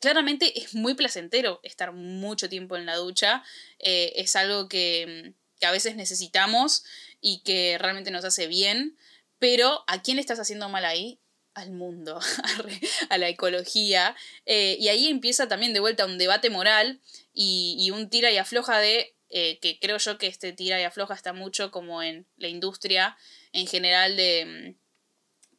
Claramente 0.00 0.60
es 0.60 0.74
muy 0.74 0.94
placentero 0.94 1.60
estar 1.62 1.92
mucho 1.92 2.48
tiempo 2.48 2.76
en 2.76 2.86
la 2.86 2.96
ducha. 2.96 3.42
es 3.78 4.36
algo 4.36 4.68
que, 4.68 5.34
que, 5.58 5.66
a 5.66 5.72
veces 5.72 5.96
necesitamos 5.96 6.84
y 7.20 7.42
que 7.44 7.78
realmente 7.78 8.10
nos 8.10 8.24
hace 8.24 8.46
bien. 8.46 8.98
Pero 9.42 9.82
¿a 9.88 10.02
quién 10.02 10.18
le 10.18 10.20
estás 10.20 10.38
haciendo 10.38 10.68
mal 10.68 10.84
ahí? 10.84 11.18
Al 11.54 11.72
mundo, 11.72 12.20
a 13.10 13.18
la 13.18 13.28
ecología. 13.28 14.14
Eh, 14.46 14.76
y 14.78 14.86
ahí 14.86 15.08
empieza 15.08 15.48
también 15.48 15.74
de 15.74 15.80
vuelta 15.80 16.06
un 16.06 16.16
debate 16.16 16.48
moral 16.48 17.00
y, 17.34 17.90
un 17.92 18.08
tira 18.08 18.30
y 18.30 18.36
afloja 18.36 18.78
de, 18.78 19.16
eh, 19.30 19.58
que 19.58 19.80
creo 19.80 19.98
yo 19.98 20.16
que 20.16 20.28
este 20.28 20.52
tira 20.52 20.80
y 20.80 20.84
afloja 20.84 21.14
está 21.14 21.32
mucho 21.32 21.72
como 21.72 22.04
en 22.04 22.24
la 22.36 22.46
industria 22.46 23.16
en 23.52 23.66
general 23.66 24.16
de, 24.16 24.74
mm, 24.76 24.81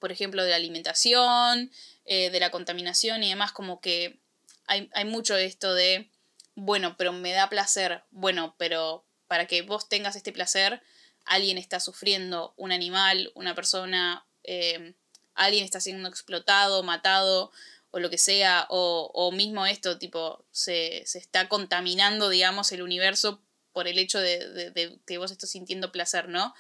por 0.04 0.12
ejemplo, 0.12 0.44
de 0.44 0.50
la 0.50 0.58
alimentación, 0.58 1.72
eh, 2.04 2.30
de 2.30 2.40
la 2.42 2.52
contaminación 2.52 3.24
y 3.24 3.30
demás, 3.30 3.54
como 3.54 3.80
que 3.80 4.20
hay, 4.68 4.90
hay 4.94 5.06
mucho 5.06 5.34
de 5.34 5.46
esto 5.46 5.74
de, 5.74 6.10
bueno, 6.56 6.98
pero 6.98 7.14
me 7.14 7.32
da 7.32 7.48
placer, 7.48 8.04
bueno, 8.12 8.54
pero 8.58 9.06
para 9.30 9.48
que 9.48 9.62
vos 9.62 9.88
tengas 9.88 10.18
este 10.18 10.34
placer, 10.34 10.82
alguien 11.24 11.58
está 11.58 11.80
sufriendo, 11.80 12.54
un 12.58 12.74
animal, 12.74 13.32
una 13.34 13.56
persona, 13.56 14.26
eh, 14.44 14.94
alguien 15.36 15.64
está 15.64 15.80
siendo 15.80 16.10
explotado, 16.10 16.84
matado 16.84 17.54
o 17.92 18.00
lo 18.00 18.10
que 18.10 18.18
sea, 18.18 18.68
o, 18.70 19.32
mismo 19.32 19.66
esto, 19.66 20.00
tipo, 20.00 20.44
se, 20.52 21.04
está 21.04 21.48
contaminando, 21.48 22.28
digamos, 22.28 22.74
el 22.74 22.82
universo 22.82 23.42
por 23.72 23.88
el 23.88 23.98
hecho 24.00 24.20
de, 24.20 25.00
que 25.08 25.18
vos 25.18 25.32
estás 25.32 25.52
sintiendo 25.52 25.94
placer, 25.94 26.28
¿no? 26.28 26.54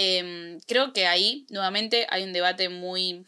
Em, 0.00 0.60
creo 0.60 0.92
que 0.92 1.08
ahí, 1.08 1.44
nuevamente, 1.50 2.06
hay 2.08 2.22
un 2.22 2.32
debate 2.32 2.68
muy 2.68 3.26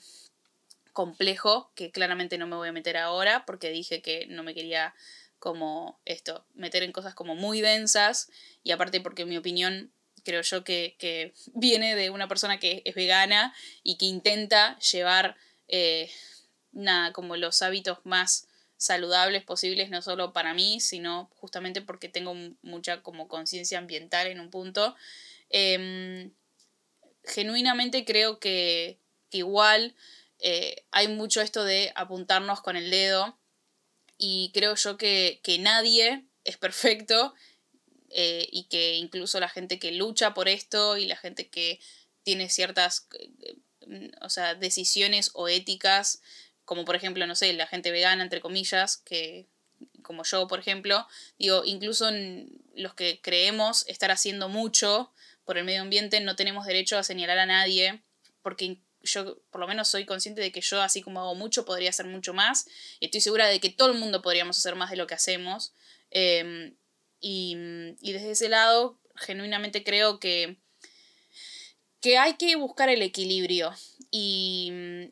complejo, 0.92 1.72
que 1.74 1.90
claramente 1.90 2.38
no 2.38 2.46
me 2.46 2.54
voy 2.54 2.68
a 2.68 2.72
meter 2.72 2.96
ahora, 2.96 3.44
porque 3.44 3.70
dije 3.70 4.02
que 4.02 4.26
no 4.28 4.44
me 4.44 4.54
quería 4.54 4.94
como 5.40 6.00
esto, 6.04 6.46
meter 6.54 6.84
en 6.84 6.92
cosas 6.92 7.14
como 7.14 7.34
muy 7.34 7.60
densas, 7.60 8.30
y 8.62 8.70
aparte 8.70 9.00
porque 9.00 9.24
mi 9.24 9.36
opinión 9.36 9.90
creo 10.22 10.42
yo 10.42 10.62
que, 10.62 11.34
viene 11.54 11.96
de 11.96 12.10
una 12.10 12.28
persona 12.28 12.60
que 12.60 12.82
es 12.84 12.94
vegana 12.94 13.52
y 13.82 13.96
que 13.96 14.06
intenta 14.06 14.78
llevar 14.78 15.36
eh, 15.66 16.08
nada, 16.70 17.12
como 17.12 17.34
los 17.34 17.62
hábitos 17.62 17.98
más 18.04 18.46
saludables 18.76 19.42
posibles, 19.42 19.90
no 19.90 20.02
solo 20.02 20.32
para 20.32 20.54
mí, 20.54 20.78
sino 20.78 21.30
justamente 21.34 21.82
porque 21.82 22.08
tengo 22.08 22.32
mucha 22.62 23.02
como 23.02 23.26
conciencia 23.26 23.78
ambiental 23.78 24.28
en 24.28 24.38
un 24.38 24.50
punto. 24.50 24.94
Em, 25.48 26.30
genuinamente 27.24 28.04
creo 28.04 28.38
que, 28.38 28.98
igual 29.32 29.94
eh, 30.40 30.84
hay 30.90 31.08
mucho 31.08 31.40
esto 31.40 31.64
de 31.64 31.92
apuntarnos 31.94 32.60
con 32.62 32.76
el 32.76 32.90
dedo 32.90 33.38
y 34.18 34.50
creo 34.52 34.74
yo 34.74 34.96
que, 34.96 35.40
que 35.44 35.58
nadie 35.58 36.24
es 36.44 36.56
perfecto 36.56 37.34
eh, 38.08 38.48
y 38.50 38.64
que 38.64 38.96
incluso 38.96 39.38
la 39.38 39.48
gente 39.48 39.78
que 39.78 39.92
lucha 39.92 40.34
por 40.34 40.48
esto 40.48 40.96
y 40.96 41.06
la 41.06 41.16
gente 41.16 41.48
que 41.48 41.78
tiene 42.24 42.48
ciertas 42.48 43.06
eh, 43.18 43.56
o 44.20 44.28
sea, 44.28 44.54
decisiones 44.54 45.30
o 45.34 45.48
éticas, 45.48 46.20
como 46.64 46.84
por 46.84 46.96
ejemplo, 46.96 47.26
no 47.26 47.34
sé, 47.34 47.52
la 47.52 47.66
gente 47.66 47.90
vegana, 47.90 48.22
entre 48.22 48.40
comillas, 48.40 48.96
que 48.98 49.46
como 50.02 50.24
yo, 50.24 50.46
por 50.46 50.58
ejemplo, 50.58 51.06
digo, 51.38 51.62
incluso 51.64 52.10
los 52.74 52.94
que 52.94 53.20
creemos 53.22 53.86
estar 53.86 54.10
haciendo 54.10 54.48
mucho 54.48 55.12
por 55.50 55.58
el 55.58 55.64
medio 55.64 55.82
ambiente, 55.82 56.20
no 56.20 56.36
tenemos 56.36 56.64
derecho 56.64 56.96
a 56.96 57.02
señalar 57.02 57.36
a 57.40 57.44
nadie, 57.44 58.04
porque 58.40 58.78
yo 59.02 59.36
por 59.50 59.60
lo 59.60 59.66
menos 59.66 59.88
soy 59.88 60.06
consciente 60.06 60.40
de 60.40 60.52
que 60.52 60.60
yo, 60.60 60.80
así 60.80 61.02
como 61.02 61.18
hago 61.18 61.34
mucho, 61.34 61.64
podría 61.64 61.90
hacer 61.90 62.06
mucho 62.06 62.32
más, 62.32 62.68
y 63.00 63.06
estoy 63.06 63.20
segura 63.20 63.48
de 63.48 63.58
que 63.58 63.68
todo 63.68 63.90
el 63.90 63.98
mundo 63.98 64.22
podríamos 64.22 64.56
hacer 64.56 64.76
más 64.76 64.92
de 64.92 64.96
lo 64.96 65.08
que 65.08 65.14
hacemos. 65.14 65.72
Em, 66.12 66.76
y, 67.20 67.56
desde 68.00 68.30
ese 68.30 68.48
lado, 68.48 69.00
genuinamente 69.16 69.82
creo 69.82 70.20
que, 70.20 70.56
que 72.00 72.16
hay 72.16 72.34
que 72.34 72.54
buscar 72.54 72.88
el 72.88 73.02
equilibrio. 73.02 73.74
Y, 74.12 74.70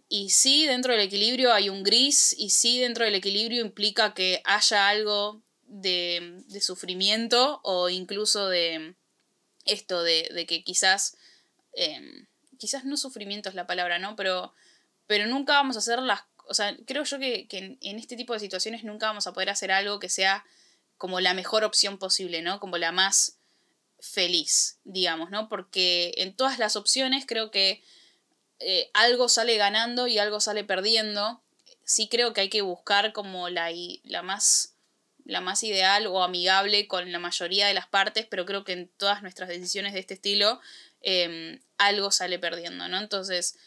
y 0.09 0.31
sí, 0.31 0.67
dentro 0.67 0.93
del 0.93 1.03
equilibrio 1.03 1.53
hay 1.53 1.69
un 1.69 1.83
gris, 1.83 2.33
y 2.39 2.51
sí, 2.51 2.79
dentro 2.79 3.05
del 3.05 3.17
equilibrio 3.17 3.61
implica 3.61 4.15
que 4.15 4.41
haya 4.45 4.89
algo 4.89 5.43
de, 5.69 6.45
sufrimiento 6.61 7.61
o 7.63 7.89
incluso 7.89 8.49
de 8.49 8.95
esto, 9.69 10.03
de, 10.03 10.47
que 10.49 10.65
quizás, 10.65 11.17
em, 11.73 12.27
quizás 12.59 12.85
no 12.85 12.97
sufrimiento 12.97 13.49
es 13.49 13.55
la 13.55 13.67
palabra, 13.67 13.99
¿no? 13.99 14.17
Pero, 14.17 14.55
pero 15.07 15.27
nunca 15.27 15.55
vamos 15.55 15.77
a 15.77 15.81
hacer 15.81 16.01
las... 16.01 16.23
O 16.47 16.55
sea, 16.55 16.77
creo 16.87 17.05
yo 17.05 17.19
que, 17.19 17.47
que 17.47 17.79
en 17.81 17.99
este 17.99 18.17
tipo 18.17 18.33
de 18.33 18.41
situaciones 18.41 18.83
nunca 18.83 19.07
vamos 19.07 19.27
a 19.27 19.33
poder 19.33 19.51
hacer 19.51 19.71
algo 19.71 19.99
que 19.99 20.09
sea 20.09 20.45
como 20.97 21.21
la 21.21 21.35
mejor 21.35 21.65
opción 21.65 21.99
posible, 21.99 22.43
¿no? 22.43 22.59
Como 22.59 22.79
la 22.79 22.91
más 22.93 23.39
feliz, 24.01 24.79
digamos, 24.85 25.31
¿no? 25.31 25.49
Porque 25.49 26.15
en 26.19 26.35
todas 26.35 26.59
las 26.59 26.77
opciones 26.77 27.25
creo 27.27 27.51
que 27.51 27.83
eh, 28.61 28.91
algo 28.95 29.29
sale 29.29 29.57
ganando 29.57 30.07
y 30.07 30.19
algo 30.19 30.41
sale 30.41 30.65
perdiendo. 30.65 31.43
Sí 31.85 32.09
creo 32.09 32.33
que 32.33 32.43
hay 32.43 32.49
que 32.49 32.63
buscar 32.63 33.13
como 33.13 33.49
la, 33.49 33.71
la, 34.05 34.23
más, 34.23 34.75
la 35.29 35.43
más 35.43 35.63
ideal 35.63 36.07
o 36.07 36.23
amigable 36.23 36.89
con 36.89 37.13
la 37.13 37.19
mayoría 37.19 37.69
de 37.69 37.75
las 37.75 37.87
partes, 37.87 38.27
pero 38.29 38.47
creo 38.47 38.65
que 38.65 38.73
en 38.73 38.89
todas 38.97 39.23
nuestras 39.23 39.51
decisiones 39.51 39.93
de 39.93 40.01
este 40.01 40.15
estilo 40.15 40.59
em, 41.03 41.61
algo 41.77 42.11
sale 42.11 42.39
perdiendo, 42.39 42.89
¿no? 42.89 42.99
Entonces, 42.99 43.59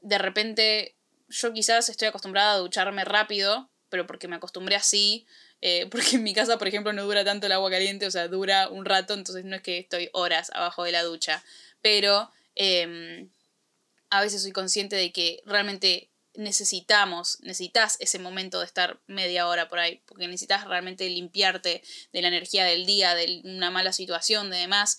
de 0.00 0.18
repente, 0.18 0.94
yo 1.28 1.52
quizás 1.52 1.88
estoy 1.88 2.06
acostumbrada 2.06 2.52
a 2.52 2.58
ducharme 2.58 3.04
rápido, 3.04 3.68
pero 3.88 4.06
porque 4.06 4.28
me 4.28 4.36
acostumbré 4.36 4.76
así, 4.76 5.26
eh, 5.60 5.86
porque 5.90 6.14
en 6.14 6.22
mi 6.22 6.32
casa, 6.32 6.58
por 6.58 6.68
ejemplo, 6.68 6.92
no 6.92 7.02
dura 7.02 7.24
tanto 7.24 7.46
el 7.46 7.52
agua 7.52 7.70
caliente, 7.70 8.06
o 8.06 8.10
sea, 8.12 8.28
dura 8.28 8.68
un 8.68 8.84
rato, 8.84 9.14
entonces 9.14 9.44
no 9.44 9.56
es 9.56 9.62
que 9.62 9.78
estoy 9.78 10.10
horas 10.12 10.50
abajo 10.54 10.84
de 10.84 10.92
la 10.92 11.02
ducha, 11.02 11.42
pero 11.82 12.30
em, 12.54 13.28
a 14.10 14.20
veces 14.20 14.42
soy 14.42 14.52
consciente 14.52 14.94
de 14.94 15.10
que 15.10 15.42
realmente 15.44 16.09
necesitamos, 16.34 17.38
necesitas 17.40 17.96
ese 18.00 18.18
momento 18.18 18.60
de 18.60 18.66
estar 18.66 19.00
media 19.06 19.46
hora 19.46 19.68
por 19.68 19.78
ahí, 19.78 20.02
porque 20.06 20.26
necesitas 20.26 20.64
realmente 20.66 21.08
limpiarte 21.08 21.82
de 22.12 22.22
la 22.22 22.28
energía 22.28 22.64
del 22.64 22.86
día, 22.86 23.14
de 23.14 23.42
una 23.44 23.70
mala 23.70 23.92
situación, 23.92 24.50
de 24.50 24.58
demás, 24.58 24.98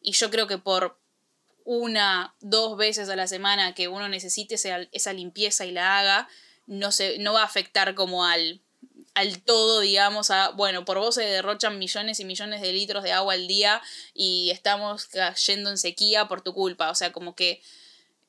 y 0.00 0.12
yo 0.12 0.30
creo 0.30 0.46
que 0.46 0.58
por 0.58 0.98
una, 1.64 2.34
dos 2.40 2.76
veces 2.76 3.08
a 3.08 3.16
la 3.16 3.28
semana 3.28 3.74
que 3.74 3.88
uno 3.88 4.08
necesite 4.08 4.56
esa, 4.56 4.80
esa 4.90 5.12
limpieza 5.12 5.64
y 5.64 5.70
la 5.70 5.98
haga, 5.98 6.28
no, 6.66 6.90
se, 6.90 7.18
no 7.18 7.32
va 7.32 7.42
a 7.42 7.46
afectar 7.46 7.94
como 7.94 8.24
al 8.24 8.60
al 9.14 9.42
todo, 9.42 9.80
digamos, 9.80 10.30
a, 10.30 10.50
bueno, 10.50 10.84
por 10.84 10.98
vos 10.98 11.16
se 11.16 11.22
derrochan 11.22 11.78
millones 11.78 12.20
y 12.20 12.24
millones 12.24 12.62
de 12.62 12.72
litros 12.72 13.02
de 13.02 13.12
agua 13.12 13.34
al 13.34 13.46
día 13.46 13.82
y 14.14 14.50
estamos 14.50 15.06
cayendo 15.06 15.70
en 15.70 15.78
sequía 15.78 16.28
por 16.28 16.40
tu 16.40 16.54
culpa. 16.54 16.90
O 16.90 16.94
sea, 16.94 17.12
como 17.12 17.34
que 17.34 17.60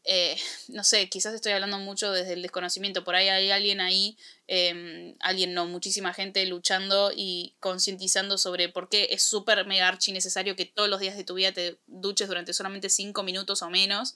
eh, 0.06 0.38
no 0.68 0.84
sé, 0.84 1.08
quizás 1.10 1.34
estoy 1.34 1.54
hablando 1.54 1.80
mucho 1.80 2.12
desde 2.12 2.34
el 2.34 2.42
desconocimiento, 2.42 3.04
por 3.04 3.16
ahí 3.16 3.30
hay 3.30 3.52
alguien 3.52 3.80
ahí, 3.80 4.18
em, 4.48 5.16
alguien 5.20 5.54
no, 5.54 5.66
muchísima 5.66 6.14
gente 6.14 6.46
luchando 6.46 7.12
y 7.16 7.54
concientizando 7.60 8.38
sobre 8.38 8.68
por 8.68 8.90
qué 8.90 9.08
es 9.12 9.24
súper 9.24 9.66
mega 9.66 9.88
archi 9.88 10.12
necesario 10.12 10.56
que 10.56 10.66
todos 10.66 10.90
los 10.90 11.00
días 11.00 11.16
de 11.16 11.24
tu 11.24 11.36
vida 11.36 11.54
te 11.54 11.78
duches 11.88 12.28
durante 12.28 12.54
solamente 12.54 12.90
5 12.90 13.24
minutos 13.24 13.62
o 13.62 13.70
menos, 13.70 14.16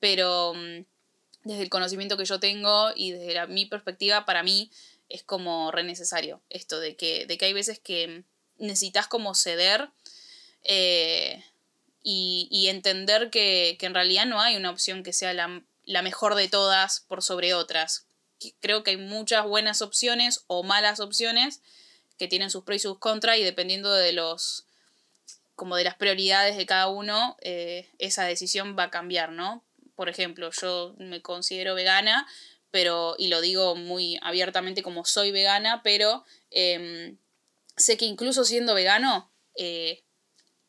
pero 0.00 0.54
mm, 0.54 0.84
desde 1.44 1.62
el 1.62 1.70
conocimiento 1.70 2.16
que 2.16 2.24
yo 2.24 2.40
tengo 2.40 2.90
y 2.96 3.12
desde 3.12 3.46
mi 3.46 3.66
perspectiva, 3.66 4.24
para 4.24 4.42
mí 4.42 4.70
es 5.08 5.22
como 5.22 5.70
re 5.70 5.84
necesario 5.84 6.42
esto 6.50 6.80
de 6.80 6.96
que, 6.96 7.26
de 7.26 7.38
que 7.38 7.46
hay 7.46 7.52
veces 7.52 7.78
que 7.78 8.24
necesitas 8.58 9.06
como 9.06 9.34
ceder. 9.34 9.88
Eh, 10.64 11.42
y, 12.10 12.68
entender 12.68 13.28
que, 13.28 13.76
en 13.80 13.92
realidad 13.92 14.24
no 14.24 14.40
hay 14.40 14.56
una 14.56 14.70
opción 14.70 15.02
que 15.02 15.12
sea 15.12 15.34
la, 15.34 16.02
mejor 16.02 16.34
de 16.36 16.48
todas 16.48 17.00
por 17.00 17.22
sobre 17.22 17.52
otras. 17.52 18.06
Creo 18.60 18.82
que 18.82 18.92
hay 18.92 18.96
muchas 18.96 19.44
buenas 19.44 19.82
opciones 19.82 20.44
o 20.46 20.62
malas 20.62 21.00
opciones 21.00 21.60
que 22.16 22.26
tienen 22.26 22.50
sus 22.50 22.64
pros 22.64 22.76
y 22.76 22.80
sus 22.80 22.98
contras 22.98 23.36
y 23.36 23.44
dependiendo 23.44 23.92
de 23.92 24.12
los 24.12 24.64
como 25.54 25.76
de 25.76 25.84
las 25.84 25.96
prioridades 25.96 26.56
de 26.56 26.66
cada 26.66 26.86
uno, 26.86 27.36
eh, 27.40 27.90
esa 27.98 28.24
decisión 28.24 28.76
va 28.78 28.84
a 28.84 28.90
cambiar, 28.90 29.32
¿no? 29.32 29.64
Por 29.96 30.08
ejemplo, 30.08 30.50
yo 30.52 30.94
me 30.98 31.20
considero 31.20 31.74
vegana, 31.74 32.28
pero, 32.70 33.16
y 33.18 33.26
lo 33.26 33.40
digo 33.40 33.74
muy 33.74 34.18
abiertamente 34.22 34.84
como 34.84 35.04
soy 35.04 35.32
vegana, 35.32 35.82
pero 35.82 36.24
em, 36.52 37.18
sé 37.76 37.96
que 37.96 38.04
incluso 38.04 38.44
siendo 38.44 38.72
vegano, 38.72 39.32
eh, 39.56 40.04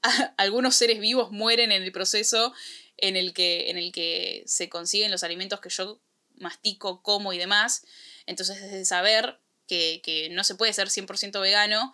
algunos 0.38 0.76
seres 0.76 1.00
vivos 1.00 1.32
mueren 1.32 1.72
en 1.72 1.84
el 1.84 1.92
proceso 1.92 2.54
en 2.98 3.16
el 3.16 3.34
que, 3.34 3.70
en 3.70 3.78
el 3.78 3.92
que 3.92 4.44
se 4.46 4.70
consiguen 4.70 5.12
los 5.12 5.24
alimentos 5.24 5.60
que 5.60 5.70
yo 5.70 6.00
mastico, 6.36 7.02
como 7.02 7.34
y 7.34 7.38
demás. 7.38 7.84
Entonces, 8.26 8.62
desde 8.62 8.86
saber 8.86 9.40
que, 9.68 10.30
no 10.32 10.44
se 10.44 10.56
puede 10.56 10.74
ser 10.74 10.90
100% 10.90 11.40
vegano, 11.42 11.94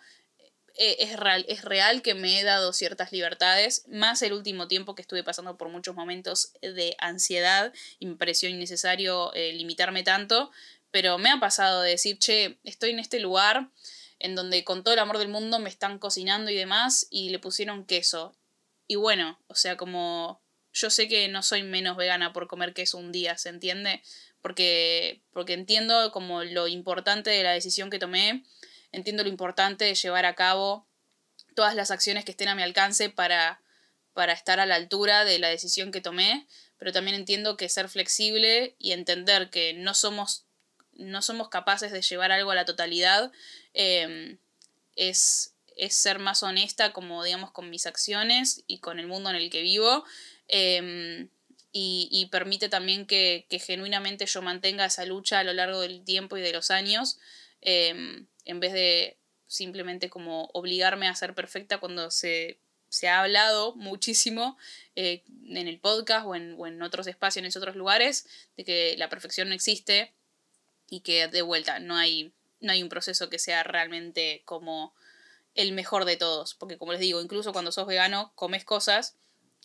eh, 0.78 0.96
es 1.00 1.16
real, 1.16 1.44
es 1.48 1.62
real 1.62 2.02
que 2.02 2.14
me 2.14 2.38
he 2.38 2.44
dado 2.44 2.72
ciertas 2.72 3.12
libertades, 3.12 3.84
más 3.88 4.20
el 4.22 4.32
último 4.32 4.68
tiempo 4.68 4.94
que 4.94 5.02
estuve 5.02 5.24
pasando 5.24 5.56
por 5.56 5.68
muchos 5.68 5.94
momentos 5.94 6.52
de 6.60 6.94
ansiedad 6.98 7.72
y 7.98 8.06
me 8.06 8.16
pareció 8.16 8.48
innecesario 8.48 9.32
eh, 9.34 9.52
limitarme 9.52 10.02
tanto, 10.02 10.50
pero 10.90 11.18
me 11.18 11.30
ha 11.30 11.40
pasado 11.40 11.82
de 11.82 11.90
decir, 11.90 12.18
che, 12.18 12.58
estoy 12.64 12.90
en 12.90 12.98
este 12.98 13.20
lugar, 13.20 13.70
en 14.18 14.34
donde 14.34 14.64
con 14.64 14.82
todo 14.82 14.94
el 14.94 15.00
amor 15.00 15.18
del 15.18 15.28
mundo 15.28 15.58
me 15.58 15.68
están 15.68 15.98
cocinando 15.98 16.50
y 16.50 16.56
demás 16.56 17.06
y 17.10 17.30
le 17.30 17.38
pusieron 17.38 17.84
queso. 17.84 18.36
Y 18.86 18.96
bueno, 18.96 19.38
o 19.48 19.54
sea, 19.54 19.76
como 19.76 20.42
yo 20.72 20.90
sé 20.90 21.08
que 21.08 21.28
no 21.28 21.42
soy 21.42 21.62
menos 21.62 21.96
vegana 21.96 22.32
por 22.32 22.46
comer 22.48 22.74
queso 22.74 22.98
un 22.98 23.12
día, 23.12 23.36
¿se 23.38 23.48
entiende? 23.48 24.02
Porque, 24.42 25.22
porque 25.32 25.54
entiendo 25.54 26.12
como 26.12 26.44
lo 26.44 26.68
importante 26.68 27.30
de 27.30 27.42
la 27.42 27.52
decisión 27.52 27.90
que 27.90 27.98
tomé, 27.98 28.44
entiendo 28.92 29.22
lo 29.22 29.28
importante 29.28 29.84
de 29.84 29.94
llevar 29.94 30.24
a 30.24 30.34
cabo 30.34 30.86
todas 31.54 31.74
las 31.74 31.90
acciones 31.90 32.24
que 32.24 32.32
estén 32.32 32.48
a 32.48 32.54
mi 32.54 32.62
alcance 32.62 33.10
para, 33.10 33.62
para 34.12 34.32
estar 34.32 34.60
a 34.60 34.66
la 34.66 34.74
altura 34.74 35.24
de 35.24 35.38
la 35.38 35.48
decisión 35.48 35.90
que 35.90 36.00
tomé, 36.00 36.46
pero 36.78 36.92
también 36.92 37.16
entiendo 37.16 37.56
que 37.56 37.68
ser 37.68 37.88
flexible 37.88 38.76
y 38.78 38.92
entender 38.92 39.50
que 39.50 39.72
no 39.72 39.94
somos 39.94 40.46
no 40.98 41.22
somos 41.22 41.48
capaces 41.48 41.92
de 41.92 42.00
llevar 42.00 42.32
algo 42.32 42.50
a 42.50 42.54
la 42.54 42.64
totalidad, 42.64 43.30
em, 43.76 44.38
es, 44.96 45.54
es, 45.76 45.94
ser 45.94 46.18
más 46.18 46.42
honesta, 46.42 46.92
como 46.92 47.22
digamos, 47.22 47.52
con 47.52 47.70
mis 47.70 47.86
acciones 47.86 48.64
y 48.66 48.78
con 48.78 48.98
el 48.98 49.06
mundo 49.06 49.30
en 49.30 49.36
el 49.36 49.50
que 49.50 49.62
vivo. 49.62 50.04
Em, 50.48 51.28
y, 51.78 52.26
permite 52.32 52.70
también 52.70 53.06
que, 53.06 53.46
genuinamente 53.50 54.24
yo 54.24 54.40
mantenga 54.40 54.86
esa 54.86 55.04
lucha 55.04 55.40
a 55.40 55.44
lo 55.44 55.52
largo 55.52 55.80
del 55.82 56.02
tiempo 56.04 56.38
y 56.38 56.40
de 56.40 56.52
los 56.52 56.70
años, 56.70 57.18
em, 57.60 58.26
en 58.46 58.60
vez 58.60 58.72
de 58.72 59.18
simplemente 59.46 60.08
como 60.08 60.48
obligarme 60.54 61.06
a 61.06 61.14
ser 61.14 61.34
perfecta 61.34 61.78
cuando 61.78 62.10
se, 62.10 62.58
se 62.88 63.08
ha 63.08 63.20
hablado 63.20 63.74
muchísimo 63.76 64.56
eh, 64.94 65.22
en 65.48 65.68
el 65.68 65.78
podcast 65.78 66.26
o 66.26 66.34
en, 66.34 66.54
o 66.58 66.66
en 66.66 66.80
otros 66.82 67.06
espacios, 67.06 67.44
en 67.44 67.60
otros 67.60 67.76
lugares, 67.76 68.26
de 68.56 68.64
que 68.64 68.94
la 68.96 69.10
perfección 69.10 69.48
no 69.48 69.54
existe 69.54 70.14
y 70.88 71.00
que 71.00 71.28
de 71.28 71.42
vuelta 71.42 71.78
no 71.78 71.96
hay, 71.96 72.32
no 72.60 72.72
hay 72.72 72.82
un 72.82 72.88
proceso 72.88 73.28
que 73.28 73.38
sea 73.38 73.62
realmente 73.62 74.42
como 74.44 74.94
el 75.54 75.72
mejor 75.72 76.04
de 76.04 76.16
todos, 76.16 76.54
porque 76.54 76.76
como 76.76 76.92
les 76.92 77.00
digo, 77.00 77.20
incluso 77.20 77.52
cuando 77.52 77.72
sos 77.72 77.86
vegano 77.86 78.32
comes 78.34 78.64
cosas 78.64 79.16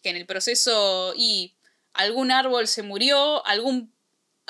que 0.02 0.10
en 0.10 0.16
el 0.16 0.26
proceso 0.26 1.14
y 1.16 1.54
algún 1.94 2.32
árbol 2.32 2.68
se 2.68 2.84
murió, 2.84 3.46
algún 3.46 3.94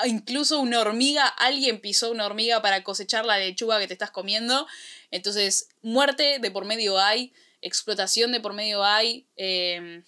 incluso 0.04 0.60
una 0.60 0.80
hormiga, 0.80 1.26
alguien 1.26 1.80
pisó 1.80 2.10
una 2.10 2.26
hormiga 2.26 2.62
para 2.62 2.82
cosechar 2.82 3.24
la 3.24 3.38
lechuga 3.38 3.78
que 3.78 3.86
te 3.86 3.92
estás 3.92 4.10
comiendo, 4.10 4.66
entonces 5.10 5.68
muerte 5.82 6.38
de 6.40 6.50
por 6.50 6.64
medio 6.64 6.98
hay, 6.98 7.32
explotación 7.60 8.32
de 8.32 8.40
por 8.40 8.52
medio 8.54 8.84
hay, 8.84 9.26
em, 9.36 10.02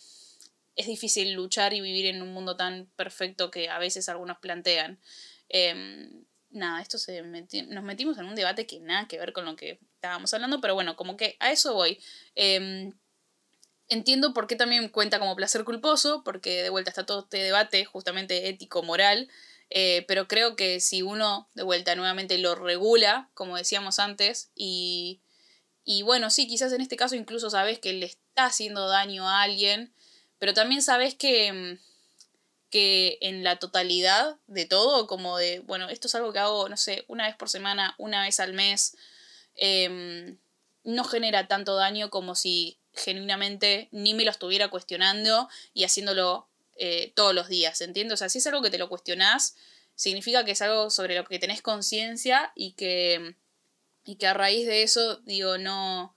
es 0.76 0.86
difícil 0.86 1.32
luchar 1.32 1.72
y 1.74 1.80
vivir 1.80 2.06
en 2.06 2.22
un 2.22 2.32
mundo 2.32 2.56
tan 2.56 2.86
perfecto 2.96 3.50
que 3.50 3.68
a 3.68 3.78
veces 3.78 4.08
algunos 4.08 4.38
plantean. 4.38 4.98
Em, 5.48 6.23
nada, 6.54 6.80
esto 6.80 6.98
se 6.98 7.22
nos 7.22 7.84
metimos 7.84 8.18
en 8.18 8.26
un 8.26 8.34
debate 8.34 8.66
que 8.66 8.80
nada 8.80 9.08
que 9.08 9.18
ver 9.18 9.32
con 9.32 9.44
lo 9.44 9.56
que 9.56 9.78
estábamos 9.94 10.32
hablando, 10.34 10.60
pero 10.60 10.74
bueno, 10.74 10.96
como 10.96 11.16
que 11.16 11.36
a 11.40 11.50
eso 11.50 11.74
voy. 11.74 12.00
Em, 12.34 12.92
entiendo 13.88 14.32
por 14.32 14.46
qué 14.46 14.56
también 14.56 14.88
cuenta 14.88 15.18
como 15.18 15.36
placer 15.36 15.64
culposo, 15.64 16.22
porque 16.24 16.62
de 16.62 16.70
vuelta 16.70 16.90
está 16.90 17.06
todo 17.06 17.20
este 17.20 17.38
debate 17.38 17.84
justamente 17.84 18.48
ético-moral, 18.48 19.28
eh, 19.70 20.04
pero 20.08 20.28
creo 20.28 20.56
que 20.56 20.80
si 20.80 21.02
uno 21.02 21.48
de 21.54 21.62
vuelta 21.62 21.94
nuevamente 21.94 22.38
lo 22.38 22.54
regula, 22.54 23.30
como 23.34 23.56
decíamos 23.56 23.98
antes, 23.98 24.50
y, 24.54 25.20
y 25.84 26.02
bueno, 26.02 26.30
sí, 26.30 26.46
quizás 26.46 26.72
en 26.72 26.80
este 26.80 26.96
caso 26.96 27.16
incluso 27.16 27.50
sabes 27.50 27.78
que 27.78 27.92
le 27.92 28.06
está 28.06 28.46
haciendo 28.46 28.88
daño 28.88 29.28
a 29.28 29.42
alguien, 29.42 29.92
pero 30.38 30.54
también 30.54 30.82
sabes 30.82 31.14
que 31.14 31.46
em, 31.46 31.78
que 32.74 33.18
en 33.20 33.44
la 33.44 33.60
totalidad 33.60 34.36
de 34.48 34.66
todo, 34.66 35.06
como 35.06 35.38
de, 35.38 35.60
bueno, 35.60 35.88
esto 35.90 36.08
es 36.08 36.14
algo 36.16 36.32
que 36.32 36.40
hago, 36.40 36.68
no 36.68 36.76
sé, 36.76 37.04
una 37.06 37.28
vez 37.28 37.36
por 37.36 37.48
semana, 37.48 37.94
una 37.98 38.22
vez 38.22 38.40
al 38.40 38.52
mes, 38.52 38.96
em, 39.54 40.38
no 40.82 41.04
genera 41.04 41.46
tanto 41.46 41.76
daño 41.76 42.10
como 42.10 42.34
si 42.34 42.80
genuinamente 42.92 43.86
ni 43.92 44.12
me 44.12 44.24
lo 44.24 44.32
estuviera 44.32 44.70
cuestionando 44.70 45.48
y 45.72 45.84
haciéndolo 45.84 46.48
eh, 46.74 47.12
todos 47.14 47.32
los 47.32 47.46
días, 47.46 47.80
¿entiendes? 47.80 48.14
O 48.14 48.16
sea, 48.16 48.28
si 48.28 48.38
es 48.38 48.46
algo 48.48 48.60
que 48.60 48.70
te 48.70 48.78
lo 48.78 48.88
cuestionás, 48.88 49.54
significa 49.94 50.44
que 50.44 50.50
es 50.50 50.60
algo 50.60 50.90
sobre 50.90 51.14
lo 51.14 51.24
que 51.26 51.38
tenés 51.38 51.62
conciencia 51.62 52.50
y 52.56 52.72
que, 52.72 53.36
y 54.04 54.16
que 54.16 54.26
a 54.26 54.34
raíz 54.34 54.66
de 54.66 54.82
eso, 54.82 55.18
digo, 55.18 55.58
no... 55.58 56.16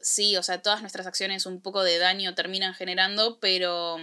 Sí, 0.00 0.36
o 0.36 0.42
sea, 0.42 0.62
todas 0.62 0.80
nuestras 0.80 1.06
acciones 1.06 1.46
un 1.46 1.60
poco 1.60 1.84
de 1.84 1.98
daño 1.98 2.34
terminan 2.34 2.74
generando, 2.74 3.38
pero 3.38 3.98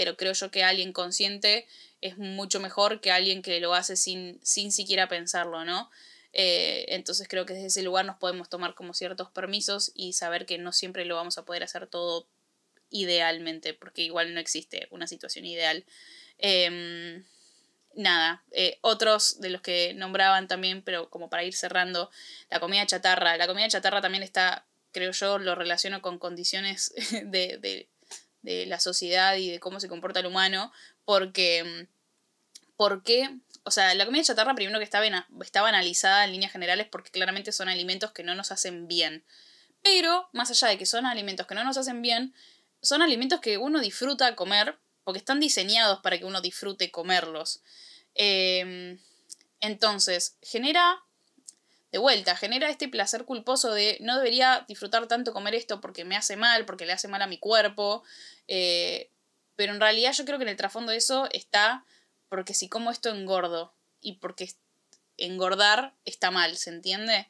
pero 0.00 0.16
creo 0.16 0.32
yo 0.32 0.50
que 0.50 0.64
alguien 0.64 0.94
consciente 0.94 1.66
es 2.00 2.16
mucho 2.16 2.58
mejor 2.58 3.02
que 3.02 3.10
alguien 3.10 3.42
que 3.42 3.60
lo 3.60 3.74
hace 3.74 3.96
sin, 3.96 4.40
sin 4.42 4.72
siquiera 4.72 5.08
pensarlo, 5.08 5.66
¿no? 5.66 5.90
Eh, 6.32 6.86
entonces 6.88 7.28
creo 7.28 7.44
que 7.44 7.52
desde 7.52 7.66
ese 7.66 7.82
lugar 7.82 8.06
nos 8.06 8.16
podemos 8.16 8.48
tomar 8.48 8.74
como 8.74 8.94
ciertos 8.94 9.28
permisos 9.28 9.92
y 9.94 10.14
saber 10.14 10.46
que 10.46 10.56
no 10.56 10.72
siempre 10.72 11.04
lo 11.04 11.16
vamos 11.16 11.36
a 11.36 11.44
poder 11.44 11.62
hacer 11.62 11.86
todo 11.86 12.26
idealmente, 12.88 13.74
porque 13.74 14.00
igual 14.00 14.32
no 14.32 14.40
existe 14.40 14.88
una 14.90 15.06
situación 15.06 15.44
ideal. 15.44 15.84
Em, 16.38 17.22
nada, 17.94 18.42
eh, 18.52 18.78
otros 18.80 19.38
de 19.42 19.50
los 19.50 19.60
que 19.60 19.92
nombraban 19.92 20.48
también, 20.48 20.80
pero 20.80 21.10
como 21.10 21.28
para 21.28 21.44
ir 21.44 21.54
cerrando, 21.54 22.10
la 22.48 22.58
comida 22.58 22.86
chatarra. 22.86 23.36
La 23.36 23.46
comida 23.46 23.68
chatarra 23.68 24.00
también 24.00 24.22
está, 24.22 24.64
creo 24.92 25.12
yo, 25.12 25.36
lo 25.36 25.54
relaciono 25.56 26.00
con 26.00 26.18
condiciones 26.18 26.94
de 27.26 27.58
de 27.58 27.90
la 28.42 28.80
sociedad 28.80 29.36
y 29.36 29.50
de 29.50 29.60
cómo 29.60 29.80
se 29.80 29.88
comporta 29.88 30.20
el 30.20 30.26
humano, 30.26 30.72
porque, 31.04 31.88
porque 32.76 33.30
o 33.64 33.70
sea, 33.70 33.94
la 33.94 34.06
comida 34.06 34.24
chatarra 34.24 34.54
primero 34.54 34.78
que 34.78 34.84
estaba, 34.84 35.06
estaba 35.42 35.68
analizada 35.68 36.24
en 36.24 36.32
líneas 36.32 36.52
generales 36.52 36.86
porque 36.90 37.10
claramente 37.10 37.52
son 37.52 37.68
alimentos 37.68 38.12
que 38.12 38.22
no 38.22 38.34
nos 38.34 38.52
hacen 38.52 38.88
bien. 38.88 39.24
Pero, 39.82 40.28
más 40.32 40.50
allá 40.50 40.68
de 40.68 40.78
que 40.78 40.86
son 40.86 41.06
alimentos 41.06 41.46
que 41.46 41.54
no 41.54 41.64
nos 41.64 41.76
hacen 41.76 42.02
bien, 42.02 42.34
son 42.82 43.02
alimentos 43.02 43.40
que 43.40 43.58
uno 43.58 43.80
disfruta 43.80 44.34
comer 44.36 44.78
porque 45.04 45.18
están 45.18 45.40
diseñados 45.40 46.00
para 46.00 46.18
que 46.18 46.24
uno 46.24 46.40
disfrute 46.40 46.90
comerlos. 46.90 47.62
Em, 48.14 48.98
entonces, 49.60 50.36
genera 50.42 51.02
de 51.92 51.98
vuelta, 51.98 52.36
genera 52.36 52.70
este 52.70 52.88
placer 52.88 53.24
culposo 53.24 53.72
de 53.72 53.98
no 54.00 54.16
debería 54.16 54.64
disfrutar 54.68 55.06
tanto 55.08 55.32
comer 55.32 55.54
esto 55.54 55.80
porque 55.80 56.04
me 56.04 56.16
hace 56.16 56.36
mal, 56.36 56.64
porque 56.64 56.86
le 56.86 56.92
hace 56.92 57.08
mal 57.08 57.22
a 57.22 57.26
mi 57.26 57.38
cuerpo. 57.38 58.04
Eh, 58.46 59.10
pero 59.56 59.72
en 59.72 59.80
realidad 59.80 60.12
yo 60.12 60.24
creo 60.24 60.38
que 60.38 60.44
en 60.44 60.50
el 60.50 60.56
trasfondo 60.56 60.92
de 60.92 60.98
eso 60.98 61.28
está 61.32 61.84
porque 62.28 62.54
si 62.54 62.68
como 62.68 62.90
esto 62.90 63.10
engordo 63.10 63.74
y 64.00 64.14
porque 64.14 64.50
engordar 65.18 65.94
está 66.04 66.30
mal, 66.30 66.56
¿se 66.56 66.70
entiende? 66.70 67.28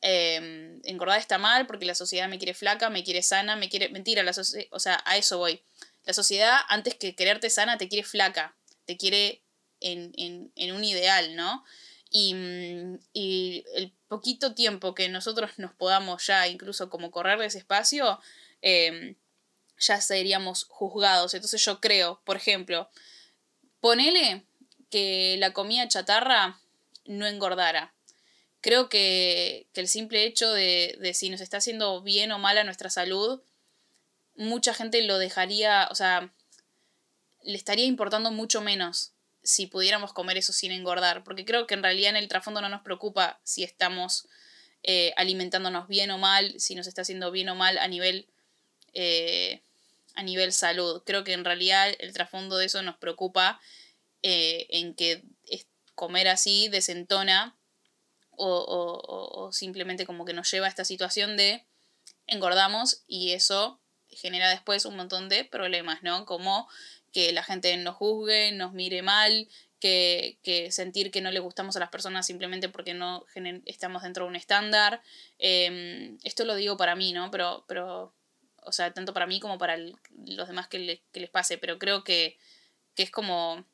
Em, 0.00 0.80
engordar 0.84 1.18
está 1.18 1.38
mal 1.38 1.66
porque 1.66 1.86
la 1.86 1.94
sociedad 1.94 2.28
me 2.28 2.38
quiere 2.38 2.54
flaca, 2.54 2.90
me 2.90 3.02
quiere 3.02 3.22
sana, 3.22 3.56
me 3.56 3.68
quiere... 3.68 3.88
Mentira, 3.88 4.22
la 4.22 4.32
o 4.70 4.78
sea, 4.78 5.02
a 5.04 5.16
eso 5.16 5.38
voy. 5.38 5.62
La 6.04 6.12
sociedad, 6.12 6.58
antes 6.68 6.94
que 6.94 7.14
quererte 7.14 7.50
sana, 7.50 7.78
te 7.78 7.88
quiere 7.88 8.06
flaca. 8.06 8.56
te 8.84 8.96
quiere 8.96 9.42
en, 9.80 10.12
en, 10.54 10.72
un 10.72 10.84
ideal, 10.84 11.34
¿no? 11.36 11.64
Y, 12.10 12.34
y, 13.12 13.64
el 13.74 13.92
poquito 14.12 14.54
tiempo 14.54 14.94
que 14.94 15.08
nosotros 15.08 15.52
nos 15.56 15.72
podamos 15.72 16.26
ya 16.26 16.46
incluso 16.46 16.90
como 16.90 17.10
correr 17.10 17.38
de 17.38 17.46
ese 17.46 17.56
espacio, 17.56 18.20
em, 18.60 19.16
ya 19.78 20.02
seríamos 20.02 20.64
juzgados. 20.64 21.32
Entonces 21.32 21.64
yo 21.64 21.80
creo, 21.80 22.20
por 22.26 22.36
ejemplo, 22.36 22.90
ponele 23.80 24.44
que 24.90 25.36
la 25.38 25.54
comida 25.54 25.88
chatarra 25.88 26.60
no 27.06 27.26
engordara. 27.26 27.94
Creo 28.60 28.90
que, 28.90 29.66
el 29.72 29.88
simple 29.88 30.24
hecho 30.24 30.52
de, 30.52 30.98
de, 31.00 31.14
si 31.14 31.30
nos 31.30 31.40
está 31.40 31.56
haciendo 31.56 32.02
bien 32.02 32.32
o 32.32 32.38
mal 32.38 32.58
a 32.58 32.64
nuestra 32.64 32.90
salud, 32.90 33.40
mucha 34.36 34.74
gente 34.74 35.00
lo 35.06 35.16
dejaría, 35.16 35.88
o 35.90 35.94
sea, 35.94 36.34
le 37.42 37.56
estaría 37.56 37.86
importando 37.86 38.30
mucho 38.30 38.60
menos 38.60 39.12
si 39.42 39.66
pudiéramos 39.66 40.12
comer 40.12 40.36
eso 40.36 40.52
sin 40.52 40.72
engordar, 40.72 41.24
porque 41.24 41.44
creo 41.44 41.66
que 41.66 41.74
en 41.74 41.82
realidad 41.82 42.10
en 42.10 42.16
el 42.16 42.28
trasfondo 42.28 42.60
no 42.60 42.68
nos 42.68 42.82
preocupa 42.82 43.40
si 43.42 43.64
estamos 43.64 44.28
eh, 44.82 45.12
alimentándonos 45.16 45.88
bien 45.88 46.10
o 46.10 46.18
mal, 46.18 46.58
si 46.58 46.74
nos 46.74 46.86
está 46.86 47.02
haciendo 47.02 47.30
bien 47.30 47.48
o 47.48 47.54
mal 47.54 47.78
a 47.78 47.88
nivel, 47.88 48.28
eh, 48.94 49.60
a 50.14 50.22
nivel 50.22 50.52
salud. 50.52 51.02
Creo 51.04 51.24
que 51.24 51.32
en 51.32 51.44
realidad 51.44 51.92
el 51.98 52.12
trasfondo 52.12 52.56
de 52.56 52.66
eso 52.66 52.82
nos 52.82 52.96
preocupa 52.96 53.60
eh, 54.22 54.66
en 54.70 54.94
que 54.94 55.24
comer 55.94 56.28
así 56.28 56.68
desentona 56.68 57.56
o, 58.36 59.50
simplemente 59.52 60.06
como 60.06 60.24
que 60.24 60.32
nos 60.32 60.50
lleva 60.50 60.66
a 60.66 60.68
esta 60.68 60.84
situación 60.84 61.36
de 61.36 61.64
engordamos 62.26 63.02
y 63.06 63.32
eso 63.32 63.80
genera 64.08 64.48
después 64.50 64.84
un 64.84 64.96
montón 64.96 65.28
de 65.28 65.44
problemas, 65.44 66.02
¿no? 66.02 66.24
Como 66.26 66.68
que 67.12 67.32
la 67.32 67.42
gente 67.42 67.76
nos 67.76 67.96
juzgue, 67.96 68.52
nos 68.52 68.72
mire 68.72 69.02
mal, 69.02 69.48
que, 69.80 70.38
sentir 70.70 71.10
que 71.10 71.20
no 71.20 71.30
le 71.30 71.40
gustamos 71.40 71.76
a 71.76 71.80
las 71.80 71.90
personas 71.90 72.26
simplemente 72.26 72.68
porque 72.68 72.94
no 72.94 73.26
estamos 73.66 74.02
dentro 74.02 74.24
de 74.24 74.30
un 74.30 74.36
estándar. 74.36 75.02
Em, 75.38 76.18
esto 76.22 76.44
lo 76.44 76.54
digo 76.54 76.76
para 76.76 76.94
mí, 76.94 77.12
¿no? 77.12 77.30
Pero, 77.30 77.64
pero 77.66 78.14
o 78.64 78.72
sea, 78.72 78.92
tanto 78.94 79.12
para 79.12 79.26
mí 79.26 79.40
como 79.40 79.58
para 79.58 79.76
los 79.76 80.48
demás 80.48 80.68
que, 80.68 80.78
les 81.12 81.30
pase, 81.30 81.58
pero 81.58 81.78
creo 81.78 82.04
que, 82.04 82.38
que, 82.94 83.02
es 83.02 83.10
como 83.10 83.64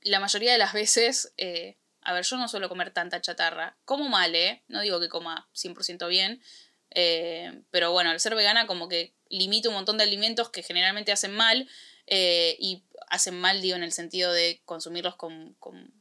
la 0.00 0.18
mayoría 0.18 0.52
de 0.52 0.58
las 0.58 0.72
veces 0.72 1.32
eh, 1.36 1.76
a 2.02 2.12
ver, 2.12 2.24
yo 2.24 2.36
no 2.36 2.48
suelo 2.48 2.68
comer 2.68 2.90
tanta 2.90 3.20
chatarra. 3.20 3.76
Como 3.84 4.08
mal, 4.08 4.34
¿eh? 4.34 4.62
No 4.68 4.80
digo 4.80 5.00
que 5.00 5.08
coma 5.08 5.48
100% 5.54 6.08
bien. 6.08 6.42
Eh, 6.90 7.62
pero 7.70 7.92
bueno, 7.92 8.10
al 8.10 8.20
ser 8.20 8.34
vegana 8.34 8.66
como 8.66 8.88
que 8.88 9.14
limito 9.28 9.70
un 9.70 9.76
montón 9.76 9.96
de 9.98 10.04
alimentos 10.04 10.50
que 10.50 10.62
generalmente 10.62 11.12
hacen 11.12 11.34
mal. 11.34 11.68
Eh, 12.06 12.56
y 12.58 12.84
hacen 13.08 13.38
mal, 13.40 13.60
digo, 13.60 13.76
en 13.76 13.82
el 13.82 13.92
sentido 13.92 14.32
de 14.32 14.60
consumirlos 14.64 15.16
con, 15.16 15.56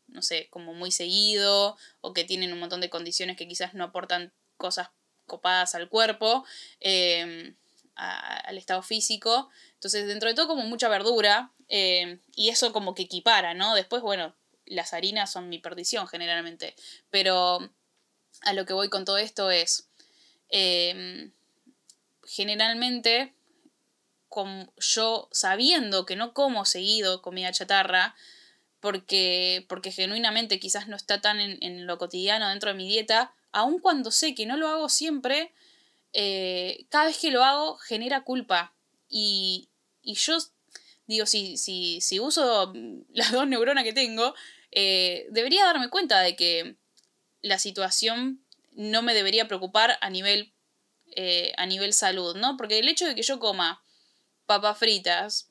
no 0.07 0.21
sé, 0.21 0.47
como 0.49 0.73
muy 0.73 0.91
seguido. 0.91 1.77
O 2.01 2.13
que 2.13 2.23
tienen 2.23 2.53
un 2.53 2.59
montón 2.59 2.81
de 2.81 2.89
condiciones 2.89 3.37
que 3.37 3.47
quizás 3.47 3.73
no 3.73 3.83
aportan 3.85 4.33
cosas 4.57 4.89
copadas 5.25 5.75
al 5.75 5.89
cuerpo. 5.89 6.45
Eh, 6.79 7.53
al 7.95 8.57
estado 8.57 8.81
físico. 8.81 9.49
Entonces, 9.75 10.07
dentro 10.07 10.27
de 10.27 10.35
todo, 10.35 10.47
como 10.47 10.63
mucha 10.63 10.89
verdura. 10.89 11.51
y 11.67 12.49
eso 12.49 12.73
como 12.73 12.95
que 12.95 13.03
equipara, 13.03 13.53
¿no? 13.53 13.75
Después, 13.75 14.01
bueno, 14.01 14.35
las 14.65 14.93
harinas 14.93 15.31
son 15.31 15.49
mi 15.49 15.59
perdición 15.59 16.07
generalmente. 16.07 16.75
Pero 17.09 17.59
a 18.41 18.53
lo 18.53 18.65
que 18.65 18.73
voy 18.73 18.89
con 18.89 19.05
todo 19.05 19.17
esto 19.17 19.51
es, 19.51 19.87
generalmente, 22.31 23.33
yo 24.77 25.27
sabiendo 25.31 26.05
que 26.05 26.15
no 26.15 26.33
como 26.33 26.65
seguido 26.65 27.21
comida 27.21 27.51
chatarra, 27.51 28.15
porque, 28.79 29.65
porque 29.69 29.91
genuinamente 29.91 30.59
quizás 30.59 30.87
no 30.87 30.95
está 30.95 31.21
tan 31.21 31.39
en, 31.39 31.85
lo 31.85 31.97
cotidiano 31.97 32.49
dentro 32.49 32.71
de 32.71 32.77
mi 32.77 32.87
dieta, 32.87 33.33
aun 33.51 33.79
cuando 33.79 34.11
sé 34.11 34.33
que 34.33 34.45
no 34.45 34.57
lo 34.57 34.67
hago 34.67 34.89
siempre, 34.89 35.53
eh, 36.13 36.85
cada 36.89 37.05
vez 37.05 37.17
que 37.19 37.31
lo 37.31 37.43
hago 37.43 37.77
genera 37.77 38.23
culpa. 38.23 38.73
Y, 39.07 39.69
y 40.01 40.15
yo 40.15 40.37
digo, 41.05 41.25
si, 41.25 41.57
si, 41.57 42.01
si 42.01 42.19
uso 42.19 42.73
las 43.13 43.31
dos 43.31 43.47
neuronas 43.47 43.83
que 43.83 43.93
tengo, 43.93 44.33
eh, 44.71 45.27
debería 45.29 45.65
darme 45.65 45.89
cuenta 45.89 46.21
de 46.21 46.35
que 46.35 46.75
la 47.41 47.59
situación 47.59 48.41
no 48.71 49.01
me 49.01 49.13
debería 49.13 49.47
preocupar 49.47 49.97
a 50.01 50.09
nivel, 50.09 50.53
eh, 51.15 51.53
a 51.57 51.65
nivel 51.65 51.93
salud, 51.93 52.35
¿no? 52.35 52.57
Porque 52.57 52.79
el 52.79 52.87
hecho 52.87 53.05
de 53.05 53.15
que 53.15 53.23
yo 53.23 53.39
coma 53.39 53.83
papas 54.51 54.77
fritas 54.77 55.49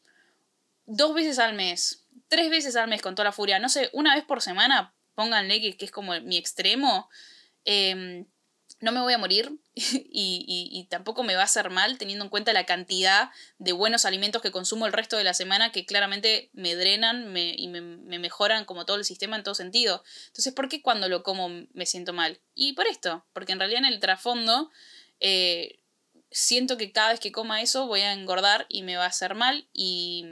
dos 0.84 1.14
veces 1.14 1.38
al 1.38 1.54
mes, 1.54 2.04
tres 2.28 2.50
veces 2.50 2.76
al 2.76 2.88
mes 2.88 3.00
con 3.00 3.14
toda 3.14 3.24
la 3.24 3.32
furia, 3.32 3.58
no 3.58 3.68
sé, 3.68 3.88
una 3.92 4.14
vez 4.14 4.24
por 4.24 4.42
semana, 4.42 4.92
pónganle 5.14 5.60
que, 5.60 5.76
que 5.76 5.84
es 5.86 5.90
como 5.90 6.20
mi 6.20 6.36
extremo, 6.36 7.08
eh, 7.64 8.24
no 8.80 8.92
me 8.92 9.00
voy 9.00 9.12
a 9.12 9.18
morir 9.18 9.58
y, 9.74 10.86
tampoco 10.90 11.22
me 11.22 11.34
va 11.34 11.42
a 11.42 11.44
hacer 11.44 11.70
mal 11.70 11.98
teniendo 11.98 12.24
en 12.24 12.30
cuenta 12.30 12.52
la 12.52 12.66
cantidad 12.66 13.30
de 13.58 13.72
buenos 13.72 14.04
alimentos 14.04 14.42
que 14.42 14.50
consumo 14.50 14.86
el 14.86 14.92
resto 14.92 15.16
de 15.16 15.24
la 15.24 15.34
semana 15.34 15.70
que 15.70 15.86
claramente 15.86 16.50
me 16.52 16.74
drenan 16.74 17.36
y 17.36 17.68
me, 17.68 18.18
mejoran 18.18 18.64
como 18.64 18.86
todo 18.86 18.96
el 18.96 19.04
sistema 19.04 19.36
en 19.36 19.42
todo 19.42 19.54
sentido. 19.54 20.02
Entonces, 20.28 20.52
¿por 20.52 20.68
qué 20.68 20.82
cuando 20.82 21.08
lo 21.08 21.22
como 21.22 21.48
me 21.72 21.86
siento 21.86 22.12
mal? 22.12 22.40
Y 22.54 22.72
por 22.72 22.86
esto, 22.86 23.24
porque 23.32 23.52
en 23.52 23.60
realidad 23.60 23.84
en 23.84 23.92
el 23.92 24.00
trasfondo 24.00 24.70
eh, 25.20 25.79
siento 26.30 26.76
que 26.76 26.92
cada 26.92 27.10
vez 27.10 27.20
que 27.20 27.32
coma 27.32 27.62
eso 27.62 27.86
voy 27.86 28.00
a 28.00 28.12
engordar 28.12 28.66
y 28.68 28.82
me 28.82 28.96
va 28.96 29.04
a 29.04 29.08
hacer 29.08 29.34
mal 29.34 29.66
y, 29.72 30.24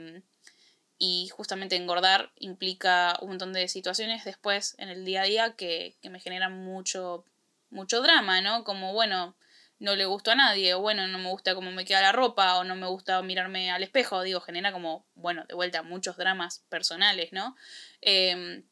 y 0.97 1.29
justamente 1.29 1.75
engordar 1.75 2.31
implica 2.37 3.17
un 3.21 3.29
montón 3.29 3.53
de 3.53 3.67
situaciones 3.67 4.25
después 4.25 4.75
en 4.77 4.89
el 4.89 5.05
día 5.05 5.21
a 5.21 5.25
día 5.25 5.55
que, 5.55 5.95
que 6.01 6.09
me 6.09 6.19
generan 6.19 6.63
mucho 6.63 7.25
mucho 7.71 8.01
drama, 8.01 8.41
¿no? 8.41 8.63
Como, 8.63 8.93
bueno, 8.93 9.35
no 9.79 9.95
le 9.95 10.05
gustó 10.05 10.31
a 10.31 10.35
nadie, 10.35 10.73
o 10.73 10.81
bueno, 10.81 11.07
no 11.07 11.17
me 11.17 11.29
gusta 11.29 11.55
cómo 11.55 11.71
me 11.71 11.85
queda 11.85 12.01
la 12.01 12.11
ropa, 12.11 12.57
o 12.57 12.63
no 12.63 12.75
me 12.75 12.87
gusta 12.87 13.21
mirarme 13.21 13.71
al 13.71 13.83
espejo, 13.83 14.23
digo, 14.23 14.41
genera 14.41 14.71
como, 14.71 15.05
bueno, 15.15 15.45
de 15.47 15.55
vuelta, 15.55 15.83
muchos 15.83 16.17
dramas 16.17 16.63
personales, 16.69 17.31
¿no? 17.31 17.55
Em, 18.01 18.63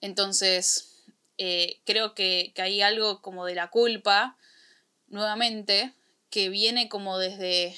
entonces, 0.00 1.04
eh, 1.38 1.80
creo 1.84 2.14
que, 2.14 2.52
que, 2.54 2.62
hay 2.62 2.82
algo 2.82 3.22
como 3.22 3.44
de 3.46 3.54
la 3.54 3.68
culpa, 3.68 4.36
nuevamente, 5.08 5.94
que 6.36 6.50
viene 6.50 6.90
como 6.90 7.16
desde, 7.16 7.74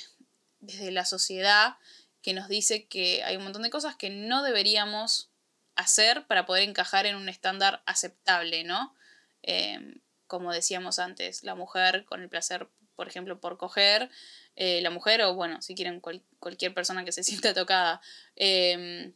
desde 0.59 0.90
la 0.90 1.04
sociedad, 1.04 1.76
que 2.22 2.34
nos 2.34 2.48
dice 2.48 2.88
que 2.88 3.22
hay 3.22 3.36
un 3.36 3.44
montón 3.44 3.62
de 3.62 3.70
cosas 3.70 3.94
que 3.94 4.11
no 4.11 4.42
deberíamos 4.42 5.30
hacer 5.76 6.26
para 6.26 6.44
poder 6.44 6.68
encajar 6.68 7.06
en 7.06 7.14
un 7.14 7.28
estándar 7.28 7.84
aceptable, 7.86 8.64
¿no? 8.64 8.96
Em, 9.42 10.00
como 10.26 10.52
decíamos 10.52 10.98
antes, 10.98 11.44
la 11.44 11.54
mujer 11.54 12.04
con 12.04 12.20
el 12.20 12.28
placer, 12.28 12.68
por 12.96 13.06
ejemplo, 13.06 13.38
por 13.38 13.59
coger, 13.59 14.11
eh, 14.56 14.80
la 14.80 14.90
mujer 14.90 15.22
o, 15.22 15.34
bueno, 15.34 15.62
si 15.62 15.76
quieren 15.76 16.00
cualquier 16.40 16.74
persona 16.74 17.04
que 17.04 17.12
se 17.12 17.22
sienta 17.52 17.54
tocada, 17.54 18.00
em, 18.34 19.14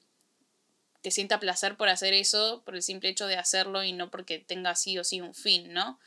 que 1.03 1.11
sienta 1.11 1.41
placer 1.41 1.77
por 1.77 1.89
hacer 1.89 2.15
eso, 2.15 2.63
por 2.65 2.77
el 2.77 2.83
simple 2.85 3.09
hecho 3.09 3.27
de 3.27 3.39
hacerlo 3.39 3.83
y 3.83 3.93
no 3.93 4.09
porque 4.09 4.39
tenga 4.39 4.77
sí 4.77 5.01
o 5.01 5.03
sí 5.03 5.21
un 5.21 5.35
fin, 5.35 5.73
¿no? 5.73 5.99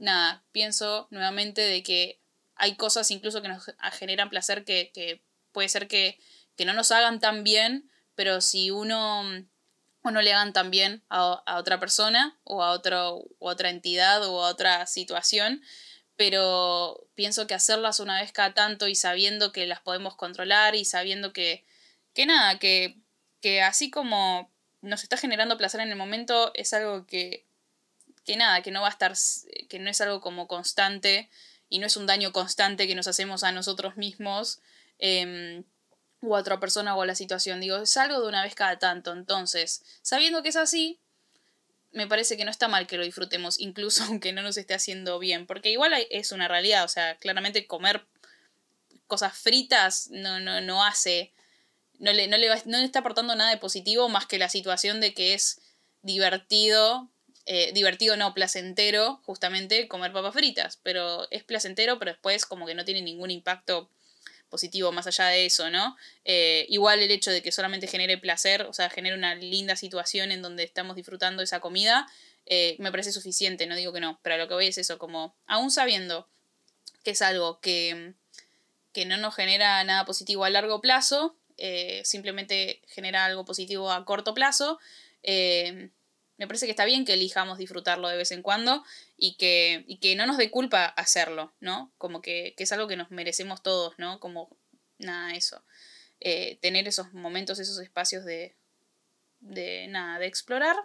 Nada, 0.00 0.42
pienso 0.50 1.08
nuevamente 1.10 1.60
de 1.60 1.82
que 1.82 2.22
hay 2.54 2.74
cosas 2.76 3.10
incluso 3.10 3.42
que 3.42 3.48
nos 3.48 3.70
generan 3.92 4.30
placer 4.30 4.64
que, 4.64 4.90
que 4.94 5.22
puede 5.52 5.68
ser 5.68 5.88
que, 5.88 6.18
que 6.56 6.64
no 6.64 6.72
nos 6.72 6.90
hagan 6.90 7.20
tan 7.20 7.44
bien, 7.44 7.90
pero 8.14 8.40
si 8.40 8.70
uno 8.70 9.20
o 9.20 10.10
no 10.10 10.22
le 10.22 10.32
hagan 10.32 10.54
también 10.54 11.04
a, 11.10 11.42
a 11.44 11.58
otra 11.58 11.78
persona 11.78 12.40
o 12.44 12.62
a 12.62 12.70
otro, 12.70 13.24
otra 13.38 13.68
entidad 13.68 14.26
o 14.26 14.42
a 14.42 14.48
otra 14.48 14.86
situación, 14.86 15.62
pero 16.16 17.06
pienso 17.14 17.46
que 17.46 17.52
hacerlas 17.52 18.00
una 18.00 18.22
vez 18.22 18.32
cada 18.32 18.54
tanto 18.54 18.88
y 18.88 18.94
sabiendo 18.94 19.52
que 19.52 19.66
las 19.66 19.80
podemos 19.80 20.16
controlar 20.16 20.76
y 20.76 20.86
sabiendo 20.86 21.34
que, 21.34 21.66
que 22.14 22.24
nada, 22.24 22.58
que, 22.58 22.96
que 23.42 23.60
así 23.60 23.90
como 23.90 24.50
nos 24.80 25.02
está 25.02 25.18
generando 25.18 25.58
placer 25.58 25.82
en 25.82 25.90
el 25.90 25.96
momento, 25.96 26.52
es 26.54 26.72
algo 26.72 27.06
que, 27.06 27.49
que 28.24 28.36
nada, 28.36 28.62
que 28.62 28.70
no 28.70 28.82
va 28.82 28.88
a 28.88 28.90
estar, 28.90 29.14
que 29.68 29.78
no 29.78 29.90
es 29.90 30.00
algo 30.00 30.20
como 30.20 30.46
constante 30.46 31.30
y 31.68 31.78
no 31.78 31.86
es 31.86 31.96
un 31.96 32.06
daño 32.06 32.32
constante 32.32 32.86
que 32.86 32.94
nos 32.94 33.08
hacemos 33.08 33.44
a 33.44 33.52
nosotros 33.52 33.96
mismos. 33.96 34.60
Em, 34.98 35.64
o 36.22 36.36
a 36.36 36.40
otra 36.40 36.60
persona 36.60 36.94
o 36.94 37.02
a 37.02 37.06
la 37.06 37.14
situación. 37.14 37.60
Digo, 37.60 37.78
es 37.78 37.96
algo 37.96 38.20
de 38.20 38.28
una 38.28 38.42
vez 38.42 38.54
cada 38.54 38.78
tanto. 38.78 39.12
Entonces, 39.12 39.82
sabiendo 40.02 40.42
que 40.42 40.50
es 40.50 40.56
así, 40.56 41.00
me 41.92 42.06
parece 42.06 42.36
que 42.36 42.44
no 42.44 42.50
está 42.50 42.68
mal 42.68 42.86
que 42.86 42.96
lo 42.96 43.04
disfrutemos, 43.04 43.58
incluso 43.58 44.04
aunque 44.08 44.32
no 44.32 44.42
nos 44.42 44.56
esté 44.56 44.74
haciendo 44.74 45.18
bien. 45.18 45.46
Porque 45.46 45.70
igual 45.70 45.94
es 46.10 46.32
una 46.32 46.48
realidad. 46.48 46.84
O 46.84 46.88
sea, 46.88 47.16
claramente 47.16 47.66
comer 47.66 48.06
cosas 49.06 49.36
fritas 49.36 50.08
no, 50.10 50.40
no, 50.40 50.60
no 50.60 50.84
hace. 50.84 51.32
No 51.98 52.12
le, 52.12 52.28
no, 52.28 52.38
le 52.38 52.48
no 52.48 52.78
le 52.78 52.84
está 52.84 53.00
aportando 53.00 53.34
nada 53.34 53.50
de 53.50 53.58
positivo 53.58 54.08
más 54.08 54.26
que 54.26 54.38
la 54.38 54.48
situación 54.48 55.00
de 55.00 55.14
que 55.14 55.34
es 55.34 55.60
divertido. 56.02 57.10
Eh, 57.52 57.72
divertido 57.72 58.16
no, 58.16 58.32
placentero, 58.32 59.20
justamente 59.24 59.88
comer 59.88 60.12
papas 60.12 60.34
fritas. 60.34 60.78
Pero 60.84 61.26
es 61.32 61.42
placentero, 61.42 61.98
pero 61.98 62.12
después 62.12 62.46
como 62.46 62.64
que 62.64 62.76
no 62.76 62.84
tiene 62.84 63.02
ningún 63.02 63.32
impacto 63.32 63.90
positivo 64.48 64.92
más 64.92 65.08
allá 65.08 65.26
de 65.26 65.46
eso, 65.46 65.68
¿no? 65.68 65.96
Eh, 66.24 66.66
igual 66.68 67.00
el 67.00 67.10
hecho 67.10 67.32
de 67.32 67.42
que 67.42 67.50
solamente 67.50 67.88
genere 67.88 68.18
placer, 68.18 68.62
o 68.62 68.72
sea, 68.72 68.88
genere 68.88 69.16
una 69.16 69.34
linda 69.34 69.74
situación 69.74 70.30
en 70.30 70.42
donde 70.42 70.62
estamos 70.62 70.94
disfrutando 70.94 71.42
esa 71.42 71.58
comida, 71.58 72.06
eh, 72.46 72.76
me 72.78 72.92
parece 72.92 73.10
suficiente, 73.10 73.66
no 73.66 73.74
digo 73.74 73.92
que 73.92 74.00
no, 74.00 74.20
pero 74.22 74.36
lo 74.36 74.46
que 74.46 74.54
voy 74.54 74.68
es 74.68 74.78
eso, 74.78 74.98
como 74.98 75.34
aún 75.48 75.72
sabiendo 75.72 76.28
que 77.02 77.10
es 77.10 77.22
algo 77.22 77.58
que, 77.58 78.14
que 78.92 79.06
no 79.06 79.16
nos 79.16 79.34
genera 79.34 79.82
nada 79.82 80.04
positivo 80.04 80.44
a 80.44 80.50
largo 80.50 80.80
plazo, 80.80 81.34
eh, 81.56 82.02
simplemente 82.04 82.80
genera 82.86 83.24
algo 83.24 83.44
positivo 83.44 83.90
a 83.90 84.04
corto 84.04 84.34
plazo, 84.34 84.78
me 86.40 86.46
parece 86.46 86.64
que 86.64 86.70
está 86.70 86.86
bien 86.86 87.04
que 87.04 87.12
elijamos 87.12 87.58
disfrutarlo 87.58 88.08
de 88.08 88.16
vez 88.16 88.32
en 88.32 88.40
cuando 88.40 88.82
y 89.18 89.34
que, 89.34 89.84
que 90.00 90.16
no 90.16 90.26
nos 90.26 90.38
dé 90.38 90.50
culpa 90.50 90.86
hacerlo, 90.86 91.52
¿no? 91.60 91.92
Como 91.98 92.22
que, 92.22 92.54
es 92.56 92.72
algo 92.72 92.88
que 92.88 92.96
nos 92.96 93.10
merecemos 93.10 93.62
todos, 93.62 93.92
¿no? 93.98 94.20
Como 94.20 94.48
nada, 94.96 95.34
eso. 95.34 95.62
Eh, 96.18 96.58
tener 96.62 96.88
esos 96.88 97.12
momentos, 97.12 97.58
esos 97.58 97.78
espacios 97.78 98.24
de, 98.24 98.56
de 99.40 99.86
nada, 99.88 100.18
de 100.18 100.28
explorar, 100.28 100.76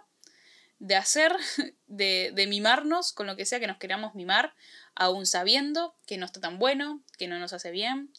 de 0.78 0.94
hacer, 0.94 1.34
de, 1.86 2.32
de 2.34 2.46
mimarnos 2.46 3.14
con 3.14 3.26
lo 3.26 3.34
que 3.34 3.46
sea 3.46 3.58
que 3.58 3.66
nos 3.66 3.78
queramos 3.78 4.14
mimar, 4.14 4.52
aún 4.94 5.24
sabiendo 5.24 5.96
que 6.06 6.18
no 6.18 6.26
está 6.26 6.38
tan 6.38 6.58
bueno, 6.58 7.00
que 7.16 7.28
no 7.28 7.38
nos 7.38 7.54
hace 7.54 7.70
bien, 7.70 8.12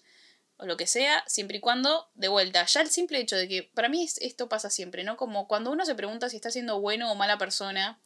o 0.57 0.65
lo 0.65 0.77
que 0.77 0.87
sea, 0.87 1.23
siempre 1.27 1.57
y 1.57 1.61
cuando, 1.61 2.09
de 2.15 2.27
vuelta, 2.27 2.65
ya 2.65 2.81
el 2.81 2.89
simple 2.89 3.19
hecho 3.19 3.35
de 3.35 3.47
que, 3.47 3.63
para 3.63 3.89
mí 3.89 4.07
esto 4.21 4.49
pasa 4.49 4.69
siempre, 4.69 5.03
¿no? 5.03 5.17
Como 5.17 5.47
cuando 5.47 5.71
uno 5.71 5.85
se 5.85 5.95
pregunta 5.95 6.29
si 6.29 6.35
está 6.35 6.49
siendo 6.49 6.79
bueno 6.79 7.11
o 7.11 7.15
mala 7.15 7.37
persona, 7.37 7.99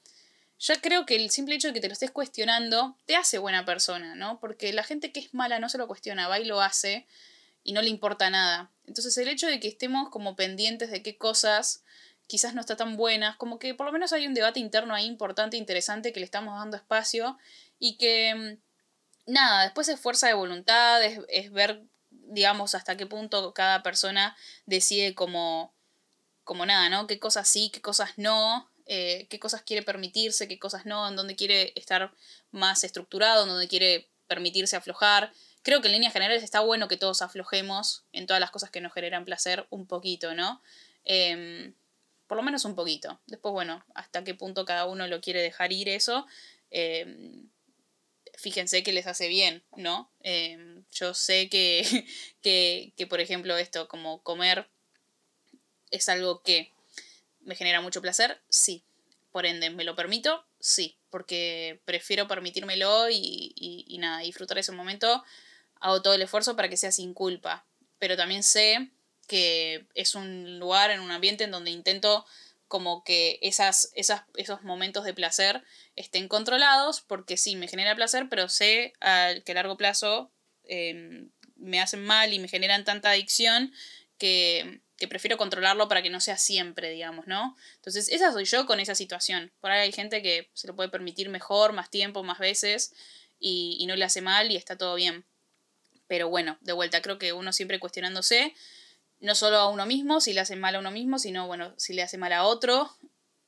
ya 0.60 0.80
creo 0.80 1.06
que 1.06 1.16
el 1.16 1.32
simple 1.32 1.56
hecho 1.56 1.70
de 1.70 1.74
que 1.74 1.82
te 1.82 1.88
lo 1.88 1.94
estés 1.94 2.12
cuestionando 2.12 2.96
te 3.06 3.16
hace 3.16 3.40
buena 3.40 3.66
persona, 3.66 4.16
¿no? 4.16 4.40
Porque 4.40 4.74
la 4.74 4.84
gente 4.84 5.12
que 5.12 5.22
es 5.22 5.34
mala 5.34 5.60
no 5.60 5.70
se 5.70 5.78
lo 5.78 5.88
cuestiona, 5.88 6.28
va 6.28 6.40
y 6.40 6.46
lo 6.46 6.62
hace 6.62 7.08
y 7.64 7.74
no 7.74 7.82
le 7.82 7.90
importa 7.90 8.30
nada. 8.30 8.70
Entonces 8.86 9.18
el 9.18 9.28
hecho 9.28 9.48
de 9.48 9.60
que 9.60 9.68
estemos 9.68 10.10
como 10.10 10.36
pendientes 10.36 10.92
de 10.92 11.02
qué 11.02 11.18
cosas 11.18 11.84
quizás 12.28 12.54
no 12.54 12.62
está 12.62 12.76
tan 12.76 12.96
buenas, 12.96 13.38
como 13.38 13.60
que 13.60 13.74
por 13.74 13.86
lo 13.86 13.92
menos 13.92 14.14
hay 14.14 14.28
un 14.28 14.34
debate 14.34 14.60
interno 14.60 14.94
ahí 14.94 15.06
importante, 15.06 15.58
interesante, 15.58 16.14
que 16.14 16.20
le 16.20 16.26
estamos 16.26 16.58
dando 16.58 16.78
espacio 16.78 17.38
y 17.80 17.98
que, 17.98 18.34
mm, 19.28 19.32
nada, 19.32 19.64
después 19.64 19.88
es 19.90 20.00
fuerza 20.00 20.28
de 20.28 20.34
voluntad, 20.34 21.04
es, 21.04 21.20
es 21.28 21.52
ver 21.52 21.82
digamos, 22.32 22.76
hasta 22.76 22.98
qué 22.98 23.06
punto 23.06 23.54
cada 23.54 23.84
persona 23.84 24.36
decide 24.66 25.14
como, 25.14 25.74
como 26.44 26.66
nada, 26.66 26.90
¿no? 26.90 27.08
Qué 27.08 27.20
cosas 27.20 27.48
sí, 27.48 27.70
qué 27.72 27.82
cosas 27.82 28.12
no, 28.18 28.70
eh, 28.86 29.28
qué 29.30 29.40
cosas 29.40 29.62
quiere 29.62 29.84
permitirse, 29.84 30.48
qué 30.48 30.58
cosas 30.58 30.86
no, 30.86 31.08
en 31.08 31.16
dónde 31.16 31.36
quiere 31.36 31.74
estar 31.76 32.14
más 32.52 32.84
estructurado, 32.84 33.44
en 33.44 33.50
dónde 33.50 33.68
quiere 33.68 34.08
permitirse 34.28 34.76
aflojar. 34.76 35.32
Creo 35.62 35.82
que 35.82 35.88
en 35.88 35.94
líneas 35.94 36.14
generales 36.14 36.42
está 36.42 36.62
bueno 36.62 36.88
que 36.88 36.98
todos 36.98 37.22
aflojemos 37.22 38.06
en 38.14 38.26
todas 38.26 38.40
las 38.40 38.50
cosas 38.52 38.72
que 38.72 38.82
nos 38.82 38.94
generan 38.94 39.26
placer 39.26 39.68
un 39.70 39.86
poquito, 39.86 40.34
¿no? 40.34 40.62
Em, 41.04 41.74
por 42.28 42.38
lo 42.38 42.44
menos 42.44 42.64
un 42.66 42.76
poquito. 42.76 43.20
Después, 43.28 43.52
bueno, 43.52 43.84
hasta 43.94 44.24
qué 44.24 44.34
punto 44.34 44.64
cada 44.66 44.86
uno 44.86 45.06
lo 45.08 45.20
quiere 45.20 45.42
dejar 45.42 45.74
ir 45.74 45.90
eso. 45.90 46.26
Em, 46.72 47.50
fíjense 48.36 48.84
que 48.84 48.94
les 48.94 49.06
hace 49.06 49.28
bien, 49.28 49.64
¿no? 49.76 50.10
Em, 50.22 50.81
yo 50.92 51.14
sé 51.14 51.50
que, 51.50 52.06
que, 52.42 52.94
que, 52.96 53.08
por 53.08 53.20
ejemplo, 53.20 53.58
esto, 53.58 53.88
como 53.88 54.22
comer, 54.24 54.68
es 55.90 56.10
algo 56.10 56.42
que 56.42 56.72
me 57.42 57.56
genera 57.56 57.82
mucho 57.82 58.02
placer, 58.02 58.42
sí. 58.50 58.84
Por 59.32 59.46
ende, 59.46 59.70
¿me 59.70 59.84
lo 59.84 59.96
permito? 59.96 60.44
Sí, 60.60 60.98
porque 61.10 61.82
prefiero 61.86 62.28
permitírmelo 62.28 63.10
y, 63.10 63.54
y, 63.56 63.86
y 63.88 63.98
nada, 63.98 64.20
disfrutar 64.20 64.58
ese 64.58 64.74
momento. 64.74 65.24
Hago 65.80 66.02
todo 66.02 66.14
el 66.14 66.22
esfuerzo 66.22 66.56
para 66.56 66.70
que 66.70 66.78
sea 66.78 66.92
sin 66.92 67.14
culpa. 67.14 67.66
Pero 67.98 68.18
también 68.18 68.44
sé 68.44 68.90
que 69.28 69.86
es 69.96 70.16
un 70.16 70.60
lugar, 70.60 70.92
en 70.92 71.00
un 71.00 71.12
ambiente 71.12 71.46
en 71.46 71.52
donde 71.52 71.72
intento 71.72 72.26
como 72.68 73.04
que 73.04 73.38
esas, 73.42 73.92
esas, 73.96 74.24
esos 74.36 74.64
momentos 74.64 75.04
de 75.04 75.14
placer 75.14 75.64
estén 75.96 76.28
controlados, 76.28 77.02
porque 77.02 77.38
sí, 77.38 77.56
me 77.56 77.68
genera 77.68 77.96
placer, 77.96 78.28
pero 78.30 78.50
sé 78.50 78.94
que 79.00 79.52
a 79.52 79.54
largo 79.54 79.78
plazo 79.78 80.32
em, 80.72 81.30
me 81.58 81.80
hacen 81.80 82.04
mal 82.04 82.34
y 82.34 82.40
me 82.40 82.48
generan 82.48 82.86
tanta 82.86 83.12
adicción 83.12 83.74
que, 84.18 84.82
que, 84.98 85.08
prefiero 85.08 85.38
controlarlo 85.38 85.88
para 85.88 86.02
que 86.02 86.10
no 86.10 86.22
sea 86.22 86.38
siempre, 86.38 86.90
digamos, 86.90 87.28
¿no? 87.28 87.56
Entonces, 87.76 88.10
esa 88.10 88.32
soy 88.32 88.46
yo 88.46 88.66
con 88.66 88.80
esa 88.80 88.96
situación. 88.96 89.52
Por 89.60 89.72
ahí 89.72 89.82
hay 89.82 89.92
gente 89.92 90.22
que 90.22 90.50
se 90.54 90.68
lo 90.68 90.76
puede 90.76 90.90
permitir 90.90 91.30
mejor, 91.30 91.74
más 91.74 91.90
tiempo, 91.90 92.24
más 92.24 92.40
veces, 92.40 92.94
y, 93.40 93.78
y 93.80 93.86
no 93.88 93.96
le 93.96 94.06
hace 94.06 94.22
mal 94.22 94.52
y 94.52 94.56
está 94.56 94.78
todo 94.78 94.96
bien. 94.96 95.26
Pero 96.08 96.30
bueno, 96.30 96.58
de 96.62 96.74
vuelta, 96.74 97.02
creo 97.02 97.18
que 97.18 97.34
uno 97.34 97.52
siempre 97.54 97.80
cuestionándose 97.80 98.54
no 99.22 99.36
solo 99.36 99.58
a 99.58 99.70
uno 99.70 99.86
mismo, 99.86 100.20
si 100.20 100.34
le 100.34 100.42
hace 100.42 100.56
mal 100.56 100.76
a 100.76 100.80
uno 100.80 100.92
mismo, 100.92 101.20
sino, 101.20 101.48
bueno, 101.48 101.74
si 101.78 101.94
le 101.94 102.02
hace 102.02 102.18
mal 102.18 102.34
a 102.34 102.44
otro, 102.44 102.92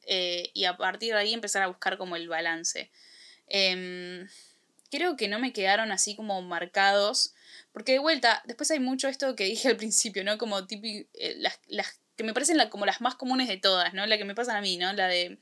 eh, 0.05 0.51
y 0.53 0.65
a 0.65 0.77
partir 0.77 1.13
de 1.13 1.19
ahí 1.19 1.33
empezar 1.33 1.63
a 1.63 1.67
buscar 1.67 1.97
como 1.97 2.15
el 2.15 2.27
balance. 2.27 2.91
Em, 3.47 4.27
creo 4.93 5.17
que 5.17 5.27
no 5.27 5.39
me 5.39 5.53
quedaron 5.53 5.91
así 5.91 6.15
como 6.15 6.39
marcados, 6.43 7.33
porque 7.71 7.93
de 7.93 7.99
vuelta, 7.99 8.43
después 8.45 8.69
hay 8.69 8.79
mucho 8.79 9.07
esto 9.07 9.35
que 9.35 9.43
dije 9.53 9.69
al 9.69 9.77
principio, 9.77 10.23
¿no? 10.23 10.37
Como 10.37 10.67
típico, 10.67 11.09
eh, 11.15 11.33
las, 11.37 11.59
las, 11.67 11.99
que 12.15 12.23
me 12.23 12.33
parecen 12.33 12.59
como 12.69 12.85
las 12.85 13.01
más 13.01 13.15
comunes 13.15 13.47
de 13.47 13.57
todas, 13.57 13.95
¿no? 13.95 14.05
La 14.05 14.19
que 14.19 14.25
me 14.25 14.35
pasan 14.35 14.55
a 14.55 14.61
mí, 14.61 14.77
¿no? 14.77 14.93
La 14.93 15.07
de 15.07 15.39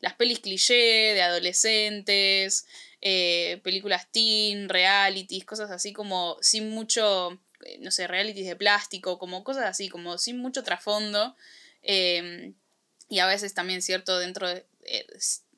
las 0.00 0.14
pelis 0.14 0.40
cliché, 0.40 1.14
de 1.14 1.22
adolescentes, 1.22 2.66
eh, 3.00 3.60
películas 3.64 4.06
teen, 4.10 4.68
realities, 4.68 5.46
cosas 5.46 5.70
así 5.70 5.94
como 5.94 6.36
sin 6.42 6.68
mucho 6.70 7.40
eh, 7.64 7.78
no 7.80 7.90
sé, 7.90 8.06
realities 8.06 8.46
de 8.46 8.56
plástico, 8.56 9.18
como 9.18 9.44
cosas 9.44 9.64
así, 9.64 9.88
como 9.88 10.18
sin 10.18 10.38
mucho 10.38 10.62
trasfondo. 10.62 11.36
Y 11.82 13.18
a 13.18 13.26
veces 13.26 13.54
también 13.54 13.80
cierto 13.80 14.18
dentro 14.18 14.48
de, 14.48 14.66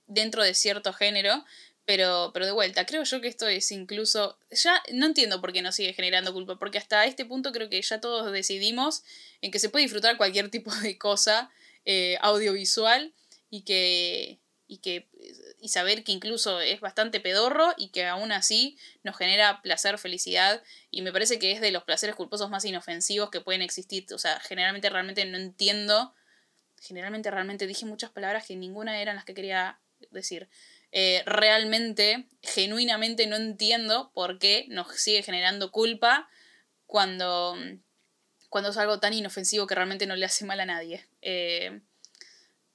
dentro 0.06 0.44
de 0.44 0.54
cierto 0.54 0.92
género. 0.92 1.44
Pero, 1.84 2.30
pero 2.32 2.46
de 2.46 2.52
vuelta, 2.52 2.86
creo 2.86 3.02
yo 3.02 3.20
que 3.20 3.28
esto 3.28 3.48
es 3.48 3.72
incluso. 3.72 4.38
Ya 4.50 4.82
no 4.92 5.06
entiendo 5.06 5.40
por 5.40 5.52
qué 5.52 5.62
nos 5.62 5.74
sigue 5.74 5.92
generando 5.94 6.32
culpa, 6.32 6.58
porque 6.58 6.78
hasta 6.78 7.04
este 7.06 7.24
punto 7.24 7.52
creo 7.52 7.68
que 7.68 7.82
ya 7.82 8.00
todos 8.00 8.30
decidimos 8.32 9.02
en 9.40 9.50
que 9.50 9.58
se 9.58 9.68
puede 9.68 9.84
disfrutar 9.84 10.16
cualquier 10.16 10.48
tipo 10.48 10.72
de 10.76 10.96
cosa 10.96 11.50
eh, 11.84 12.18
audiovisual 12.20 13.12
y 13.50 13.62
que, 13.62 14.38
y 14.68 14.78
que 14.78 15.08
y 15.62 15.68
saber 15.68 16.02
que 16.02 16.10
incluso 16.10 16.60
es 16.60 16.80
bastante 16.80 17.20
pedorro 17.20 17.72
y 17.76 17.90
que 17.90 18.04
aún 18.06 18.32
así 18.32 18.76
nos 19.04 19.16
genera 19.16 19.62
placer, 19.62 19.96
felicidad 19.96 20.60
y 20.90 21.02
me 21.02 21.12
parece 21.12 21.38
que 21.38 21.52
es 21.52 21.60
de 21.60 21.70
los 21.70 21.84
placeres 21.84 22.16
culposos 22.16 22.50
más 22.50 22.64
inofensivos 22.64 23.30
que 23.30 23.40
pueden 23.40 23.62
existir. 23.62 24.04
O 24.12 24.18
sea, 24.18 24.40
generalmente 24.40 24.90
realmente 24.90 25.24
no 25.24 25.38
entiendo, 25.38 26.12
generalmente 26.80 27.30
realmente 27.30 27.68
dije 27.68 27.86
muchas 27.86 28.10
palabras 28.10 28.44
que 28.44 28.56
ninguna 28.56 29.00
eran 29.00 29.14
las 29.14 29.24
que 29.24 29.34
quería 29.34 29.78
decir. 30.10 30.48
Eh, 30.94 31.22
realmente, 31.24 32.26
genuinamente 32.42 33.26
no 33.26 33.36
entiendo 33.36 34.12
por 34.14 34.38
qué 34.38 34.66
nos 34.68 34.94
sigue 34.94 35.22
generando 35.22 35.72
culpa 35.72 36.28
cuando, 36.86 37.56
cuando 38.50 38.70
es 38.70 38.76
algo 38.76 39.00
tan 39.00 39.14
inofensivo 39.14 39.66
que 39.66 39.74
realmente 39.74 40.06
no 40.06 40.16
le 40.16 40.26
hace 40.26 40.44
mal 40.44 40.60
a 40.60 40.66
nadie. 40.66 41.06
Eh, 41.22 41.80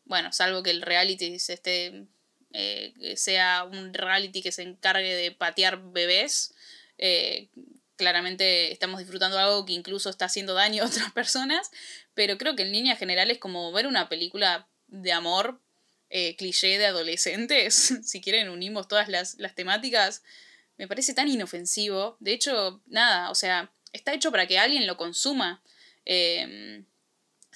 bueno, 0.06 0.34
salvo 0.34 0.64
que 0.64 0.72
el 0.72 0.82
reality 0.82 1.36
esté 1.36 2.08
eh, 2.54 3.14
sea 3.18 3.66
un 3.66 3.94
reality 3.94 4.42
que 4.42 4.52
se 4.52 4.64
encargue 4.64 5.16
de 5.16 5.32
patear 5.32 5.80
bebés. 5.92 6.56
Claramente 7.98 8.72
estamos 8.72 9.00
disfrutando 9.00 9.38
algo 9.38 9.66
que 9.66 9.74
incluso 9.74 10.10
está 10.10 10.26
haciendo 10.26 10.56
daño 10.56 10.84
a 10.84 10.88
otras 10.88 11.12
personas, 11.14 11.70
pero 12.16 12.40
creo 12.40 12.56
que 12.56 12.64
en 12.64 12.72
línea 12.72 12.96
general 12.96 13.30
es 13.30 13.38
como 13.38 13.72
ver 13.72 13.86
una 13.86 14.10
película 14.10 14.68
de 14.88 15.12
amor 15.12 15.60
eh, 16.10 16.36
cliché 16.36 16.78
de 16.78 16.86
adolescentes, 16.86 17.94
si 18.04 18.22
quieren 18.22 18.50
unimos 18.50 18.88
todas 18.88 19.10
las, 19.10 19.36
las 19.36 19.56
temáticas, 19.56 20.24
me 20.78 20.88
parece 20.88 21.14
tan 21.14 21.28
inofensivo. 21.28 22.18
De 22.20 22.34
hecho, 22.34 22.82
nada, 22.86 23.30
o 23.32 23.36
sea, 23.36 23.72
está 23.94 24.14
hecho 24.14 24.32
para 24.32 24.48
que 24.48 24.60
alguien 24.60 24.88
lo 24.88 24.98
consuma. 24.98 25.62
Eh, 26.06 26.84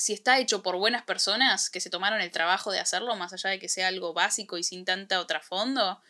si 0.02 0.14
está 0.14 0.40
hecho 0.40 0.64
por 0.64 0.78
buenas 0.78 1.04
personas 1.04 1.70
que 1.70 1.80
se 1.80 1.92
tomaron 1.92 2.22
el 2.22 2.32
trabajo 2.32 2.72
de 2.72 2.80
hacerlo, 2.80 3.16
más 3.16 3.34
allá 3.34 3.52
de 3.52 3.60
que 3.60 3.70
sea 3.70 3.88
algo 3.88 4.14
básico 4.14 4.58
y 4.58 4.64
sin 4.64 4.84
tanta 4.84 5.26
trasfondo, 5.28 6.02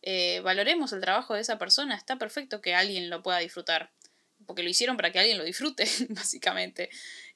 eh, 0.00 0.40
valoremos 0.44 0.92
el 0.92 1.00
trabajo 1.00 1.34
de 1.34 1.40
esa 1.40 1.58
persona. 1.58 1.96
Está 1.96 2.16
perfecto 2.16 2.60
que 2.60 2.76
alguien 2.76 3.10
lo 3.10 3.22
pueda 3.22 3.38
disfrutar. 3.38 3.90
Porque 4.46 4.62
lo 4.62 4.68
hicieron 4.68 4.96
para 4.96 5.10
que 5.10 5.18
alguien 5.18 5.38
lo 5.38 5.44
disfrute, 5.44 5.88
básicamente. 6.10 6.88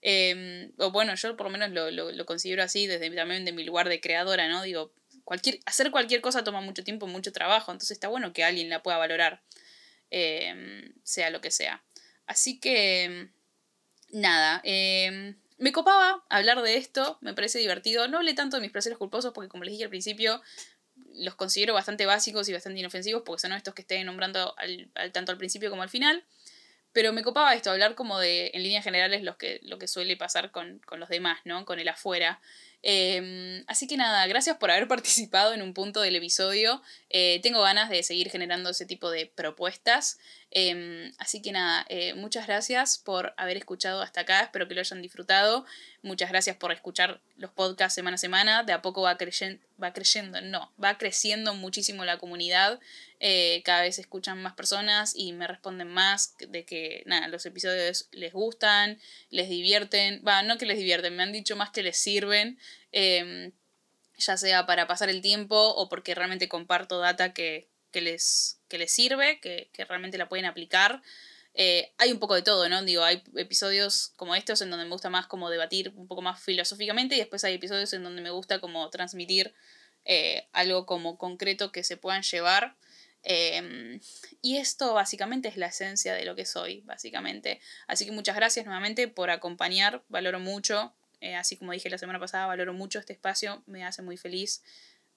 Em, 0.03 0.73
o 0.79 0.91
bueno, 0.91 1.15
yo 1.15 1.37
por 1.37 1.47
lo 1.47 1.53
menos 1.53 1.71
lo, 1.71 1.91
lo, 1.91 2.13
lo, 2.13 2.27
considero 2.27 2.63
así 2.63 2.87
desde 2.87 3.11
también 3.11 3.45
de 3.45 3.53
mi 3.53 3.65
lugar 3.65 3.89
de 3.89 4.01
creadora, 4.01 4.49
¿no? 4.49 4.63
Digo, 4.63 4.93
cualquier, 5.25 5.59
hacer 5.67 5.91
cualquier 5.91 6.21
cosa 6.21 6.45
toma 6.45 6.61
mucho 6.61 6.85
tiempo, 6.85 7.07
mucho 7.07 7.33
trabajo, 7.33 7.73
entonces 7.73 7.93
está 7.93 8.09
bueno 8.09 8.33
que 8.33 8.45
alguien 8.45 8.69
la 8.69 8.83
pueda 8.83 8.99
valorar, 8.99 9.43
em, 10.11 10.93
sea 11.03 11.31
lo 11.31 11.41
que 11.41 11.51
sea. 11.51 11.83
Así 12.27 12.61
que, 12.61 13.31
nada, 14.11 14.61
eh, 14.65 15.35
me 15.59 15.73
copaba 15.73 16.25
hablar 16.29 16.63
de 16.63 16.77
esto, 16.77 17.19
me 17.23 17.35
parece 17.35 17.59
divertido. 17.59 18.09
No 18.09 18.19
hablé 18.19 18.35
tanto 18.35 18.57
de 18.57 18.63
mis 18.63 18.71
placeres 18.71 18.99
culposos 18.99 19.33
porque, 19.33 19.49
como 19.49 19.65
les 19.65 19.73
dije 19.73 19.85
al 19.85 19.91
principio, 19.91 20.43
los 21.15 21.35
considero 21.35 21.73
bastante 21.75 22.05
básicos 22.07 22.49
y 22.49 22.53
bastante 22.53 22.81
inofensivos 22.81 23.23
porque 23.25 23.41
son 23.41 23.53
estos 23.53 23.75
que 23.75 23.83
estoy 23.83 24.05
nombrando 24.05 24.55
al, 24.59 24.91
tanto 25.13 25.33
al 25.33 25.39
principio 25.39 25.71
como 25.71 25.83
al 25.83 25.89
final. 25.89 26.25
Pero 26.97 27.13
me 27.13 27.23
copaba 27.23 27.55
esto, 27.55 27.71
hablar 27.71 27.95
como 27.95 28.19
de, 28.19 28.51
en 28.55 28.63
líneas 28.63 28.83
generales, 28.83 29.23
lo 29.23 29.37
que, 29.37 29.61
lo 29.65 29.79
que 29.79 29.87
suele 29.87 30.17
pasar 30.17 30.51
con, 30.51 30.79
con 30.87 30.99
los 30.99 31.11
demás, 31.11 31.39
¿no? 31.45 31.67
Con 31.67 31.79
el 31.79 31.87
afuera. 31.89 32.41
Em, 32.81 33.65
así 33.67 33.87
que 33.87 33.99
nada, 33.99 34.27
gracias 34.27 34.57
por 34.57 34.71
haber 34.71 34.89
participado 34.89 35.53
en 35.53 35.61
un 35.61 35.75
punto 35.75 36.01
del 36.01 36.17
episodio. 36.17 36.81
Eh, 37.11 37.41
tengo 37.43 37.61
ganas 37.61 37.91
de 37.91 38.03
seguir 38.03 38.31
generando 38.31 38.71
ese 38.71 38.87
tipo 38.87 39.11
de 39.11 39.27
propuestas. 39.27 40.19
Em, 40.59 41.13
así 41.19 41.43
que 41.43 41.53
nada, 41.53 41.85
eh, 41.91 42.15
muchas 42.15 42.47
gracias 42.47 42.97
por 42.97 43.35
haber 43.37 43.59
escuchado 43.59 44.01
hasta 44.01 44.23
acá. 44.23 44.41
Espero 44.41 44.67
que 44.67 44.75
lo 44.75 44.81
hayan 44.81 45.03
disfrutado. 45.03 45.67
Muchas 46.01 46.31
gracias 46.31 46.57
por 46.57 46.73
escuchar 46.73 47.21
los 47.37 47.51
podcasts 47.51 47.95
semana 47.95 48.15
a 48.15 48.19
semana. 48.19 48.63
De 48.63 48.73
a 48.73 48.81
poco 48.81 49.03
va, 49.03 49.19
creyendo, 49.19 49.63
va 49.83 49.93
creyendo, 49.93 50.41
no, 50.41 50.73
va 50.83 50.97
creciendo 50.97 51.53
muchísimo 51.53 52.07
la 52.07 52.17
comunidad. 52.17 52.81
Eh, 53.21 53.61
cada 53.67 53.83
vez 53.83 53.99
escuchan 53.99 54.43
más 54.43 54.55
personas 54.55 55.13
y 55.15 55.35
me 55.35 55.47
responden 55.47 55.89
más 55.89 56.35
de 56.39 56.65
que 56.65 57.03
nada, 57.05 57.29
los 57.29 57.45
episodios 57.45 58.09
les 58.13 58.33
gustan, 58.33 58.99
les 59.29 59.51
divierten. 59.51 60.23
Va, 60.27 60.43
no 60.43 60.57
que 60.57 60.65
les 60.65 60.79
divierten, 60.79 61.17
me 61.17 61.23
han 61.23 61.33
dicho 61.33 61.55
más 61.57 61.69
que 61.69 61.83
les 61.83 61.99
sirven. 61.99 62.59
Em, 62.93 63.53
ya 64.17 64.39
sea 64.39 64.65
para 64.65 64.87
pasar 64.87 65.11
el 65.11 65.21
tiempo 65.21 65.75
o 65.75 65.91
porque 65.91 66.15
realmente 66.15 66.49
comparto 66.49 66.99
data 66.99 67.35
que, 67.35 67.69
les, 67.95 68.59
que 68.69 68.79
les 68.79 68.93
sirve, 68.93 69.41
que, 69.41 69.71
que 69.73 69.85
realmente 69.85 70.19
la 70.19 70.29
pueden 70.29 70.47
aplicar. 70.47 71.03
Eh, 71.59 71.91
hay 71.97 72.13
un 72.13 72.19
poco 72.19 72.35
de 72.35 72.43
todo, 72.43 72.69
¿no? 72.69 72.83
Digo, 72.85 73.03
hay 73.03 73.23
episodios 73.35 74.13
como 74.17 74.35
estos 74.35 74.61
en 74.61 74.71
donde 74.71 74.85
me 74.85 74.91
gusta 74.91 75.09
más 75.09 75.27
como 75.27 75.49
debatir 75.49 75.91
un 75.97 76.07
poco 76.07 76.21
más 76.21 76.43
filosóficamente 76.43 77.15
y 77.15 77.19
después 77.19 77.45
hay 77.45 77.55
episodios 77.55 77.93
en 77.95 78.05
donde 78.05 78.21
me 78.21 78.31
gusta 78.31 78.61
como 78.61 78.91
transmitir 78.91 79.55
eh, 80.05 80.47
algo 80.53 80.85
como 80.85 81.17
concreto 81.17 81.73
que 81.73 81.83
se 81.83 81.97
puedan 81.97 82.23
llevar. 82.23 82.77
Em, 83.23 84.01
y 84.43 84.59
esto 84.59 84.93
básicamente 84.93 85.49
es 85.49 85.57
la 85.57 85.67
esencia 85.67 86.15
de 86.15 86.27
lo 86.27 86.37
que 86.37 86.45
soy, 86.45 86.83
básicamente. 86.83 87.61
Así 87.87 88.05
que 88.05 88.13
muchas 88.13 88.37
gracias 88.37 88.67
nuevamente 88.67 89.09
por 89.09 89.31
acompañar, 89.31 90.03
valoro 90.09 90.39
mucho, 90.39 90.93
eh, 91.21 91.35
así 91.35 91.57
como 91.57 91.73
dije 91.73 91.89
la 91.89 91.99
semana 91.99 92.21
pasada, 92.21 92.47
valoro 92.47 92.75
mucho 92.75 92.99
este 92.99 93.15
espacio, 93.15 93.63
me 93.67 93.85
hace 93.85 94.03
muy 94.03 94.19
feliz 94.19 94.63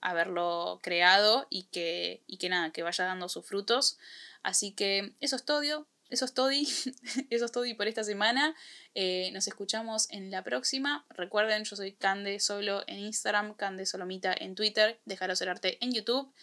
haberlo 0.02 0.80
creado 0.82 1.48
y 1.50 1.64
que, 1.64 2.24
y 2.28 2.38
que 2.38 2.50
nada, 2.50 2.72
que 2.72 2.84
vaya 2.84 3.06
dando 3.06 3.30
sus 3.30 3.46
frutos. 3.46 3.98
Así 4.44 4.72
que 4.72 5.14
eso 5.20 5.36
es 5.36 5.46
todo, 5.46 5.88
eso 6.10 6.26
es 6.26 6.34
todo, 6.34 6.50
eso 7.30 7.46
es 7.46 7.52
todo 7.52 7.66
por 7.78 7.88
esta 7.88 8.04
semana. 8.04 8.56
Eh, 8.96 9.30
nos 9.34 9.48
escuchamos 9.48 10.10
en 10.12 10.32
la 10.32 10.44
próxima. 10.44 11.06
Recuerden, 11.10 11.64
yo 11.64 11.76
soy 11.76 11.94
Cande 11.94 12.40
Solo 12.40 12.84
en 12.88 13.00
Instagram, 13.00 13.54
Cande 13.56 13.86
Solomita 13.86 14.34
en 14.34 14.56
Twitter, 14.56 15.00
dejaros 15.06 15.42
el 15.42 15.50
arte 15.50 15.78
en 15.84 15.92
YouTube. 15.92 16.34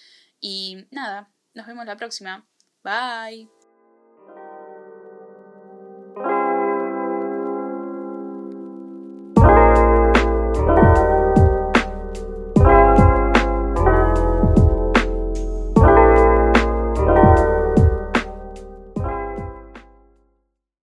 Y 0.40 0.86
nada, 0.90 1.30
nos 1.54 1.66
vemos 1.66 1.86
la 1.86 1.96
próxima. 1.96 2.46
Bye. 2.82 3.55